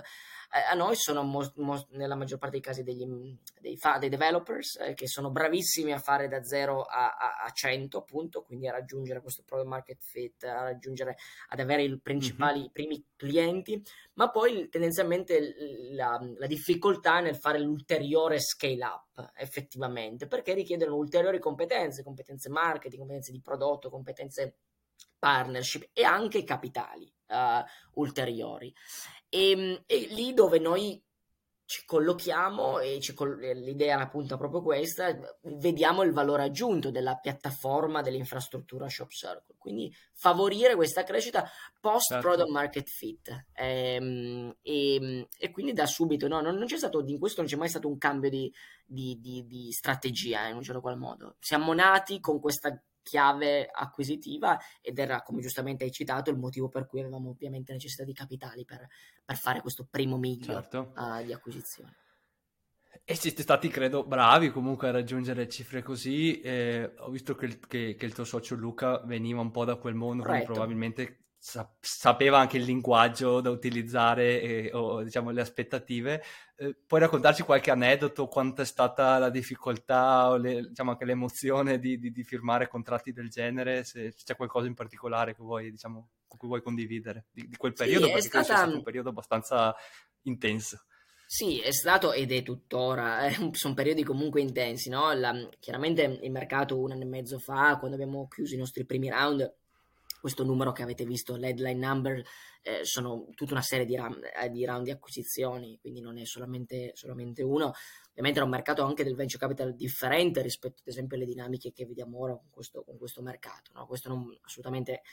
a 0.69 0.73
noi 0.73 0.95
sono 0.95 1.23
mo- 1.23 1.51
mo- 1.57 1.87
nella 1.91 2.15
maggior 2.15 2.37
parte 2.37 2.55
dei 2.55 2.65
casi 2.65 2.83
degli, 2.83 3.05
dei, 3.59 3.77
fa- 3.77 3.97
dei 3.97 4.09
developers 4.09 4.77
eh, 4.77 4.93
che 4.93 5.07
sono 5.07 5.29
bravissimi 5.29 5.91
a 5.91 5.99
fare 5.99 6.27
da 6.27 6.43
0 6.43 6.81
a, 6.81 7.15
a, 7.15 7.43
a 7.43 7.51
100 7.51 7.97
appunto, 7.97 8.43
quindi 8.43 8.67
a 8.67 8.71
raggiungere 8.71 9.21
questo 9.21 9.43
product 9.45 9.69
market 9.69 10.03
fit, 10.03 10.43
a 10.43 10.63
raggiungere, 10.63 11.17
ad 11.49 11.59
avere 11.59 11.83
i 11.83 11.99
principali, 11.99 12.59
mm-hmm. 12.59 12.71
primi 12.71 13.05
clienti, 13.15 13.83
ma 14.13 14.29
poi 14.29 14.69
tendenzialmente 14.69 15.55
la, 15.91 16.19
la 16.37 16.47
difficoltà 16.47 17.19
nel 17.19 17.35
fare 17.35 17.59
l'ulteriore 17.59 18.39
scale 18.39 18.83
up 18.83 19.31
effettivamente, 19.35 20.27
perché 20.27 20.53
richiedono 20.53 20.95
ulteriori 20.95 21.39
competenze, 21.39 22.03
competenze 22.03 22.49
marketing, 22.49 22.99
competenze 22.99 23.31
di 23.31 23.41
prodotto, 23.41 23.89
competenze 23.89 24.55
partnership 25.25 25.89
e 25.91 26.03
anche 26.03 26.43
capitali 26.43 27.11
uh, 27.29 27.99
ulteriori. 27.99 28.71
E, 29.27 29.49
ehm, 29.49 29.83
e, 29.87 30.07
lì 30.11 30.35
dove 30.35 30.59
noi 30.59 31.03
ci 31.67 31.83
collochiamo 31.83 32.77
e 32.77 32.99
ci 33.01 33.15
coll- 33.15 33.39
l'idea 33.39 33.99
appunto 33.99 34.35
è 34.35 34.37
proprio 34.37 34.61
questa, 34.61 35.17
vediamo 35.41 36.03
il 36.03 36.11
valore 36.11 36.43
aggiunto 36.43 36.91
della 36.91 37.15
piattaforma 37.15 38.03
dell'infrastruttura 38.03 38.87
Shop 38.87 39.09
Circle, 39.09 39.55
quindi 39.57 39.91
favorire 40.13 40.75
questa 40.75 41.01
crescita 41.01 41.49
post 41.81 42.11
certo. 42.11 42.27
product 42.27 42.51
market 42.51 42.87
fit 42.87 43.47
ehm, 43.53 44.55
e, 44.61 45.27
e, 45.39 45.49
quindi 45.49 45.73
da 45.73 45.87
subito 45.87 46.27
no, 46.27 46.39
non, 46.39 46.55
non, 46.55 46.67
c'è 46.67 46.77
stato, 46.77 47.03
in 47.03 47.17
questo 47.17 47.41
non 47.41 47.49
c'è 47.49 47.57
mai 47.57 47.69
stato 47.69 47.87
un 47.87 47.97
cambio 47.97 48.29
di, 48.29 48.53
di, 48.85 49.19
di, 49.19 49.47
di 49.47 49.71
strategia 49.71 50.45
in 50.45 50.57
un 50.57 50.61
certo 50.61 50.81
qual 50.81 50.99
modo, 50.99 51.37
siamo 51.39 51.73
nati 51.73 52.19
con 52.19 52.39
questa 52.39 52.79
chiave 53.05 53.69
acquisitiva 53.71 54.59
ed 54.81 54.97
era, 54.97 55.21
come 55.21 55.39
giustamente 55.39 55.83
hai 55.83 55.91
citato, 55.91 56.31
il 56.31 56.37
motivo 56.37 56.69
per 56.69 56.87
cui 56.87 57.01
avevamo 57.01 57.29
ovviamente 57.29 57.71
necessità 57.71 58.03
di 58.03 58.13
capitali 58.13 58.65
per, 58.65 58.87
per 59.23 59.37
fare 59.37 59.61
questo 59.61 59.87
primo 59.87 60.17
miglio 60.17 60.53
certo. 60.53 60.91
uh, 60.95 61.23
di 61.23 61.31
acquisizione. 61.31 61.97
E 63.03 63.13
siete 63.13 63.43
stati, 63.43 63.67
credo, 63.67 64.03
bravi 64.03 64.49
comunque 64.49 64.87
a 64.87 64.91
raggiungere 64.91 65.47
cifre 65.47 65.83
così. 65.83 66.41
Eh, 66.41 66.95
ho 66.97 67.11
visto 67.11 67.35
che 67.35 67.45
il, 67.45 67.59
che, 67.59 67.95
che 67.95 68.05
il, 68.05 68.13
tuo 68.15 68.23
socio 68.23 68.55
Luca 68.55 68.97
veniva 69.05 69.41
un 69.41 69.51
po' 69.51 69.65
da 69.65 69.75
quel 69.75 69.93
mondo, 69.93 70.23
quindi 70.23 70.45
probabilmente 70.45 71.24
sapeva 71.79 72.39
anche 72.39 72.57
il 72.57 72.63
linguaggio 72.63 73.39
da 73.39 73.51
utilizzare 73.51 74.41
e, 74.41 74.71
o 74.73 75.03
diciamo 75.03 75.29
le 75.29 75.41
aspettative. 75.41 76.23
Eh, 76.55 76.75
puoi 76.87 76.99
raccontarci 76.99 77.43
qualche 77.43 77.69
aneddoto, 77.69 78.27
quanto 78.27 78.63
è 78.63 78.65
stata 78.65 79.19
la 79.19 79.29
difficoltà 79.29 80.29
o 80.29 80.37
le, 80.37 80.69
diciamo 80.69 80.91
anche 80.91 81.05
l'emozione 81.05 81.77
di, 81.77 81.99
di, 81.99 82.11
di, 82.11 82.23
firmare 82.23 82.67
contratti 82.67 83.13
del 83.13 83.29
genere, 83.29 83.83
se 83.83 84.13
c'è 84.15 84.35
qualcosa 84.35 84.65
in 84.65 84.73
particolare 84.73 85.35
che 85.35 85.43
vuoi, 85.43 85.69
diciamo, 85.69 86.09
con 86.27 86.39
cui 86.39 86.47
vuoi 86.47 86.63
condividere 86.63 87.27
di, 87.31 87.47
di 87.47 87.55
quel 87.57 87.73
periodo, 87.73 88.07
sì, 88.07 88.13
perché 88.13 88.27
stata... 88.27 88.53
è 88.53 88.57
stato 88.57 88.75
un 88.75 88.83
periodo 88.83 89.09
abbastanza 89.09 89.75
intenso. 90.23 90.83
Sì, 91.27 91.59
è 91.59 91.71
stato 91.71 92.11
ed 92.11 92.31
è 92.31 92.41
tuttora, 92.41 93.27
eh, 93.27 93.49
sono 93.53 93.73
periodi 93.75 94.03
comunque 94.03 94.41
intensi, 94.41 94.89
no? 94.89 95.13
La, 95.13 95.33
chiaramente 95.59 96.19
il 96.23 96.31
mercato 96.31 96.79
un 96.79 96.91
anno 96.91 97.03
e 97.03 97.07
mezzo 97.07 97.37
fa, 97.37 97.77
quando 97.77 97.95
abbiamo 97.95 98.27
chiuso 98.27 98.55
i 98.55 98.59
nostri 98.59 98.83
primi 98.85 99.09
round, 99.09 99.53
questo 100.25 100.43
numero 100.43 100.71
che 100.71 100.81
avete 100.81 101.05
visto, 101.05 101.35
l'headline 101.35 101.85
number, 101.85 102.23
eh, 102.63 102.83
sono 102.83 103.27
tutta 103.35 103.53
una 103.53 103.61
serie 103.61 103.85
di, 103.85 103.95
ram, 103.95 104.19
eh, 104.41 104.49
di, 104.49 104.65
round 104.65 104.85
di 104.85 104.89
acquisizioni, 104.89 105.77
quindi 105.79 106.01
non 106.01 106.17
è 106.17 106.25
solamente, 106.25 106.93
solamente, 106.95 107.43
uno. 107.43 107.73
Ovviamente 108.09 108.39
era 108.39 108.45
un 108.45 108.49
mercato 108.49 108.83
anche 108.83 109.03
del 109.03 109.13
venture 109.13 109.37
capital 109.37 109.75
differente 109.75 110.41
rispetto 110.41 110.77
ad 110.79 110.87
esempio 110.87 111.15
alle 111.15 111.27
dinamiche 111.27 111.71
che 111.71 111.85
vediamo 111.85 112.17
ora 112.17 112.33
con 112.33 112.49
questo, 112.49 112.81
con 112.83 112.97
questo 112.97 113.21
mercato. 113.21 113.69
No? 113.75 113.85
Questo 113.85 114.09
non 114.09 114.35
assolutamente 114.41 115.03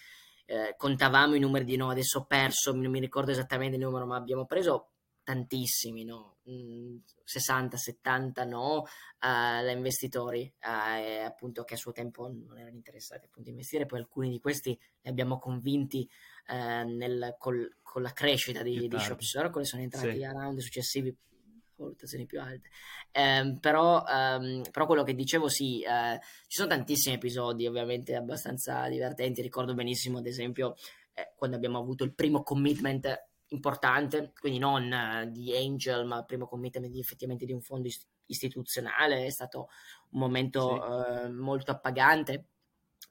eh, 0.47 0.75
contavamo 0.79 1.35
i 1.35 1.41
numeri 1.41 1.67
di 1.67 1.77
no, 1.77 1.91
adesso 1.91 2.21
ho 2.21 2.25
perso, 2.25 2.73
non 2.73 2.91
mi 2.91 2.99
ricordo 2.99 3.33
esattamente 3.33 3.77
il 3.77 3.83
numero, 3.83 4.07
ma 4.07 4.17
abbiamo 4.17 4.47
preso 4.47 4.92
tantissimi, 5.23 6.05
no? 6.05 6.39
60, 7.25 7.77
70 7.77 8.45
no 8.45 8.81
uh, 8.81 8.87
da 9.21 9.71
investitori 9.71 10.53
uh, 10.61 11.25
appunto 11.25 11.63
che 11.65 11.75
a 11.75 11.77
suo 11.77 11.93
tempo 11.93 12.29
non 12.29 12.59
erano 12.59 12.75
interessati 12.75 13.27
appunto 13.27 13.49
a 13.49 13.53
investire, 13.53 13.87
poi 13.87 14.01
alcuni 14.01 14.31
di 14.31 14.41
questi 14.41 14.79
li 15.01 15.11
abbiamo 15.11 15.39
convinti 15.39 16.09
uh, 16.49 16.87
nel, 16.89 17.37
col, 17.39 17.79
con 17.83 18.03
la 18.03 18.13
crescita 18.13 18.63
di, 18.63 18.89
di 18.89 18.99
Shop 18.99 19.21
Circle, 19.21 19.65
sono 19.65 19.83
entrati 19.83 20.17
sì. 20.17 20.25
a 20.25 20.33
round 20.33 20.59
successivi 20.59 21.17
valutazioni 21.77 22.27
più 22.27 22.41
alte. 22.41 22.71
Um, 23.13 23.59
però, 23.59 24.05
um, 24.07 24.63
però, 24.71 24.87
quello 24.87 25.03
che 25.03 25.15
dicevo, 25.15 25.49
sì, 25.49 25.85
uh, 25.87 26.19
ci 26.47 26.57
sono 26.57 26.69
tantissimi 26.69 27.17
episodi, 27.17 27.67
ovviamente 27.67 28.15
abbastanza 28.15 28.89
divertenti. 28.89 29.43
Ricordo 29.43 29.75
benissimo, 29.75 30.19
ad 30.19 30.27
esempio, 30.27 30.75
eh, 31.15 31.33
quando 31.37 31.57
abbiamo 31.57 31.79
avuto 31.79 32.05
il 32.05 32.15
primo 32.15 32.43
commitment 32.43 33.31
importante, 33.53 34.33
quindi 34.39 34.59
non 34.59 34.91
uh, 34.91 35.31
di 35.31 35.55
Angel, 35.57 36.05
ma 36.05 36.19
il 36.19 36.25
primo 36.25 36.47
commitment 36.47 36.91
di, 36.91 36.99
effettivamente 36.99 37.45
di 37.45 37.53
un 37.53 37.61
fondo 37.61 37.87
ist- 37.87 38.07
istituzionale, 38.27 39.25
è 39.25 39.31
stato 39.31 39.69
un 40.11 40.21
momento 40.21 40.75
sì. 40.75 41.27
uh, 41.27 41.33
molto 41.33 41.71
appagante. 41.71 42.47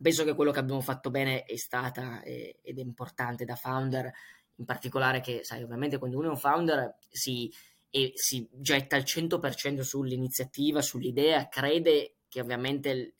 Penso 0.01 0.23
che 0.23 0.33
quello 0.33 0.51
che 0.51 0.59
abbiamo 0.59 0.81
fatto 0.81 1.11
bene 1.11 1.43
è 1.43 1.55
stata 1.57 2.21
eh, 2.23 2.59
ed 2.61 2.79
è 2.79 2.81
importante 2.81 3.45
da 3.45 3.55
founder, 3.55 4.11
in 4.55 4.65
particolare 4.65 5.21
che, 5.21 5.43
sai, 5.43 5.63
ovviamente 5.63 5.97
quando 5.97 6.17
uno 6.17 6.27
è 6.27 6.31
un 6.31 6.37
founder 6.37 6.97
si, 7.07 7.51
e 7.89 8.11
si 8.15 8.47
getta 8.51 8.95
al 8.95 9.03
100% 9.03 9.81
sull'iniziativa, 9.81 10.81
sull'idea, 10.81 11.47
crede 11.49 12.15
che 12.27 12.41
ovviamente 12.41 13.15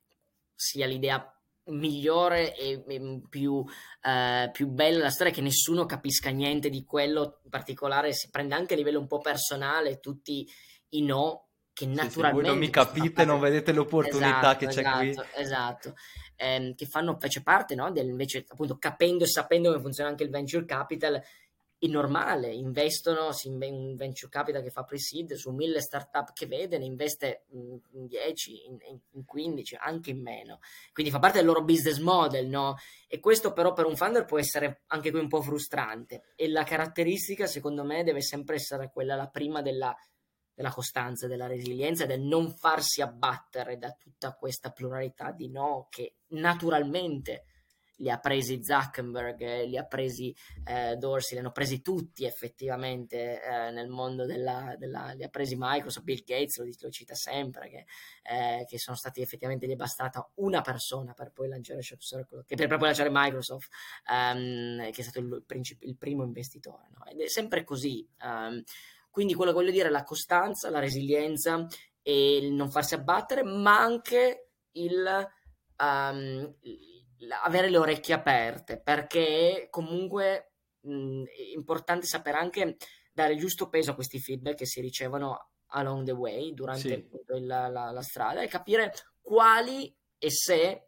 sia 0.56 0.86
l'idea 0.88 1.41
migliore 1.72 2.56
e, 2.56 2.84
e 2.88 3.22
più, 3.30 3.64
eh, 4.02 4.50
più 4.52 4.68
bella 4.68 5.04
la 5.04 5.10
storia 5.10 5.34
che 5.34 5.42
nessuno 5.42 5.86
capisca 5.86 6.30
niente 6.30 6.70
di 6.70 6.84
quello 6.86 7.40
in 7.44 7.50
particolare 7.50 8.14
si 8.14 8.30
prende 8.30 8.56
anche 8.56 8.74
a 8.74 8.78
livello 8.78 9.00
un 9.00 9.08
po' 9.08 9.20
personale 9.20 10.00
tutti 10.00 10.48
i 10.90 11.04
no 11.04 11.48
che 11.74 11.86
naturalmente 11.86 12.44
sì, 12.44 12.50
non 12.50 12.60
mi 12.60 12.70
capite 12.70 13.26
non 13.26 13.40
vedete 13.40 13.72
l'opportunità 13.72 14.40
esatto, 14.40 14.58
che 14.58 14.66
c'è 14.68 14.80
esatto, 14.80 14.98
qui. 14.98 15.42
esatto 15.42 15.94
eh, 16.42 16.74
che 16.76 16.86
fanno 16.88 17.12
invece 17.12 17.44
parte 17.44 17.76
no, 17.76 17.92
del, 17.92 18.08
invece 18.08 18.46
appunto 18.48 18.78
capendo 18.78 19.24
e 19.24 19.28
sapendo 19.28 19.70
come 19.70 19.82
funziona 19.82 20.10
anche 20.10 20.24
il 20.24 20.32
venture 20.32 20.66
capital 20.66 21.22
è 21.84 21.88
normale, 21.88 22.54
investono 22.54 23.30
in 23.46 23.96
venture 23.96 24.30
capital 24.30 24.62
che 24.62 24.70
fa 24.70 24.84
pre-seed 24.84 25.34
su 25.34 25.50
mille 25.50 25.82
startup 25.82 26.32
che 26.32 26.46
vede, 26.46 26.78
ne 26.78 26.86
investe 26.86 27.46
in 27.54 27.80
10, 28.06 28.68
in, 28.68 28.78
in 29.14 29.26
15, 29.26 29.78
anche 29.80 30.12
in 30.12 30.22
meno. 30.22 30.60
Quindi 30.94 31.12
fa 31.12 31.18
parte 31.18 31.40
del 31.40 31.48
loro 31.48 31.64
business 31.64 31.98
model, 31.98 32.48
no? 32.48 32.76
E 33.08 33.20
questo 33.20 33.52
però 33.52 33.74
per 33.74 33.88
un 33.88 33.96
founder 33.96 34.26
può 34.26 34.38
essere 34.38 34.84
anche 34.88 35.10
qui 35.10 35.20
un 35.20 35.28
po' 35.28 35.42
frustrante. 35.42 36.34
E 36.36 36.48
la 36.50 36.64
caratteristica, 36.64 37.48
secondo 37.48 37.84
me, 37.84 38.04
deve 38.04 38.22
sempre 38.22 38.58
essere 38.58 38.92
quella, 38.92 39.16
la 39.16 39.28
prima 39.28 39.64
della, 39.64 39.96
della 40.54 40.72
costanza, 40.72 41.26
della 41.26 41.48
resilienza, 41.48 42.06
del 42.06 42.22
non 42.22 42.52
farsi 42.52 43.02
abbattere 43.02 43.80
da 43.80 43.90
tutta 44.00 44.36
questa 44.36 44.70
pluralità 44.70 45.32
di 45.32 45.50
no 45.50 45.88
che 45.90 46.18
naturalmente 46.28 47.46
li 48.02 48.10
ha 48.10 48.18
presi 48.18 48.64
Zuckerberg, 48.64 49.66
li 49.66 49.78
ha 49.78 49.86
presi 49.86 50.36
eh, 50.66 50.96
Dorsey, 50.98 51.34
li 51.34 51.40
hanno 51.40 51.52
presi 51.52 51.82
tutti 51.82 52.26
effettivamente 52.26 53.42
eh, 53.42 53.72
nel 53.72 53.88
mondo 53.90 54.26
della, 54.26 54.76
della, 54.78 55.14
li 55.14 55.24
ha 55.24 55.30
presi 55.30 55.56
Microsoft, 55.58 56.06
Bill 56.06 56.24
Gates 56.26 56.58
lo, 56.58 56.66
lo 56.66 56.90
cita 56.90 57.14
sempre, 57.14 57.70
che, 57.70 57.86
eh, 58.24 58.66
che, 58.68 58.80
sono 58.80 58.98
stati 58.98 59.22
effettivamente, 59.22 59.68
gli 59.68 59.72
è 59.72 59.76
bastata 59.76 60.28
una 60.36 60.62
persona 60.62 61.14
per 61.14 61.32
poi 61.32 61.48
lanciare 61.48 61.82
Shop 61.82 62.00
Circle, 62.00 62.44
che 62.46 62.56
per, 62.56 62.68
poi 62.68 62.80
lanciare 62.80 63.10
Microsoft, 63.12 63.70
um, 64.12 64.92
che 64.92 65.02
è 65.02 65.04
stato 65.04 65.20
il, 65.20 65.44
princip- 65.46 65.84
il 65.84 65.96
primo 65.96 66.24
investitore, 66.24 66.88
no? 66.98 67.06
ed 67.06 67.20
è 67.22 67.28
sempre 67.28 67.64
così. 67.64 68.08
Um, 68.24 68.62
quindi 69.12 69.34
quello 69.34 69.52
che 69.52 69.58
voglio 69.58 69.72
dire 69.72 69.90
è 69.90 69.92
la 69.92 70.04
costanza, 70.04 70.70
la 70.70 70.80
resilienza 70.80 71.68
e 72.02 72.38
il 72.38 72.54
non 72.54 72.72
farsi 72.72 72.96
abbattere, 72.96 73.44
ma 73.44 73.78
anche 73.78 74.48
il, 74.72 75.28
um, 75.78 76.56
avere 77.44 77.70
le 77.70 77.78
orecchie 77.78 78.14
aperte, 78.14 78.80
perché 78.80 79.68
comunque 79.70 80.54
mh, 80.82 81.24
è 81.24 81.56
importante 81.56 82.06
sapere 82.06 82.38
anche 82.38 82.78
dare 83.14 83.34
il 83.34 83.40
giusto 83.40 83.70
peso 83.70 83.92
a 83.92 83.96
questi 83.96 84.20
feedback 84.20 84.58
che 84.58 84.66
si 84.66 84.82
ricevono 84.82 85.52
along 85.74 86.06
the 86.06 86.12
way 86.12 86.54
durante 86.54 86.82
sì. 86.82 87.36
il, 87.36 87.46
la, 87.46 87.68
la, 87.68 87.92
la, 87.92 88.02
strada 88.02 88.42
e 88.42 88.48
capire 88.48 88.94
quali 89.22 89.94
e 90.18 90.30
se 90.30 90.88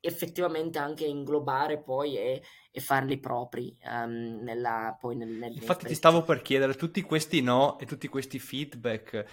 effettivamente 0.00 0.78
anche 0.78 1.04
inglobare 1.04 1.82
poi 1.82 2.16
e, 2.16 2.42
e 2.70 2.80
farli 2.80 3.18
propri 3.18 3.76
um, 3.84 4.40
nella, 4.42 4.96
poi 4.98 5.16
nel, 5.16 5.30
nel 5.30 5.54
infatti 5.54 5.86
ti 5.86 5.94
stavo 5.94 6.22
per 6.22 6.40
chiedere 6.42 6.74
tutti 6.74 7.02
questi 7.02 7.40
no 7.40 7.78
e 7.78 7.86
tutti 7.86 8.06
questi 8.06 8.38
feedback 8.38 9.24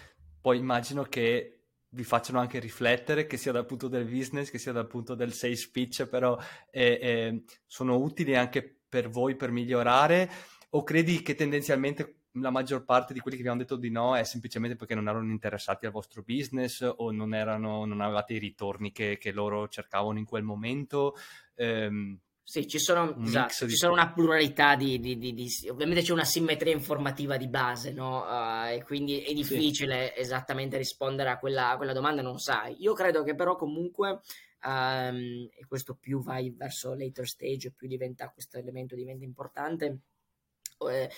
poi 0.42 0.58
immagino 0.58 1.04
che 1.04 1.55
vi 1.96 2.04
facciano 2.04 2.40
anche 2.40 2.60
riflettere, 2.60 3.26
che 3.26 3.38
sia 3.38 3.54
dal 3.54 3.66
punto 3.66 3.88
del 3.88 4.06
business, 4.06 4.52
che 4.52 4.58
sia 4.60 4.74
dal 4.74 4.88
punto 4.88 5.16
del 5.16 5.34
sales 5.34 5.68
pitch, 5.70 6.06
però 6.08 6.38
eh, 6.70 7.00
eh, 7.02 7.44
sono 7.66 7.96
utili 7.98 8.36
anche 8.36 8.82
per 8.88 9.10
voi 9.10 9.36
per 9.36 9.52
migliorare 9.52 10.30
o 10.70 10.84
credi 10.84 11.22
che 11.22 11.36
tendenzialmente 11.36 12.20
la 12.34 12.50
maggior 12.50 12.84
parte 12.84 13.14
di 13.14 13.22
quelli 13.22 13.38
che 13.38 13.44
vi 13.44 13.50
hanno 13.50 13.60
detto 13.60 13.78
di 13.78 13.90
no 13.90 14.16
è 14.16 14.24
semplicemente 14.24 14.76
perché 14.76 14.94
non 14.94 15.08
erano 15.08 15.32
interessati 15.32 15.86
al 15.86 15.94
vostro 15.94 16.22
business 16.22 16.82
o 16.98 17.12
non, 17.12 17.34
erano, 17.34 17.86
non 17.86 18.02
avevate 18.02 18.34
i 18.34 18.40
ritorni 18.40 18.92
che, 18.92 19.18
che 19.18 19.32
loro 19.32 19.70
cercavano 19.70 20.20
in 20.20 20.26
quel 20.26 20.44
momento? 20.44 21.16
Eh, 21.56 22.18
sì, 22.48 22.68
ci 22.68 22.78
sono, 22.78 23.18
esatto, 23.24 23.68
ci 23.68 23.76
sono 23.76 23.94
una 23.94 24.14
pluralità 24.14 24.76
di, 24.76 25.00
di, 25.00 25.18
di, 25.18 25.34
di, 25.34 25.50
Ovviamente 25.68 26.04
c'è 26.04 26.14
una 26.14 26.24
simmetria 26.24 26.72
informativa 26.72 27.38
di 27.38 27.48
base, 27.48 27.92
no? 27.92 28.22
Uh, 28.22 28.68
e 28.68 28.84
quindi 28.86 29.20
è 29.22 29.34
difficile 29.34 30.14
sì. 30.14 30.22
esattamente 30.22 30.78
rispondere 30.78 31.32
a 31.32 31.40
quella, 31.40 31.72
a 31.72 31.78
quella, 31.78 31.92
domanda, 31.92 32.22
non 32.22 32.38
sai. 32.38 32.76
Io 32.82 32.94
credo 32.94 33.24
che 33.24 33.34
però 33.34 33.56
comunque, 33.56 34.22
um, 34.64 35.50
e 35.58 35.66
questo 35.68 35.96
più 35.96 36.22
vai 36.22 36.52
verso 36.56 36.94
later 36.94 37.28
stage, 37.28 37.72
più 37.72 37.88
diventa 37.88 38.30
questo 38.30 38.60
elemento 38.60 38.94
diventa 38.94 39.24
importante, 39.24 40.02
eh, 40.88 41.10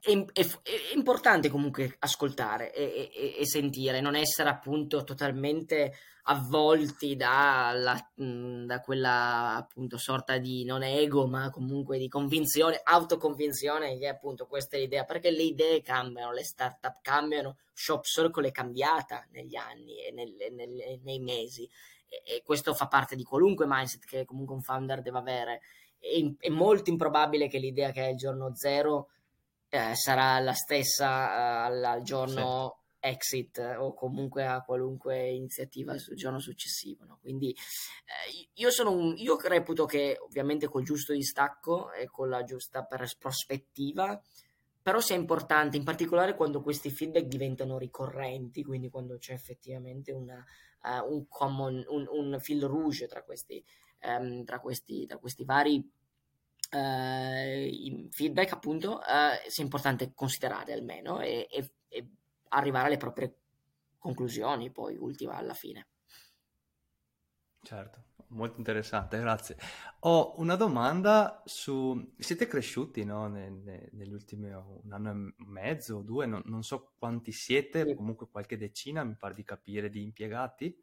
è, 0.00 0.24
è, 0.32 0.46
è, 0.62 0.94
importante 0.94 1.48
comunque 1.48 1.96
ascoltare 1.98 2.72
e, 2.72 3.10
e, 3.14 3.36
e, 3.38 3.46
sentire, 3.46 4.00
non 4.00 4.16
essere 4.16 4.48
appunto 4.48 5.04
totalmente 5.04 5.94
avvolti 6.24 7.16
da, 7.16 7.72
la, 7.74 8.10
da, 8.14 8.80
quella 8.80 9.56
appunto 9.56 9.98
sorta 9.98 10.38
di 10.38 10.64
non 10.64 10.82
ego, 10.82 11.26
ma 11.26 11.50
comunque 11.50 11.98
di 11.98 12.08
convinzione, 12.08 12.80
autoconvinzione 12.82 13.98
che 13.98 14.08
appunto 14.08 14.46
questa 14.46 14.76
è 14.76 14.80
l'idea, 14.80 15.04
perché 15.04 15.30
le 15.30 15.42
idee 15.42 15.82
cambiano, 15.82 16.32
le 16.32 16.44
startup 16.44 16.98
cambiano, 17.02 17.56
Shop 17.72 18.04
Circle 18.04 18.48
è 18.48 18.52
cambiata 18.52 19.26
negli 19.30 19.56
anni 19.56 20.04
e 20.04 20.12
nel, 20.12 20.34
nel, 20.52 21.00
nei 21.02 21.18
mesi 21.18 21.68
e, 22.10 22.42
questo 22.44 22.74
fa 22.74 22.88
parte 22.88 23.16
di 23.16 23.22
qualunque 23.22 23.66
mindset 23.68 24.04
che 24.04 24.24
comunque 24.24 24.54
un 24.54 24.62
founder 24.62 25.00
deve 25.00 25.18
avere. 25.18 25.60
È, 25.98 26.46
è 26.46 26.48
molto 26.48 26.90
improbabile 26.90 27.48
che 27.48 27.58
l'idea 27.58 27.90
che 27.92 28.06
è 28.06 28.10
il 28.10 28.16
giorno 28.16 28.54
zero 28.54 29.08
eh, 29.70 29.94
sarà 29.94 30.38
la 30.40 30.52
stessa 30.52 31.08
uh, 31.08 31.84
al, 31.84 32.02
giorno 32.02 32.80
sì. 33.00 33.08
exit 33.08 33.76
o 33.78 33.94
comunque 33.94 34.44
a 34.44 34.60
qualunque 34.62 35.30
iniziativa 35.30 35.96
sul 35.96 36.16
giorno 36.16 36.40
successivo. 36.40 37.04
No? 37.04 37.18
Quindi 37.20 37.50
eh, 37.50 38.48
io, 38.54 38.70
sono 38.70 38.90
un, 38.90 39.14
io 39.16 39.38
reputo 39.40 39.86
che 39.86 40.18
ovviamente 40.20 40.68
col 40.68 40.84
giusto 40.84 41.12
distacco 41.12 41.92
e 41.92 42.06
con 42.08 42.28
la 42.28 42.42
giusta 42.42 42.84
prospettiva 42.84 44.20
però 44.82 44.98
sia 45.00 45.14
importante, 45.14 45.76
in 45.76 45.84
particolare 45.84 46.34
quando 46.34 46.62
questi 46.62 46.90
feedback 46.90 47.26
diventano 47.26 47.76
ricorrenti, 47.76 48.64
quindi 48.64 48.88
quando 48.88 49.18
c'è 49.18 49.34
effettivamente 49.34 50.10
una, 50.10 50.42
uh, 50.82 51.12
un, 51.12 51.28
common, 51.28 51.84
un, 51.88 52.06
un 52.08 52.40
fil 52.40 52.64
rouge 52.64 53.06
tra 53.06 53.22
questi, 53.22 53.62
um, 54.04 54.42
tra 54.44 54.58
questi, 54.58 55.04
tra 55.06 55.18
questi 55.18 55.44
vari 55.44 55.86
eh, 56.70 58.08
feedback 58.10 58.52
appunto 58.52 59.00
eh, 59.02 59.48
sia 59.48 59.64
importante 59.64 60.12
considerare 60.14 60.72
almeno 60.72 61.20
e, 61.20 61.48
e, 61.50 61.72
e, 61.88 62.08
arrivare 62.48 62.86
alle 62.86 62.96
proprie 62.96 63.36
conclusioni 63.98 64.70
poi 64.70 64.96
ultima 64.96 65.34
alla 65.34 65.54
fine 65.54 65.88
certo 67.62 68.04
molto 68.28 68.58
interessante 68.58 69.18
grazie 69.18 69.56
ho 70.00 70.34
una 70.38 70.54
domanda 70.54 71.42
su 71.44 72.14
siete 72.16 72.46
cresciuti 72.46 73.04
no? 73.04 73.26
ne, 73.26 73.50
ne, 73.50 73.88
negli 73.92 74.12
ultimi 74.12 74.50
un 74.50 74.92
anno 74.92 75.10
e 75.10 75.34
mezzo 75.38 75.96
o 75.96 76.02
due 76.02 76.26
non, 76.26 76.42
non 76.44 76.62
so 76.62 76.92
quanti 76.98 77.32
siete 77.32 77.84
sì. 77.84 77.94
comunque 77.94 78.28
qualche 78.30 78.56
decina 78.56 79.02
mi 79.02 79.16
pare 79.16 79.34
di 79.34 79.42
capire 79.42 79.90
di 79.90 80.02
impiegati 80.02 80.82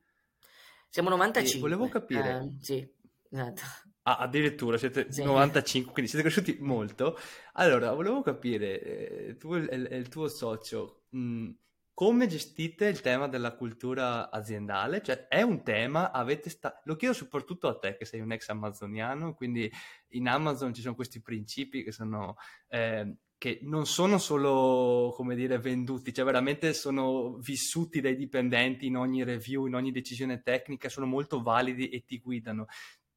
siamo 0.89 1.09
95 1.09 1.57
e 1.57 1.61
volevo 1.61 1.88
capire 1.89 2.38
eh, 2.38 2.63
sì 2.63 2.95
Esatto. 3.29 3.61
Ah, 4.07 4.19
addirittura 4.19 4.77
siete 4.77 5.11
sì. 5.11 5.21
95, 5.21 5.91
quindi 5.91 6.09
siete 6.09 6.23
cresciuti 6.25 6.57
molto. 6.61 7.19
Allora, 7.55 7.91
volevo 7.91 8.21
capire, 8.21 8.81
eh, 8.81 9.35
tu 9.35 9.53
e 9.53 9.57
il, 9.57 9.89
il, 9.91 10.07
tuo 10.07 10.29
socio, 10.29 11.07
mh, 11.09 11.19
mm, 11.19 11.49
come 11.93 12.27
gestite 12.27 12.85
il 12.85 13.01
tema 13.01 13.27
della 13.27 13.53
cultura 13.53 14.31
aziendale? 14.31 15.03
Cioè, 15.03 15.27
è 15.27 15.41
un 15.41 15.61
tema, 15.61 16.13
avete 16.13 16.49
sta... 16.49 16.79
lo 16.85 16.95
chiedo 16.95 17.13
soprattutto 17.13 17.67
a 17.67 17.77
te 17.77 17.97
che 17.97 18.05
sei 18.05 18.21
un 18.21 18.31
ex 18.31 18.47
amazoniano, 18.47 19.33
quindi 19.33 19.69
in 20.11 20.29
Amazon 20.29 20.73
ci 20.73 20.81
sono 20.81 20.95
questi 20.95 21.21
principi 21.21 21.83
che 21.83 21.91
sono... 21.91 22.37
Eh, 22.69 23.13
che 23.39 23.59
non 23.63 23.85
sono 23.85 24.17
solo, 24.17 25.13
come 25.15 25.35
dire, 25.35 25.59
venduti, 25.59 26.11
cioè 26.11 26.25
veramente 26.25 26.73
sono 26.73 27.37
vissuti 27.37 28.01
dai 28.01 28.15
dipendenti 28.15 28.87
in 28.87 28.97
ogni 28.97 29.23
review, 29.23 29.67
in 29.67 29.75
ogni 29.75 29.91
decisione 29.91 30.41
tecnica, 30.41 30.89
sono 30.89 31.05
molto 31.05 31.43
validi 31.43 31.89
e 31.89 32.03
ti 32.03 32.17
guidano 32.19 32.65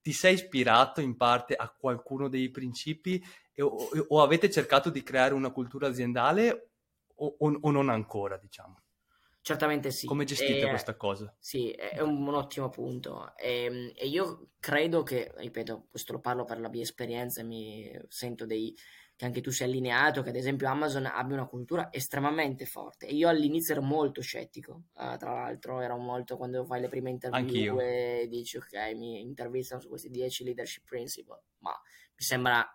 ti 0.00 0.12
sei 0.12 0.34
ispirato 0.34 1.00
in 1.00 1.16
parte 1.16 1.54
a 1.54 1.68
qualcuno 1.68 2.28
dei 2.28 2.50
principi 2.50 3.22
o, 3.58 3.88
o, 4.08 4.22
avete 4.22 4.50
cercato 4.50 4.90
di 4.90 5.02
creare 5.02 5.34
una 5.34 5.50
cultura 5.50 5.88
aziendale 5.88 6.70
o, 7.16 7.36
o, 7.38 7.58
o 7.60 7.70
non 7.70 7.88
ancora, 7.88 8.38
diciamo? 8.38 8.82
Certamente 9.42 9.90
sì. 9.90 10.06
Come 10.06 10.24
gestite 10.24 10.66
e, 10.66 10.68
questa 10.68 10.96
cosa? 10.96 11.34
Sì, 11.38 11.70
è 11.70 12.00
un, 12.00 12.26
un 12.26 12.34
ottimo 12.34 12.68
punto. 12.68 13.34
E, 13.36 13.64
ehm, 13.64 13.92
e, 13.94 14.06
io 14.06 14.50
credo 14.58 15.02
che, 15.02 15.32
ripeto, 15.34 15.86
questo 15.90 16.12
lo 16.12 16.20
parlo 16.20 16.44
per 16.44 16.60
la 16.60 16.68
mia 16.68 16.82
esperienza, 16.82 17.42
mi 17.42 17.90
sento 18.08 18.44
dei, 18.44 18.74
che 19.20 19.26
anche 19.26 19.42
tu 19.42 19.50
sia 19.50 19.66
allineato, 19.66 20.22
che 20.22 20.30
ad 20.30 20.36
esempio 20.36 20.66
Amazon 20.66 21.04
abbia 21.04 21.36
una 21.36 21.46
cultura 21.46 21.92
estremamente 21.92 22.64
forte. 22.64 23.06
E 23.06 23.12
io 23.12 23.28
all'inizio 23.28 23.74
ero 23.74 23.82
molto 23.82 24.22
scettico, 24.22 24.84
uh, 24.94 25.18
tra 25.18 25.34
l'altro 25.34 25.82
ero 25.82 25.98
molto 25.98 26.38
quando 26.38 26.64
fai 26.64 26.80
le 26.80 26.88
prime 26.88 27.10
interview 27.10 27.76
Anch'io. 27.76 27.80
e 27.80 28.28
dici 28.30 28.56
ok, 28.56 28.94
mi 28.94 29.20
intervistano 29.20 29.78
su 29.78 29.90
questi 29.90 30.08
10 30.08 30.44
leadership 30.44 30.84
principle, 30.86 31.42
ma 31.58 31.72
mi 31.72 32.24
sembra 32.24 32.66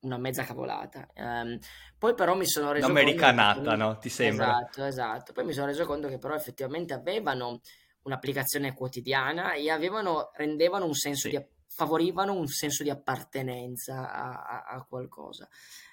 una 0.00 0.18
mezza 0.18 0.42
cavolata. 0.42 1.08
Um, 1.14 1.56
poi 1.96 2.14
però 2.14 2.34
mi 2.34 2.48
sono 2.48 2.72
reso 2.72 2.88
L'americanata, 2.88 3.60
conto... 3.60 3.76
no? 3.76 3.98
Ti 3.98 4.08
sembra? 4.08 4.58
Esatto, 4.58 4.84
esatto. 4.84 5.32
Poi 5.32 5.44
mi 5.44 5.52
sono 5.52 5.66
reso 5.66 5.86
conto 5.86 6.08
che 6.08 6.18
però 6.18 6.34
effettivamente 6.34 6.94
avevano 6.94 7.60
un'applicazione 8.02 8.74
quotidiana 8.74 9.52
e 9.52 9.70
avevano, 9.70 10.32
rendevano 10.34 10.84
un 10.84 10.94
senso 10.94 11.28
sì. 11.28 11.36
di 11.36 11.46
favorivano 11.74 12.34
un 12.34 12.48
senso 12.48 12.82
di 12.82 12.90
appartenenza 12.90 14.12
a, 14.12 14.42
a, 14.42 14.62
a 14.64 14.84
qualcosa 14.84 15.48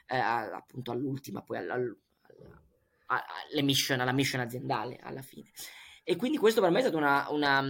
eh, 0.10 0.18
appunto 0.18 0.92
all'ultima, 0.92 1.42
poi 1.42 1.58
alla, 1.58 1.76
alla, 1.76 3.26
alla, 3.52 3.62
mission, 3.62 4.00
alla 4.00 4.12
mission 4.12 4.42
aziendale 4.42 4.98
alla 5.02 5.22
fine. 5.22 5.52
E 6.04 6.16
quindi 6.16 6.38
questo 6.38 6.62
per 6.62 6.72
me 6.72 6.80
è 6.80 6.82
stata 6.82 6.98
una, 6.98 7.30
una, 7.30 7.64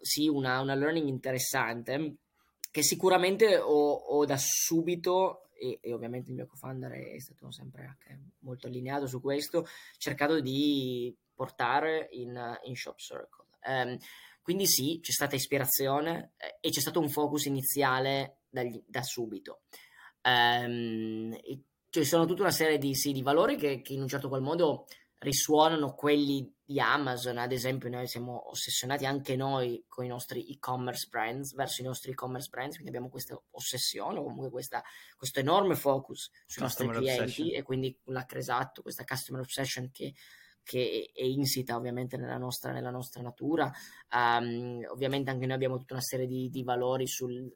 sì, 0.00 0.26
una, 0.28 0.60
una 0.60 0.74
learning 0.74 1.08
interessante 1.08 2.16
che 2.70 2.82
sicuramente 2.82 3.56
ho, 3.56 3.92
ho 3.92 4.24
da 4.24 4.36
subito 4.36 5.48
e, 5.54 5.78
e, 5.80 5.92
ovviamente 5.92 6.30
il 6.30 6.36
mio 6.36 6.46
co-founder 6.46 6.92
è 6.92 7.18
stato 7.20 7.50
sempre 7.50 7.96
molto 8.40 8.66
allineato 8.66 9.06
su 9.06 9.20
questo, 9.20 9.66
cercato 9.96 10.40
di 10.40 11.16
portare 11.32 12.08
in, 12.12 12.58
in 12.64 12.74
Shop 12.74 12.98
Circle. 12.98 13.46
Um, 13.66 13.96
quindi 14.42 14.66
sì, 14.66 14.98
c'è 15.00 15.12
stata 15.12 15.34
ispirazione 15.34 16.32
eh, 16.36 16.58
e 16.60 16.70
c'è 16.70 16.80
stato 16.80 17.00
un 17.00 17.08
focus 17.08 17.46
iniziale 17.46 18.38
dagli, 18.48 18.82
da 18.86 19.02
subito. 19.02 19.62
Um, 20.22 21.36
ci 22.02 22.08
sono 22.08 22.26
tutta 22.26 22.42
una 22.42 22.50
serie 22.50 22.78
di, 22.78 22.94
sì, 22.94 23.12
di 23.12 23.22
valori 23.22 23.56
che, 23.56 23.80
che, 23.80 23.92
in 23.92 24.02
un 24.02 24.08
certo 24.08 24.28
qual 24.28 24.42
modo 24.42 24.86
risuonano 25.18 25.94
quelli 25.94 26.52
di 26.62 26.80
Amazon, 26.80 27.38
ad 27.38 27.52
esempio 27.52 27.88
noi 27.88 28.06
siamo 28.06 28.50
ossessionati 28.50 29.06
anche 29.06 29.36
noi 29.36 29.84
con 29.88 30.04
i 30.04 30.08
nostri 30.08 30.50
e-commerce 30.50 31.06
brands, 31.08 31.54
verso 31.54 31.80
i 31.80 31.84
nostri 31.84 32.10
e-commerce 32.10 32.48
brands, 32.50 32.74
quindi 32.74 32.90
abbiamo 32.90 33.08
questa 33.08 33.40
ossessione 33.52 34.18
o 34.18 34.24
comunque 34.24 34.50
questa, 34.50 34.82
questo 35.16 35.40
enorme 35.40 35.74
focus 35.74 36.30
sui 36.46 36.62
customer 36.62 36.96
nostri 36.96 37.14
clienti 37.14 37.22
obsession. 37.22 37.58
e 37.58 37.62
quindi 37.62 37.98
la 38.04 38.26
esatto, 38.28 38.82
questa 38.82 39.04
customer 39.04 39.40
obsession 39.40 39.90
che, 39.90 40.12
che 40.62 41.10
è 41.14 41.22
insita 41.22 41.76
ovviamente 41.76 42.16
nella 42.16 42.38
nostra, 42.38 42.72
nella 42.72 42.90
nostra 42.90 43.22
natura. 43.22 43.72
Um, 44.10 44.84
ovviamente 44.90 45.30
anche 45.30 45.46
noi 45.46 45.54
abbiamo 45.54 45.78
tutta 45.78 45.94
una 45.94 46.02
serie 46.02 46.26
di, 46.26 46.50
di 46.50 46.64
valori 46.64 47.06
sul, 47.06 47.48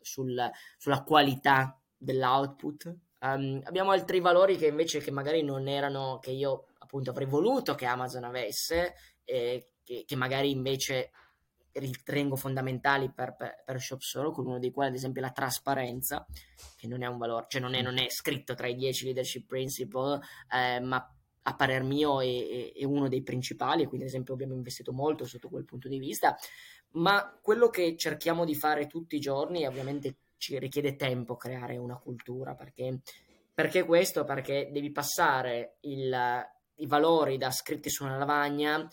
sul, 0.00 0.50
sulla 0.78 1.02
qualità 1.02 1.78
dell'output. 1.94 2.96
Um, 3.20 3.60
abbiamo 3.64 3.90
altri 3.90 4.20
valori 4.20 4.56
che 4.56 4.66
invece 4.66 5.00
che 5.00 5.10
magari 5.10 5.42
non 5.42 5.66
erano, 5.66 6.18
che 6.20 6.30
io 6.30 6.66
appunto 6.78 7.10
avrei 7.10 7.26
voluto 7.26 7.74
che 7.74 7.84
Amazon 7.84 8.24
avesse, 8.24 8.94
eh, 9.24 9.72
che, 9.82 10.04
che, 10.06 10.16
magari 10.16 10.50
invece 10.50 11.10
ritengo 11.72 12.36
fondamentali 12.36 13.10
per, 13.10 13.34
per, 13.36 13.62
per 13.64 13.80
Shop 13.80 14.00
Circle, 14.00 14.44
uno 14.44 14.58
dei 14.58 14.70
quali 14.70 14.90
ad 14.90 14.96
esempio 14.96 15.20
la 15.20 15.30
trasparenza, 15.30 16.26
che 16.76 16.86
non 16.86 17.02
è 17.02 17.06
un 17.06 17.18
valore, 17.18 17.46
cioè 17.48 17.60
non 17.60 17.74
è, 17.74 17.82
non 17.82 17.98
è 17.98 18.08
scritto 18.08 18.54
tra 18.54 18.68
i 18.68 18.74
10 18.74 19.04
leadership 19.06 19.46
principle, 19.46 20.20
eh, 20.52 20.80
ma 20.80 21.12
a 21.42 21.54
parer 21.54 21.82
mio 21.82 22.20
è, 22.20 22.72
è, 22.72 22.84
uno 22.84 23.08
dei 23.08 23.22
principali, 23.22 23.86
quindi 23.86 24.04
ad 24.04 24.12
esempio 24.12 24.34
abbiamo 24.34 24.54
investito 24.54 24.92
molto 24.92 25.24
sotto 25.24 25.48
quel 25.48 25.64
punto 25.64 25.88
di 25.88 25.98
vista, 25.98 26.36
ma 26.92 27.38
quello 27.42 27.68
che 27.68 27.96
cerchiamo 27.96 28.44
di 28.44 28.54
fare 28.54 28.86
tutti 28.86 29.16
i 29.16 29.20
giorni 29.20 29.66
ovviamente 29.66 30.16
ci 30.38 30.58
richiede 30.58 30.96
tempo 30.96 31.36
creare 31.36 31.76
una 31.76 31.98
cultura, 31.98 32.54
perché, 32.54 33.00
perché 33.52 33.84
questo? 33.84 34.24
Perché 34.24 34.70
devi 34.72 34.90
passare 34.90 35.76
il, 35.80 36.46
i 36.76 36.86
valori 36.86 37.36
da 37.36 37.50
scritti 37.50 37.90
su 37.90 38.04
una 38.04 38.16
lavagna 38.16 38.88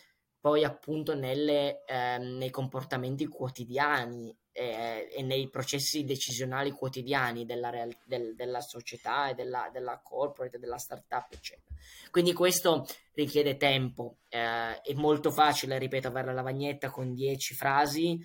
poi 0.45 0.63
appunto 0.63 1.15
nelle, 1.15 1.83
eh, 1.85 2.19
nei 2.19 2.51
comportamenti 2.51 3.25
quotidiani 3.25 4.31
eh, 4.51 5.09
e 5.11 5.23
nei 5.23 5.49
processi 5.49 6.03
decisionali 6.03 6.69
quotidiani 6.69 7.47
della, 7.47 7.71
real- 7.71 7.97
del, 8.05 8.35
della 8.35 8.61
società 8.61 9.29
e 9.29 9.33
della, 9.33 9.71
della, 9.73 9.99
corporate, 10.03 10.59
della 10.59 10.77
startup, 10.77 11.31
eccetera. 11.31 11.75
Quindi 12.11 12.33
questo 12.33 12.85
richiede 13.15 13.57
tempo, 13.57 14.17
eh, 14.29 14.79
è 14.81 14.93
molto 14.93 15.31
facile, 15.31 15.79
ripeto, 15.79 16.09
avere 16.09 16.27
la 16.27 16.33
lavagnetta 16.33 16.91
con 16.91 17.15
10 17.15 17.55
frasi, 17.55 18.23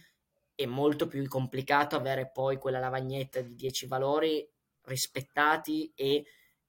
è 0.63 0.67
molto 0.67 1.07
più 1.07 1.27
complicato 1.27 1.97
avere 1.97 2.31
poi 2.31 2.59
quella 2.59 2.79
lavagnetta 2.79 3.41
di 3.41 3.55
10 3.55 3.87
valori 3.87 4.47
rispettati 4.83 5.91
e 5.95 6.25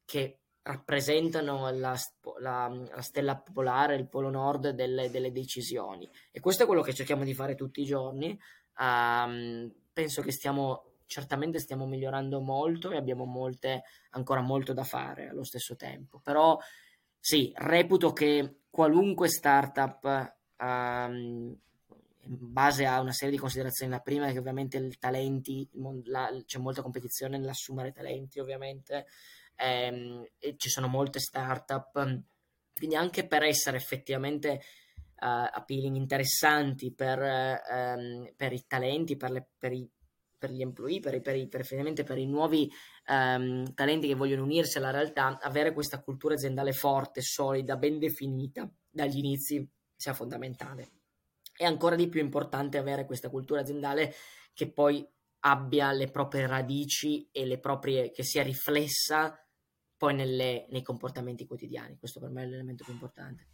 che 0.05 0.39
rappresentano 0.63 1.69
la, 1.71 1.97
la, 2.39 2.67
la, 2.67 3.01
stella 3.01 3.37
popolare, 3.37 3.95
il 3.95 4.07
polo 4.07 4.29
nord 4.29 4.69
delle, 4.69 5.09
delle, 5.09 5.31
decisioni. 5.31 6.09
E 6.31 6.39
questo 6.39 6.63
è 6.63 6.65
quello 6.65 6.81
che 6.81 6.93
cerchiamo 6.93 7.23
di 7.23 7.33
fare 7.33 7.55
tutti 7.55 7.81
i 7.81 7.85
giorni. 7.85 8.39
Um, 8.77 9.73
penso 9.91 10.21
che 10.21 10.31
stiamo 10.31 10.85
certamente 11.05 11.59
stiamo 11.59 11.85
migliorando 11.85 12.39
molto 12.39 12.91
e 12.91 12.95
abbiamo 12.95 13.25
molte, 13.25 13.83
ancora 14.11 14.39
molto 14.39 14.71
da 14.71 14.85
fare 14.85 15.27
allo 15.27 15.43
stesso 15.43 15.75
tempo. 15.75 16.21
Però 16.23 16.57
sì, 17.19 17.51
reputo 17.55 18.13
che 18.13 18.61
qualunque 18.69 19.27
startup 19.27 20.37
um, 20.57 21.53
in 22.23 22.51
base 22.51 22.85
a 22.85 22.99
una 22.99 23.11
serie 23.11 23.33
di 23.33 23.39
considerazioni. 23.39 23.91
La 23.91 23.99
prima 23.99 24.27
è 24.27 24.31
che 24.31 24.39
ovviamente 24.39 24.77
il 24.77 24.97
talenti, 24.97 25.67
la, 26.05 26.29
c'è 26.45 26.59
molta 26.59 26.81
competizione 26.81 27.37
nell'assumere 27.37 27.91
talenti, 27.91 28.39
ovviamente 28.39 29.05
ehm, 29.55 30.25
ci 30.57 30.69
sono 30.69 30.87
molte 30.87 31.19
startup, 31.19 31.91
quindi 32.73 32.95
anche 32.95 33.27
per 33.27 33.43
essere 33.43 33.77
effettivamente 33.77 34.61
uh, 35.21 35.47
appealing, 35.51 35.95
interessanti 35.95 36.93
per, 36.93 37.19
um, 37.19 38.31
per, 38.35 38.53
i 38.53 38.65
talenti, 38.67 39.15
per, 39.15 39.31
le, 39.31 39.47
per, 39.57 39.71
i, 39.71 39.87
per 40.37 40.51
gli 40.51 40.61
employee, 40.61 40.99
per, 40.99 41.15
i, 41.15 41.21
per, 41.21 41.35
i, 41.35 41.47
per 41.47 42.17
i 42.17 42.25
nuovi 42.25 42.69
um, 43.07 43.71
talenti 43.73 44.07
che 44.07 44.15
vogliono 44.15 44.43
unirsi 44.43 44.77
alla 44.77 44.91
realtà, 44.91 45.39
avere 45.39 45.73
questa 45.73 46.01
cultura 46.01 46.33
aziendale 46.33 46.73
forte, 46.73 47.21
solida, 47.21 47.77
ben 47.77 47.99
definita 47.99 48.69
dagli 48.89 49.17
inizi 49.17 49.67
sia 49.95 50.13
fondamentale. 50.13 51.00
È 51.61 51.65
ancora 51.65 51.95
di 51.95 52.09
più 52.09 52.19
importante 52.21 52.79
avere 52.79 53.05
questa 53.05 53.29
cultura 53.29 53.61
aziendale 53.61 54.15
che 54.51 54.71
poi 54.71 55.07
abbia 55.41 55.91
le 55.91 56.09
proprie 56.09 56.47
radici 56.47 57.29
e 57.31 57.45
le 57.45 57.59
proprie, 57.59 58.09
che 58.09 58.23
sia 58.23 58.41
riflessa 58.41 59.39
poi 59.95 60.15
nelle, 60.15 60.65
nei 60.71 60.81
comportamenti 60.81 61.45
quotidiani. 61.45 61.99
Questo 61.99 62.19
per 62.19 62.31
me 62.31 62.41
è 62.41 62.45
l'elemento 62.47 62.83
più 62.83 62.93
importante. 62.93 63.49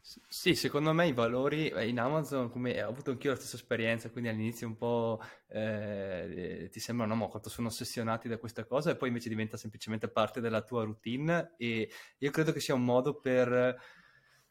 Sì, 0.00 0.54
secondo 0.54 0.94
me 0.94 1.06
i 1.06 1.12
valori 1.12 1.68
eh, 1.68 1.86
in 1.86 2.00
Amazon, 2.00 2.48
come 2.48 2.82
ho 2.82 2.88
avuto 2.88 3.10
anch'io 3.10 3.32
la 3.32 3.36
stessa 3.36 3.56
esperienza, 3.56 4.08
quindi 4.08 4.30
all'inizio 4.30 4.66
un 4.66 4.78
po' 4.78 5.20
eh, 5.48 6.70
ti 6.72 6.80
sembrano, 6.80 7.14
no, 7.14 7.28
quanto 7.28 7.50
sono 7.50 7.68
ossessionati 7.68 8.26
da 8.26 8.38
questa 8.38 8.64
cosa 8.64 8.90
e 8.90 8.96
poi 8.96 9.08
invece 9.08 9.28
diventa 9.28 9.58
semplicemente 9.58 10.08
parte 10.08 10.40
della 10.40 10.62
tua 10.62 10.84
routine 10.84 11.52
e 11.58 11.90
io 12.16 12.30
credo 12.30 12.52
che 12.52 12.60
sia 12.60 12.72
un 12.72 12.86
modo 12.86 13.20
per 13.20 13.78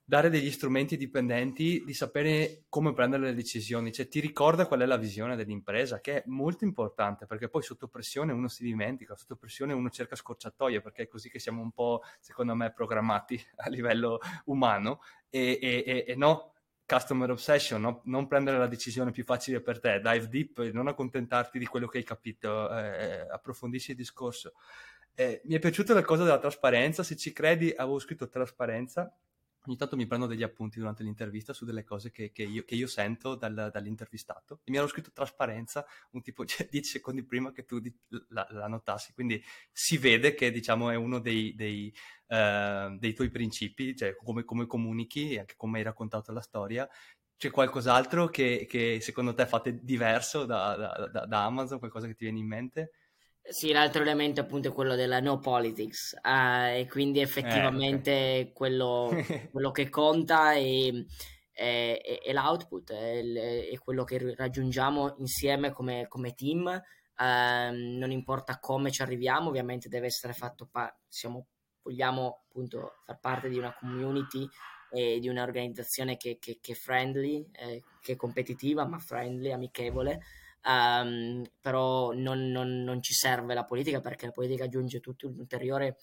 dare 0.10 0.30
degli 0.30 0.49
strumenti 0.51 0.93
ai 0.93 1.01
dipendenti 1.01 1.84
di 1.84 1.93
sapere 1.93 2.64
come 2.70 2.93
prendere 2.93 3.24
le 3.24 3.34
decisioni, 3.34 3.91
cioè 3.91 4.08
ti 4.08 4.22
ricorda 4.22 4.66
qual 4.66 4.80
è 4.80 4.86
la 4.86 4.95
visione 4.95 5.36
dell'impresa, 5.36 5.99
che 5.99 6.24
è 6.24 6.24
molto 6.28 6.64
importante, 6.64 7.26
perché 7.26 7.49
poi 7.49 7.62
sotto 7.62 7.89
pressione 7.89 8.32
uno 8.32 8.47
si 8.47 8.64
dimentica, 8.64 9.18
sotto 9.18 9.36
pressione 9.36 9.74
uno 9.74 9.89
cerca 9.89 10.16
scorciatoie, 10.16 10.80
perché 10.80 11.03
è 11.03 11.08
così 11.10 11.30
che 11.30 11.39
siamo 11.39 11.62
un 11.62 11.74
po', 11.74 12.03
secondo 12.22 12.55
me, 12.55 12.72
programmati 12.72 13.38
a 13.58 13.68
livello 13.68 14.20
umano, 14.45 15.01
e, 15.30 15.60
e, 15.62 16.05
e 16.08 16.16
no, 16.16 16.53
customer 16.86 17.30
obsession, 17.30 17.82
no? 17.82 18.01
non 18.05 18.28
prendere 18.28 18.58
la 18.58 18.68
decisione 18.68 19.12
più 19.12 19.26
facile 19.26 19.60
per 19.60 19.82
te, 19.82 19.99
dive 19.99 20.30
deep, 20.30 20.72
non 20.72 20.88
accontentarti 20.88 21.60
di 21.60 21.66
quello 21.66 21.88
che 21.88 21.97
hai 21.97 22.05
capito, 22.05 22.74
eh, 22.74 23.28
approfondisci 23.30 23.91
il 23.91 23.97
discorso. 23.97 24.53
Eh, 25.14 25.41
mi 25.43 25.55
è 25.55 25.60
piaciuta 25.60 25.93
la 25.93 26.03
cosa 26.03 26.24
della 26.24 26.39
trasparenza, 26.39 27.03
se 27.03 27.18
ci 27.18 27.34
credi 27.34 27.74
avevo 27.76 27.99
scritto 27.99 28.30
trasparenza, 28.30 29.14
ogni 29.68 29.78
tanto 29.78 29.95
mi 29.95 30.07
prendo 30.07 30.26
degli 30.26 30.43
appunti 30.43 30.80
durante 30.80 31.03
l'intervista 31.03 31.53
su 31.53 31.65
delle 31.65 31.84
cose 31.84 32.11
che, 32.11 32.32
che, 32.32 32.43
io, 32.43 32.63
che 32.63 32.76
io, 32.76 32.88
sento 32.88 33.36
dal, 33.36 33.70
dall'intervistato 33.72 34.61
e 34.63 34.72
mi 34.72 34.78
ero 34.78 34.88
scritto 34.88 35.11
trasparenza 35.11 35.86
un 36.11 36.22
tipo 36.22 36.45
cioè, 36.45 36.68
dieci 36.70 36.89
secondi 36.89 37.24
prima 37.24 37.51
che 37.51 37.65
tu 37.65 37.80
di, 37.80 37.93
la, 38.30 38.47
la, 38.51 38.68
notassi, 38.68 39.13
quindi 39.13 39.41
si 39.72 39.97
vede 39.97 40.34
che 40.34 40.51
diciamo 40.51 40.89
è 40.89 40.95
uno 40.95 41.20
dei, 41.20 41.53
dei, 41.55 41.93
uh, 42.28 42.97
dei 42.97 43.13
tuoi 43.13 43.30
principi, 43.30 43.95
cioè 43.95 44.15
come, 44.15 44.43
come 44.43 44.65
comunichi 44.65 45.34
e 45.34 45.39
anche 45.39 45.55
come 45.57 45.80
hai 45.80 45.84
raccontato 45.84 46.32
la 46.32 46.41
storia. 46.41 46.88
C'è 47.38 47.51
qualcos'altro 47.51 48.30
che, 48.30 48.65
che 48.68 48.99
secondo 48.99 49.34
te 49.36 49.45
fate 49.45 49.80
diverso 49.84 50.45
da, 50.45 50.76
da, 50.76 51.09
da, 51.11 51.26
da 51.28 51.45
Amazon, 51.45 51.78
qualcosa 51.78 52.07
che 52.07 52.15
ti 52.15 52.24
viene 52.24 52.39
in 52.39 52.47
mente? 52.47 52.91
Sì, 53.50 53.72
l'altro 53.72 54.02
elemento 54.02 54.41
appunto 54.41 54.68
è 54.68 54.74
quello 54.74 54.95
della 54.95 55.22
no 55.22 55.39
politics 55.39 56.18
uh, 56.22 56.76
e 56.76 56.88
quindi 56.89 57.22
effettivamente 57.22 58.12
eh, 58.12 58.52
quello, 58.54 59.10
quello, 59.52 59.72
che 59.72 59.88
conta 59.88 60.52
è, 60.52 60.91
è, 61.54 61.98
è, 62.04 62.20
è 62.26 62.34
l'output, 62.34 62.91
è, 62.91 63.78
quello 63.82 64.04
che 64.04 64.36
raggiungiamo 64.36 65.16
insieme 65.20 65.72
come, 65.72 66.08
come 66.10 66.34
team, 66.34 66.66
uh, 66.66 67.98
non 67.98 68.12
importa 68.12 68.60
come 68.60 68.91
ci 68.91 69.02
arriviamo, 69.02 69.48
ovviamente 69.48 69.88
deve 69.88 70.08
essere 70.08 70.34
fatto, 70.34 70.68
pa- 70.70 70.93
siamo, 71.08 71.48
vogliamo 71.84 72.43
appunto 72.50 72.95
far 73.06 73.18
parte 73.18 73.48
di 73.48 73.58
una 73.58 73.74
community 73.74 74.45
e 74.91 75.20
di 75.20 75.30
un'organizzazione 75.30 76.18
che, 76.18 76.38
che, 76.38 76.58
che 76.60 76.74
è 76.74 76.76
friendly, 76.76 77.50
eh, 77.54 77.82
che 78.02 78.12
è 78.12 78.16
competitiva 78.18 78.86
ma 78.86 79.00
friendly, 79.00 79.52
amichevole 79.54 80.20
um, 80.68 81.43
però 81.61 82.11
non, 82.13 82.49
non, 82.49 82.84
non, 82.84 83.01
ci 83.01 83.13
serve 83.13 83.53
la 83.53 83.63
politica 83.63 84.01
perché 84.01 84.26
la 84.26 84.32
politica 84.32 84.65
aggiunge 84.65 84.99
tutto 84.99 85.28
un 85.28 85.39
ulteriore 85.39 85.97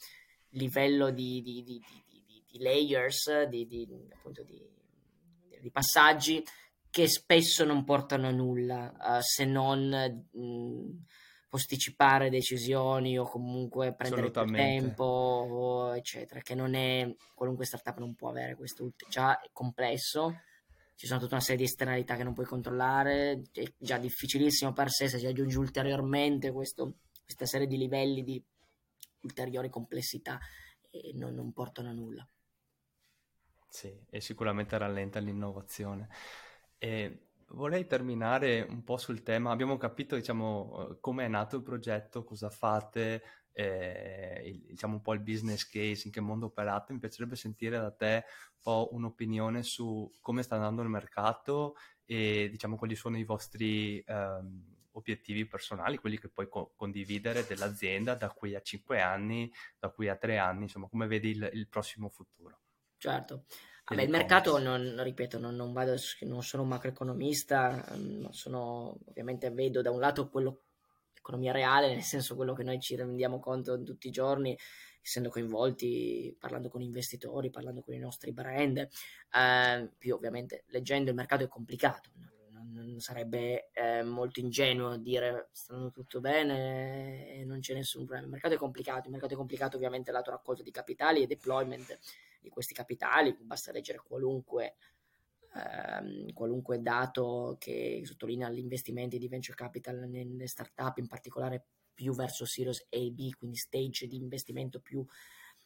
livello 0.50 1.10
di, 1.10 1.42
di, 1.42 1.62
di, 1.62 1.82
di 2.46 2.58
layers, 2.58 3.44
di, 3.44 3.88
appunto 4.12 4.42
di, 4.42 4.72
passaggi 5.70 6.44
che 6.90 7.08
spesso 7.08 7.64
non 7.64 7.84
portano 7.84 8.28
a 8.28 8.30
nulla 8.30 8.92
uh, 8.98 9.20
se 9.20 9.44
non 9.44 10.26
mh, 10.30 11.04
posticipare 11.48 12.30
decisioni 12.30 13.18
o 13.18 13.24
comunque 13.24 13.94
prendere 13.94 14.30
più 14.30 14.44
tempo, 14.52 15.92
eccetera, 15.94 16.40
che 16.40 16.54
non 16.54 16.74
è 16.74 17.12
qualunque 17.34 17.64
startup 17.64 17.98
non 17.98 18.14
può 18.14 18.28
avere 18.28 18.54
questo, 18.54 18.92
già 19.08 19.40
è 19.40 19.48
complesso 19.52 20.36
ci 20.95 21.07
sono 21.07 21.20
tutta 21.20 21.34
una 21.34 21.42
serie 21.42 21.59
di 21.59 21.64
esternalità 21.64 22.16
che 22.16 22.24
non 22.24 22.34
puoi 22.34 22.47
controllare, 22.47 23.42
è 23.53 23.72
già 23.76 23.99
difficilissimo 23.99 24.72
per 24.72 24.90
sé 24.90 25.09
se 25.09 25.18
si 25.18 25.26
aggiunge 25.26 25.59
ulteriormente 25.59 26.53
questo, 26.53 26.99
questa 27.24 27.47
serie 27.47 27.66
di 27.66 27.76
livelli 27.76 28.22
di 28.22 28.42
ulteriori 29.22 29.68
complessità 29.68 30.38
e 30.90 31.12
non, 31.14 31.34
non 31.34 31.53
portano 31.53 31.88
a 31.88 31.92
nulla. 31.92 32.26
Sì, 33.68 33.92
e 34.09 34.20
sicuramente 34.20 34.78
rallenta 34.78 35.18
l'innovazione. 35.18 36.09
E 36.78 37.30
vorrei 37.49 37.86
terminare 37.86 38.62
un 38.62 38.84
po' 38.84 38.97
sul 38.97 39.22
tema, 39.22 39.51
abbiamo 39.51 39.76
capito 39.76 40.14
diciamo 40.14 40.99
come 41.01 41.24
è 41.24 41.28
nato 41.28 41.57
il 41.57 41.62
progetto, 41.62 42.22
cosa 42.22 42.51
fate, 42.51 43.22
eh, 43.55 44.42
il, 44.44 44.61
diciamo 44.66 44.94
un 44.94 45.00
po' 45.00 45.14
il 45.14 45.20
business 45.20 45.66
case, 45.66 46.07
in 46.07 46.12
che 46.12 46.20
mondo 46.20 46.46
operate, 46.46 46.92
mi 46.92 46.98
piacerebbe 46.98 47.36
sentire 47.36 47.78
da 47.78 47.90
te 47.90 48.24
un 48.26 48.61
po' 48.61 48.88
un'opinione 48.92 49.62
su 49.62 50.11
come 50.20 50.42
sta 50.42 50.57
andando 50.57 50.82
il 50.82 50.88
mercato 50.88 51.76
e 52.05 52.48
diciamo 52.50 52.76
quali 52.76 52.96
sono 52.96 53.16
i 53.16 53.24
vostri 53.24 54.00
ehm, 54.00 54.74
obiettivi 54.92 55.46
personali, 55.46 55.98
quelli 55.98 56.18
che 56.18 56.28
puoi 56.28 56.48
co- 56.48 56.72
condividere 56.76 57.46
dell'azienda 57.46 58.14
da 58.14 58.28
qui 58.28 58.55
a 58.55 58.61
cinque 58.61 59.00
anni, 59.00 59.50
da 59.78 59.88
qui 59.90 60.09
a 60.09 60.16
tre 60.16 60.38
anni, 60.38 60.62
insomma 60.62 60.88
come 60.88 61.07
vedi 61.07 61.30
il, 61.30 61.50
il 61.52 61.68
prossimo 61.68 62.09
futuro. 62.09 62.59
Certo. 62.98 63.44
Vabbè, 63.86 64.02
il 64.02 64.09
mercato, 64.09 64.59
non, 64.59 65.02
ripeto, 65.02 65.38
non, 65.38 65.55
non, 65.57 65.72
vado, 65.72 65.94
non 66.22 66.42
sono 66.42 66.62
un 66.62 66.68
macroeconomista, 66.70 67.84
mm, 67.94 68.28
sono, 68.30 68.98
ovviamente 69.05 69.50
vedo 69.50 69.82
da 69.82 69.90
un 69.90 70.00
lato 70.00 70.30
quello 70.30 70.62
economia 71.25 71.53
reale, 71.53 71.89
nel 71.89 72.03
senso 72.03 72.37
quello 72.37 72.53
che 72.53 72.62
noi 72.62 72.79
ci 72.79 72.95
rendiamo 72.97 73.41
conto 73.41 73.83
tutti 73.83 74.09
i 74.09 74.11
giorni, 74.11 74.57
essendo 75.01 75.31
coinvolti, 75.31 76.37
parlando 76.39 76.68
con 76.68 76.83
investitori, 76.83 77.49
parlando 77.49 77.81
con 77.81 77.95
i 77.95 77.99
nostri 77.99 78.33
brand, 78.33 78.77
eh, 78.77 79.91
più 79.97 80.14
ovviamente 80.14 80.64
leggendo 80.68 81.09
il 81.09 81.16
mercato 81.16 81.45
è 81.45 81.49
complicato, 81.49 82.11
non, 82.72 83.01
sarebbe 83.01 83.70
eh, 83.72 84.03
molto 84.03 84.41
ingenuo 84.41 84.97
dire 84.99 85.49
stanno 85.53 85.91
tutto 85.91 86.20
bene 86.20 87.29
e 87.31 87.45
non 87.45 87.61
c'è 87.61 87.75
nessun 87.75 88.05
problema. 88.05 88.27
Il 88.27 88.33
mercato 88.33 88.55
è 88.55 88.59
complicato, 88.59 89.07
il 89.07 89.12
mercato 89.12 89.35
è 89.35 89.37
complicato 89.37 89.77
ovviamente 89.77 90.12
lato 90.12 90.31
raccolta 90.31 90.62
di 90.62 90.70
capitali 90.70 91.22
e 91.22 91.27
deployment 91.27 91.99
di 92.41 92.51
questi 92.51 92.75
capitali, 92.75 93.35
basta 93.41 93.72
leggere 93.72 94.03
qualunque 94.05 94.75
ehm, 95.55 96.32
qualunque 96.32 96.80
dato 96.80 97.57
che 97.59 98.00
sottolinea 98.05 98.50
gli 98.50 98.59
investimenti 98.59 99.18
di 99.18 99.28
venture 99.28 99.57
capital 99.57 100.09
nelle 100.09 100.46
startup, 100.46 100.98
in 100.98 101.07
particolare 101.07 101.64
più 101.94 102.12
verso 102.14 102.44
Series 102.44 102.80
A 102.90 102.96
e 102.96 103.11
B, 103.11 103.30
quindi 103.34 103.57
stage 103.57 104.07
di 104.07 104.16
investimento 104.16 104.80
più, 104.80 105.05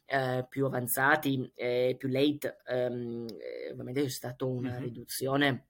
eh, 0.04 0.46
più 0.48 0.66
avanzati, 0.66 1.50
eh, 1.54 1.96
più 1.98 2.08
late, 2.08 2.58
ehm, 2.66 3.26
eh, 3.28 3.72
ovviamente 3.72 4.02
c'è 4.02 4.10
stata 4.10 4.44
una 4.44 4.72
mm-hmm. 4.72 4.82
riduzione 4.82 5.66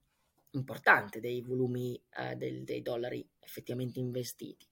importante 0.50 1.20
dei 1.20 1.40
volumi 1.42 2.00
eh, 2.16 2.34
del, 2.36 2.64
dei 2.64 2.82
dollari 2.82 3.26
effettivamente 3.38 4.00
investiti. 4.00 4.66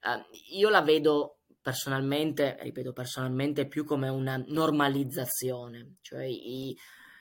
Uh, 0.00 0.22
io 0.56 0.68
la 0.68 0.82
vedo 0.82 1.40
personalmente, 1.60 2.56
ripeto 2.60 2.92
personalmente, 2.92 3.66
più 3.66 3.84
come 3.84 4.08
una 4.08 4.36
normalizzazione, 4.46 5.96
cioè 6.00 6.24
i, 6.24 6.76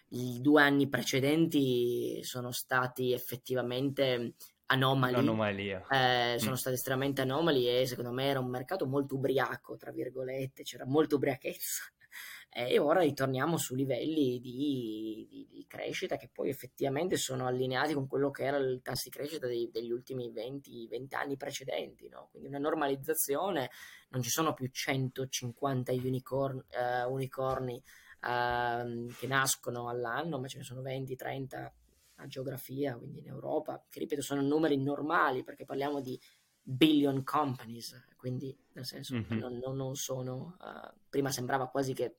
i 0.10 0.39
due 0.41 0.62
anni 0.62 0.88
precedenti 0.88 2.24
sono 2.24 2.51
stati 2.51 3.12
effettivamente 3.14 4.34
anomali. 4.68 5.14
Un'anomalia. 5.14 5.86
Eh, 5.89 6.36
mm. 6.36 6.38
sono 6.38 6.55
stati 6.55 6.76
estremamente 6.76 7.22
anomali 7.22 7.68
e 7.68 7.86
secondo 7.86 8.12
me 8.12 8.26
era 8.26 8.39
un 8.39 8.49
mercato 8.49 8.86
molto 8.86 9.16
ubriaco, 9.16 9.76
tra 9.76 9.91
virgolette, 9.91 10.64
c'era 10.64 10.86
molta 10.86 11.16
ubriachezza. 11.16 11.84
E 12.49 12.80
ora 12.80 13.01
ritorniamo 13.01 13.58
su 13.58 13.76
livelli 13.76 14.39
di, 14.39 15.28
di, 15.30 15.47
di, 15.47 15.66
crescita 15.68 16.16
che 16.16 16.28
poi 16.32 16.49
effettivamente 16.49 17.16
sono 17.16 17.45
allineati 17.45 17.93
con 17.93 18.08
quello 18.08 18.32
che 18.32 18.45
era 18.45 18.58
il 18.58 18.80
tasso 18.82 19.03
di 19.03 19.16
crescita 19.16 19.45
dei, 19.45 19.70
degli 19.70 19.91
ultimi 19.91 20.32
20, 20.32 20.88
20 20.88 21.16
anni 21.16 21.38
precedenti. 21.38 22.08
No? 22.08 22.30
Quindi 22.32 22.47
una 22.47 22.58
normalizzazione, 22.58 23.70
non 24.10 24.24
ci 24.24 24.30
sono 24.32 24.53
più 24.53 24.68
150 24.72 25.91
unicorn, 25.91 26.66
eh, 26.70 27.03
unicorni 27.03 27.84
uh, 28.22 29.07
che 29.18 29.28
nascono 29.28 29.89
all'anno, 29.89 30.39
ma 30.39 30.47
ce 30.47 30.57
ne 30.57 30.63
sono 30.63 30.82
20-30 30.82 31.72
a 32.20 32.28
geografia, 32.28 32.97
quindi 32.97 33.20
in 33.20 33.28
Europa, 33.28 33.84
che 33.89 33.99
ripeto 33.99 34.22
sono 34.22 34.41
numeri 34.41 34.78
normali 34.78 35.43
perché 35.43 35.65
parliamo 35.65 36.01
di 36.01 36.20
billion 36.61 37.24
companies, 37.24 38.07
quindi 38.18 38.55
nel 38.74 38.86
senso 38.86 39.15
mm-hmm. 39.15 39.39
non, 39.39 39.57
non, 39.57 39.76
non, 39.76 39.95
sono, 39.95 40.57
uh, 40.59 40.97
prima 41.09 41.32
sembrava 41.32 41.68
quasi 41.68 41.93
che 41.93 42.18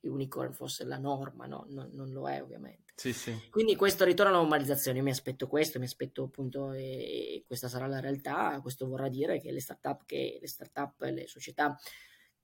unicorn 0.00 0.52
fosse 0.52 0.84
la 0.84 0.98
norma, 0.98 1.46
no? 1.46 1.66
non, 1.68 1.90
non 1.92 2.10
lo 2.10 2.28
è 2.28 2.42
ovviamente. 2.42 2.92
Sì, 2.94 3.12
sì. 3.12 3.48
Quindi 3.50 3.76
questo 3.76 4.04
ritorno 4.04 4.32
alla 4.32 4.40
normalizzazione, 4.40 4.98
io 4.98 5.04
mi 5.04 5.10
aspetto 5.10 5.46
questo, 5.48 5.78
mi 5.78 5.84
aspetto 5.84 6.22
appunto, 6.22 6.72
e, 6.72 6.82
e 6.82 7.44
questa 7.46 7.68
sarà 7.68 7.86
la 7.86 8.00
realtà, 8.00 8.58
questo 8.62 8.86
vorrà 8.86 9.08
dire 9.08 9.40
che 9.40 9.52
le 9.52 9.60
startup, 9.60 10.04
che 10.06 10.38
le, 10.40 10.48
start 10.48 10.94
le 11.10 11.26
società 11.26 11.78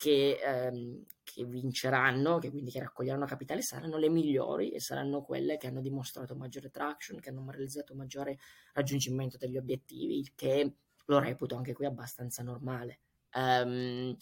che, 0.03 0.37
ehm, 0.43 1.05
che, 1.23 1.45
vinceranno, 1.45 2.39
che 2.39 2.51
quindi 2.51 2.73
che 2.73 2.81
raccoglieranno 2.81 3.25
capitale, 3.25 3.63
saranno 3.63 3.99
le 3.99 4.09
migliori 4.09 4.73
e 4.73 4.81
saranno 4.81 5.23
quelle 5.23 5.57
che 5.59 5.69
hanno 5.69 5.81
dimostrato 5.81 6.35
maggiore 6.35 6.71
traction, 6.71 7.21
che 7.21 7.29
hanno 7.29 7.49
realizzato 7.49 7.95
maggiore 7.95 8.37
raggiungimento 8.73 9.37
degli 9.37 9.57
obiettivi, 9.57 10.33
che 10.35 10.75
lo 11.05 11.19
reputo 11.21 11.55
anche 11.55 11.73
qui 11.73 11.87
abbastanza 11.87 12.43
normale. 12.43 12.99
Um, 13.35 14.17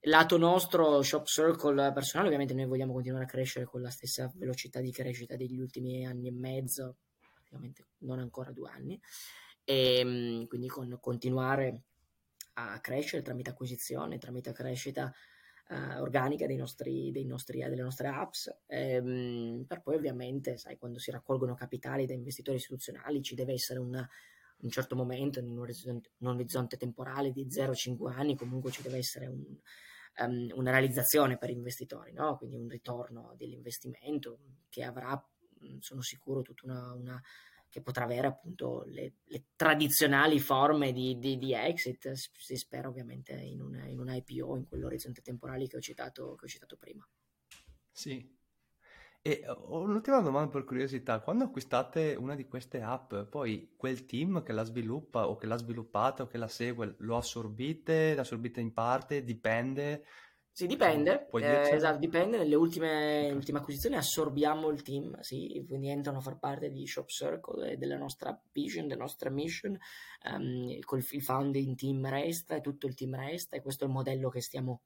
lato 0.00 0.38
nostro, 0.38 1.02
Shop 1.02 1.26
Circle 1.26 1.92
personale, 1.92 2.28
ovviamente 2.28 2.54
noi 2.54 2.64
vogliamo 2.64 2.94
continuare 2.94 3.24
a 3.24 3.28
crescere 3.28 3.66
con 3.66 3.82
la 3.82 3.90
stessa 3.90 4.32
velocità 4.34 4.80
di 4.80 4.90
crescita 4.90 5.36
degli 5.36 5.58
ultimi 5.58 6.06
anni 6.06 6.28
e 6.28 6.32
mezzo, 6.32 6.96
praticamente 7.34 7.88
non 7.98 8.18
ancora 8.18 8.50
due 8.50 8.70
anni, 8.70 8.98
e 9.62 9.98
ehm, 9.98 10.46
quindi 10.46 10.68
con 10.68 10.96
continuare 10.98 11.82
a 12.58 12.80
crescere 12.80 13.22
tramite 13.22 13.50
acquisizione, 13.50 14.18
tramite 14.18 14.52
crescita 14.52 15.12
uh, 15.68 16.00
organica 16.00 16.46
dei 16.46 16.56
nostri, 16.56 17.10
dei 17.12 17.24
nostri, 17.24 17.60
delle 17.60 17.82
nostre 17.82 18.08
apps, 18.08 18.62
ehm, 18.66 19.64
per 19.66 19.80
poi 19.82 19.96
ovviamente, 19.96 20.56
sai, 20.56 20.76
quando 20.76 20.98
si 20.98 21.10
raccolgono 21.10 21.54
capitali 21.54 22.06
da 22.06 22.14
investitori 22.14 22.56
istituzionali 22.56 23.22
ci 23.22 23.34
deve 23.34 23.52
essere 23.52 23.78
un, 23.78 23.94
un 23.94 24.70
certo 24.70 24.96
momento, 24.96 25.38
in 25.38 25.48
un 25.48 25.58
orizzonte, 25.58 26.10
un 26.18 26.28
orizzonte 26.28 26.76
temporale 26.76 27.30
di 27.30 27.46
0-5 27.46 28.10
anni, 28.10 28.36
comunque 28.36 28.70
ci 28.70 28.82
deve 28.82 28.98
essere 28.98 29.26
un, 29.26 29.44
um, 30.18 30.48
una 30.54 30.70
realizzazione 30.70 31.38
per 31.38 31.50
investitori, 31.50 32.12
no? 32.12 32.36
quindi 32.36 32.56
un 32.56 32.68
ritorno 32.68 33.34
dell'investimento 33.36 34.38
che 34.68 34.82
avrà, 34.82 35.22
sono 35.78 36.02
sicuro, 36.02 36.42
tutta 36.42 36.64
una, 36.64 36.92
una 36.94 37.22
che 37.68 37.82
potrà 37.82 38.04
avere 38.04 38.26
appunto 38.26 38.84
le, 38.86 39.16
le 39.24 39.44
tradizionali 39.54 40.38
forme 40.40 40.92
di, 40.92 41.18
di, 41.18 41.38
di, 41.38 41.52
exit, 41.52 42.12
si 42.12 42.56
spera 42.56 42.88
ovviamente 42.88 43.32
in 43.32 43.60
un, 43.60 43.74
in 43.88 43.98
un 43.98 44.08
IPO, 44.08 44.56
in 44.56 44.66
quell'orizzonte 44.66 45.20
temporale 45.20 45.66
che 45.66 45.76
ho 45.76 45.80
citato, 45.80 46.34
che 46.34 46.44
ho 46.44 46.48
citato 46.48 46.76
prima. 46.76 47.06
Sì, 47.90 48.38
e 49.20 49.44
un'ultima 49.66 50.20
domanda 50.20 50.50
per 50.50 50.64
curiosità, 50.64 51.20
quando 51.20 51.44
acquistate 51.44 52.14
una 52.14 52.34
di 52.34 52.46
queste 52.46 52.80
app, 52.80 53.14
poi 53.28 53.74
quel 53.76 54.06
team 54.06 54.42
che 54.42 54.52
la 54.52 54.62
sviluppa 54.62 55.28
o 55.28 55.36
che 55.36 55.46
l'ha 55.46 55.58
sviluppata 55.58 56.22
o 56.22 56.26
che 56.26 56.38
la 56.38 56.48
segue, 56.48 56.94
lo 57.00 57.16
assorbite, 57.16 58.14
l'assorbite 58.14 58.60
in 58.60 58.72
parte, 58.72 59.24
dipende? 59.24 60.04
Sì, 60.58 60.66
dipende, 60.66 61.28
eh, 61.34 61.70
esatto, 61.70 61.98
dipende. 61.98 62.36
Nelle 62.36 62.56
ultime, 62.56 63.30
ultime, 63.30 63.58
acquisizioni 63.58 63.94
assorbiamo 63.94 64.70
il 64.70 64.82
team, 64.82 65.16
sì, 65.20 65.64
quindi 65.68 65.88
entrano 65.88 66.18
a 66.18 66.20
far 66.20 66.40
parte 66.40 66.68
di 66.68 66.84
Shop 66.84 67.06
Circle 67.06 67.70
e 67.70 67.76
della 67.76 67.96
nostra 67.96 68.36
vision, 68.50 68.88
della 68.88 69.02
nostra 69.02 69.30
mission. 69.30 69.78
Um, 70.24 70.80
col, 70.80 71.06
il 71.12 71.22
founding 71.22 71.76
team 71.76 72.08
resta 72.08 72.56
e 72.56 72.60
tutto 72.60 72.88
il 72.88 72.96
team 72.96 73.14
resta 73.14 73.54
e 73.54 73.62
questo 73.62 73.84
è 73.84 73.86
il 73.86 73.92
modello 73.92 74.30
che 74.30 74.40
stiamo 74.40 74.80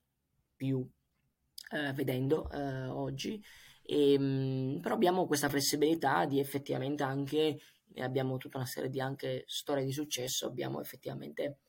più 0.54 0.76
uh, 0.76 1.92
vedendo 1.94 2.50
uh, 2.52 2.90
oggi. 2.90 3.42
E, 3.82 4.16
um, 4.18 4.78
però 4.82 4.94
abbiamo 4.94 5.26
questa 5.26 5.48
flessibilità 5.48 6.26
di 6.26 6.38
effettivamente 6.38 7.02
anche, 7.02 7.58
abbiamo 7.96 8.36
tutta 8.36 8.58
una 8.58 8.66
serie 8.66 8.90
di 8.90 9.00
anche 9.00 9.44
storie 9.46 9.86
di 9.86 9.92
successo, 9.92 10.44
abbiamo 10.44 10.82
effettivamente 10.82 11.60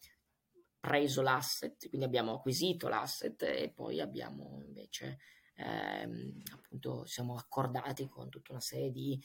preso 0.84 1.22
l'asset, 1.22 1.88
quindi 1.88 2.06
abbiamo 2.06 2.34
acquisito 2.34 2.90
l'asset 2.90 3.42
e 3.44 3.72
poi 3.74 4.02
abbiamo 4.02 4.62
invece 4.66 5.18
ehm, 5.56 6.42
appunto 6.52 7.06
siamo 7.06 7.38
accordati 7.38 8.06
con 8.10 8.28
tutta 8.28 8.52
una 8.52 8.60
serie 8.60 8.92
di 8.92 9.18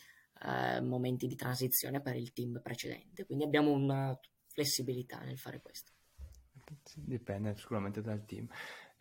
eh, 0.45 0.81
momenti 0.81 1.27
di 1.27 1.35
transizione 1.35 2.01
per 2.01 2.15
il 2.15 2.33
team 2.33 2.61
precedente, 2.63 3.27
quindi 3.27 3.43
abbiamo 3.43 3.73
una 3.73 4.17
flessibilità 4.47 5.19
nel 5.25 5.37
fare 5.37 5.61
questo. 5.61 5.91
Dipende 6.95 7.57
sicuramente 7.57 8.03
dal 8.03 8.25
team. 8.25 8.47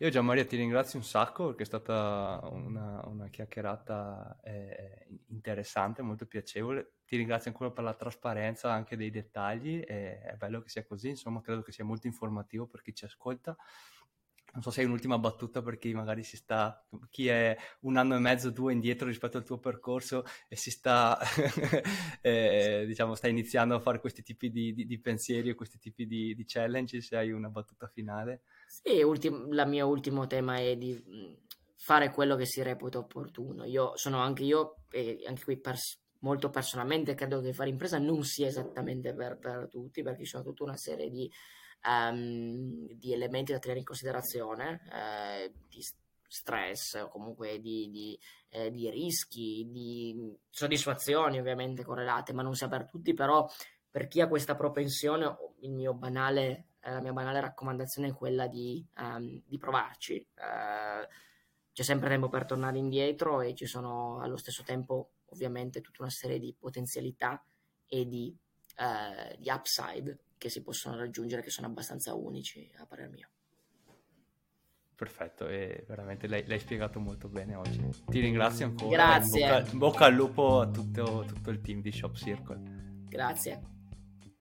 Io 0.00 0.10
Gian 0.10 0.24
Maria 0.24 0.44
ti 0.44 0.56
ringrazio 0.56 0.96
un 0.98 1.04
sacco 1.04 1.46
perché 1.46 1.64
è 1.64 1.66
stata 1.66 2.38
una, 2.52 3.04
una 3.06 3.28
chiacchierata 3.28 4.38
eh, 4.44 5.08
interessante, 5.30 6.02
molto 6.02 6.24
piacevole. 6.26 6.98
Ti 7.04 7.16
ringrazio 7.16 7.50
ancora 7.50 7.72
per 7.72 7.82
la 7.82 7.94
trasparenza 7.94 8.72
anche 8.72 8.96
dei 8.96 9.10
dettagli, 9.10 9.82
eh, 9.84 10.20
è 10.20 10.34
bello 10.36 10.60
che 10.60 10.68
sia 10.68 10.84
così, 10.86 11.08
insomma 11.08 11.40
credo 11.40 11.62
che 11.62 11.72
sia 11.72 11.84
molto 11.84 12.06
informativo 12.06 12.66
per 12.68 12.80
chi 12.82 12.94
ci 12.94 13.06
ascolta. 13.06 13.56
Non 14.52 14.62
so 14.62 14.70
se 14.70 14.80
hai 14.80 14.86
un'ultima 14.86 15.18
battuta 15.18 15.62
per 15.62 15.78
chi 15.78 15.92
magari 15.92 16.22
si 16.22 16.36
sta, 16.36 16.84
chi 17.10 17.28
è 17.28 17.56
un 17.80 17.96
anno 17.96 18.16
e 18.16 18.18
mezzo, 18.18 18.50
due 18.50 18.72
indietro 18.72 19.06
rispetto 19.06 19.36
al 19.36 19.44
tuo 19.44 19.58
percorso 19.58 20.24
e 20.48 20.56
si 20.56 20.70
sta, 20.70 21.18
eh, 22.22 22.84
diciamo, 22.86 23.14
sta 23.14 23.28
iniziando 23.28 23.74
a 23.74 23.80
fare 23.80 24.00
questi 24.00 24.22
tipi 24.22 24.50
di, 24.50 24.72
di, 24.72 24.86
di 24.86 24.98
pensieri 24.98 25.50
e 25.50 25.54
questi 25.54 25.78
tipi 25.78 26.06
di, 26.06 26.34
di, 26.34 26.44
challenge, 26.46 27.00
se 27.00 27.16
hai 27.16 27.30
una 27.30 27.50
battuta 27.50 27.86
finale. 27.88 28.42
Sì, 28.66 29.02
ultim- 29.02 29.52
il 29.52 29.64
mio 29.66 29.86
ultimo 29.86 30.26
tema 30.26 30.58
è 30.58 30.76
di 30.76 31.36
fare 31.76 32.10
quello 32.10 32.36
che 32.36 32.46
si 32.46 32.62
reputa 32.62 32.98
opportuno. 32.98 33.64
Io 33.64 33.96
sono 33.96 34.18
anche 34.18 34.44
io, 34.44 34.82
e 34.90 35.22
anche 35.26 35.44
qui 35.44 35.58
pers- 35.58 36.00
molto 36.20 36.50
personalmente, 36.50 37.14
credo 37.14 37.40
che 37.40 37.52
fare 37.52 37.70
impresa 37.70 37.98
non 37.98 38.24
sia 38.24 38.46
esattamente 38.46 39.14
per, 39.14 39.38
per 39.38 39.68
tutti, 39.70 40.02
perché 40.02 40.24
ci 40.24 40.30
sono 40.30 40.42
tutta 40.42 40.64
una 40.64 40.76
serie 40.76 41.10
di 41.10 41.30
um, 41.84 42.86
di 42.94 43.12
elementi 43.12 43.52
da 43.52 43.58
tenere 43.58 43.80
in 43.80 43.84
considerazione, 43.84 44.80
eh, 44.92 45.52
di 45.68 45.82
stress 46.28 46.94
o 46.94 47.08
comunque 47.08 47.58
di, 47.58 47.88
di, 47.90 48.18
eh, 48.50 48.70
di, 48.70 48.90
rischi, 48.90 49.66
di 49.70 50.36
soddisfazioni 50.50 51.38
ovviamente 51.38 51.84
correlate, 51.84 52.32
ma 52.32 52.42
non 52.42 52.54
sia 52.54 52.68
per 52.68 52.86
tutti, 52.86 53.14
però 53.14 53.48
per 53.90 54.06
chi 54.08 54.20
ha 54.20 54.28
questa 54.28 54.54
propensione, 54.54 55.36
banale, 55.94 56.66
eh, 56.80 56.92
la 56.92 57.00
mia 57.00 57.12
banale 57.12 57.40
raccomandazione 57.40 58.08
è 58.08 58.14
quella 58.14 58.46
di, 58.46 58.84
um, 58.98 59.40
di 59.44 59.58
provarci. 59.58 60.14
Eh, 60.16 61.08
c'è 61.72 61.82
sempre 61.82 62.08
tempo 62.08 62.28
per 62.28 62.44
tornare 62.44 62.76
indietro 62.76 63.40
e 63.40 63.54
ci 63.54 63.66
sono 63.66 64.20
allo 64.20 64.36
stesso 64.36 64.64
tempo 64.64 65.10
ovviamente 65.26 65.80
tutta 65.80 66.02
una 66.02 66.10
serie 66.10 66.38
di 66.38 66.54
potenzialità 66.58 67.42
e 67.86 68.06
di, 68.06 68.36
di 69.38 69.50
upside 69.50 70.18
che 70.38 70.48
si 70.48 70.62
possono 70.62 70.96
raggiungere 70.96 71.42
che 71.42 71.50
sono 71.50 71.66
abbastanza 71.66 72.14
unici 72.14 72.70
a 72.78 72.86
parer 72.86 73.08
mio. 73.10 73.28
Perfetto, 74.94 75.46
e 75.46 75.84
veramente 75.86 76.26
l'hai, 76.26 76.44
l'hai, 76.46 76.58
spiegato 76.58 76.98
molto 76.98 77.28
bene 77.28 77.54
oggi. 77.54 77.88
Ti 78.06 78.18
ringrazio 78.18 78.66
ancora. 78.66 78.90
Grazie. 78.90 79.48
Bocca, 79.48 79.76
bocca, 79.76 80.04
al 80.06 80.14
lupo 80.14 80.60
a 80.60 80.68
tutto, 80.68 81.24
tutto 81.24 81.50
il 81.50 81.60
team 81.60 81.80
di 81.80 81.92
Shop 81.92 82.16
Circle. 82.16 82.60
Grazie. 83.08 83.76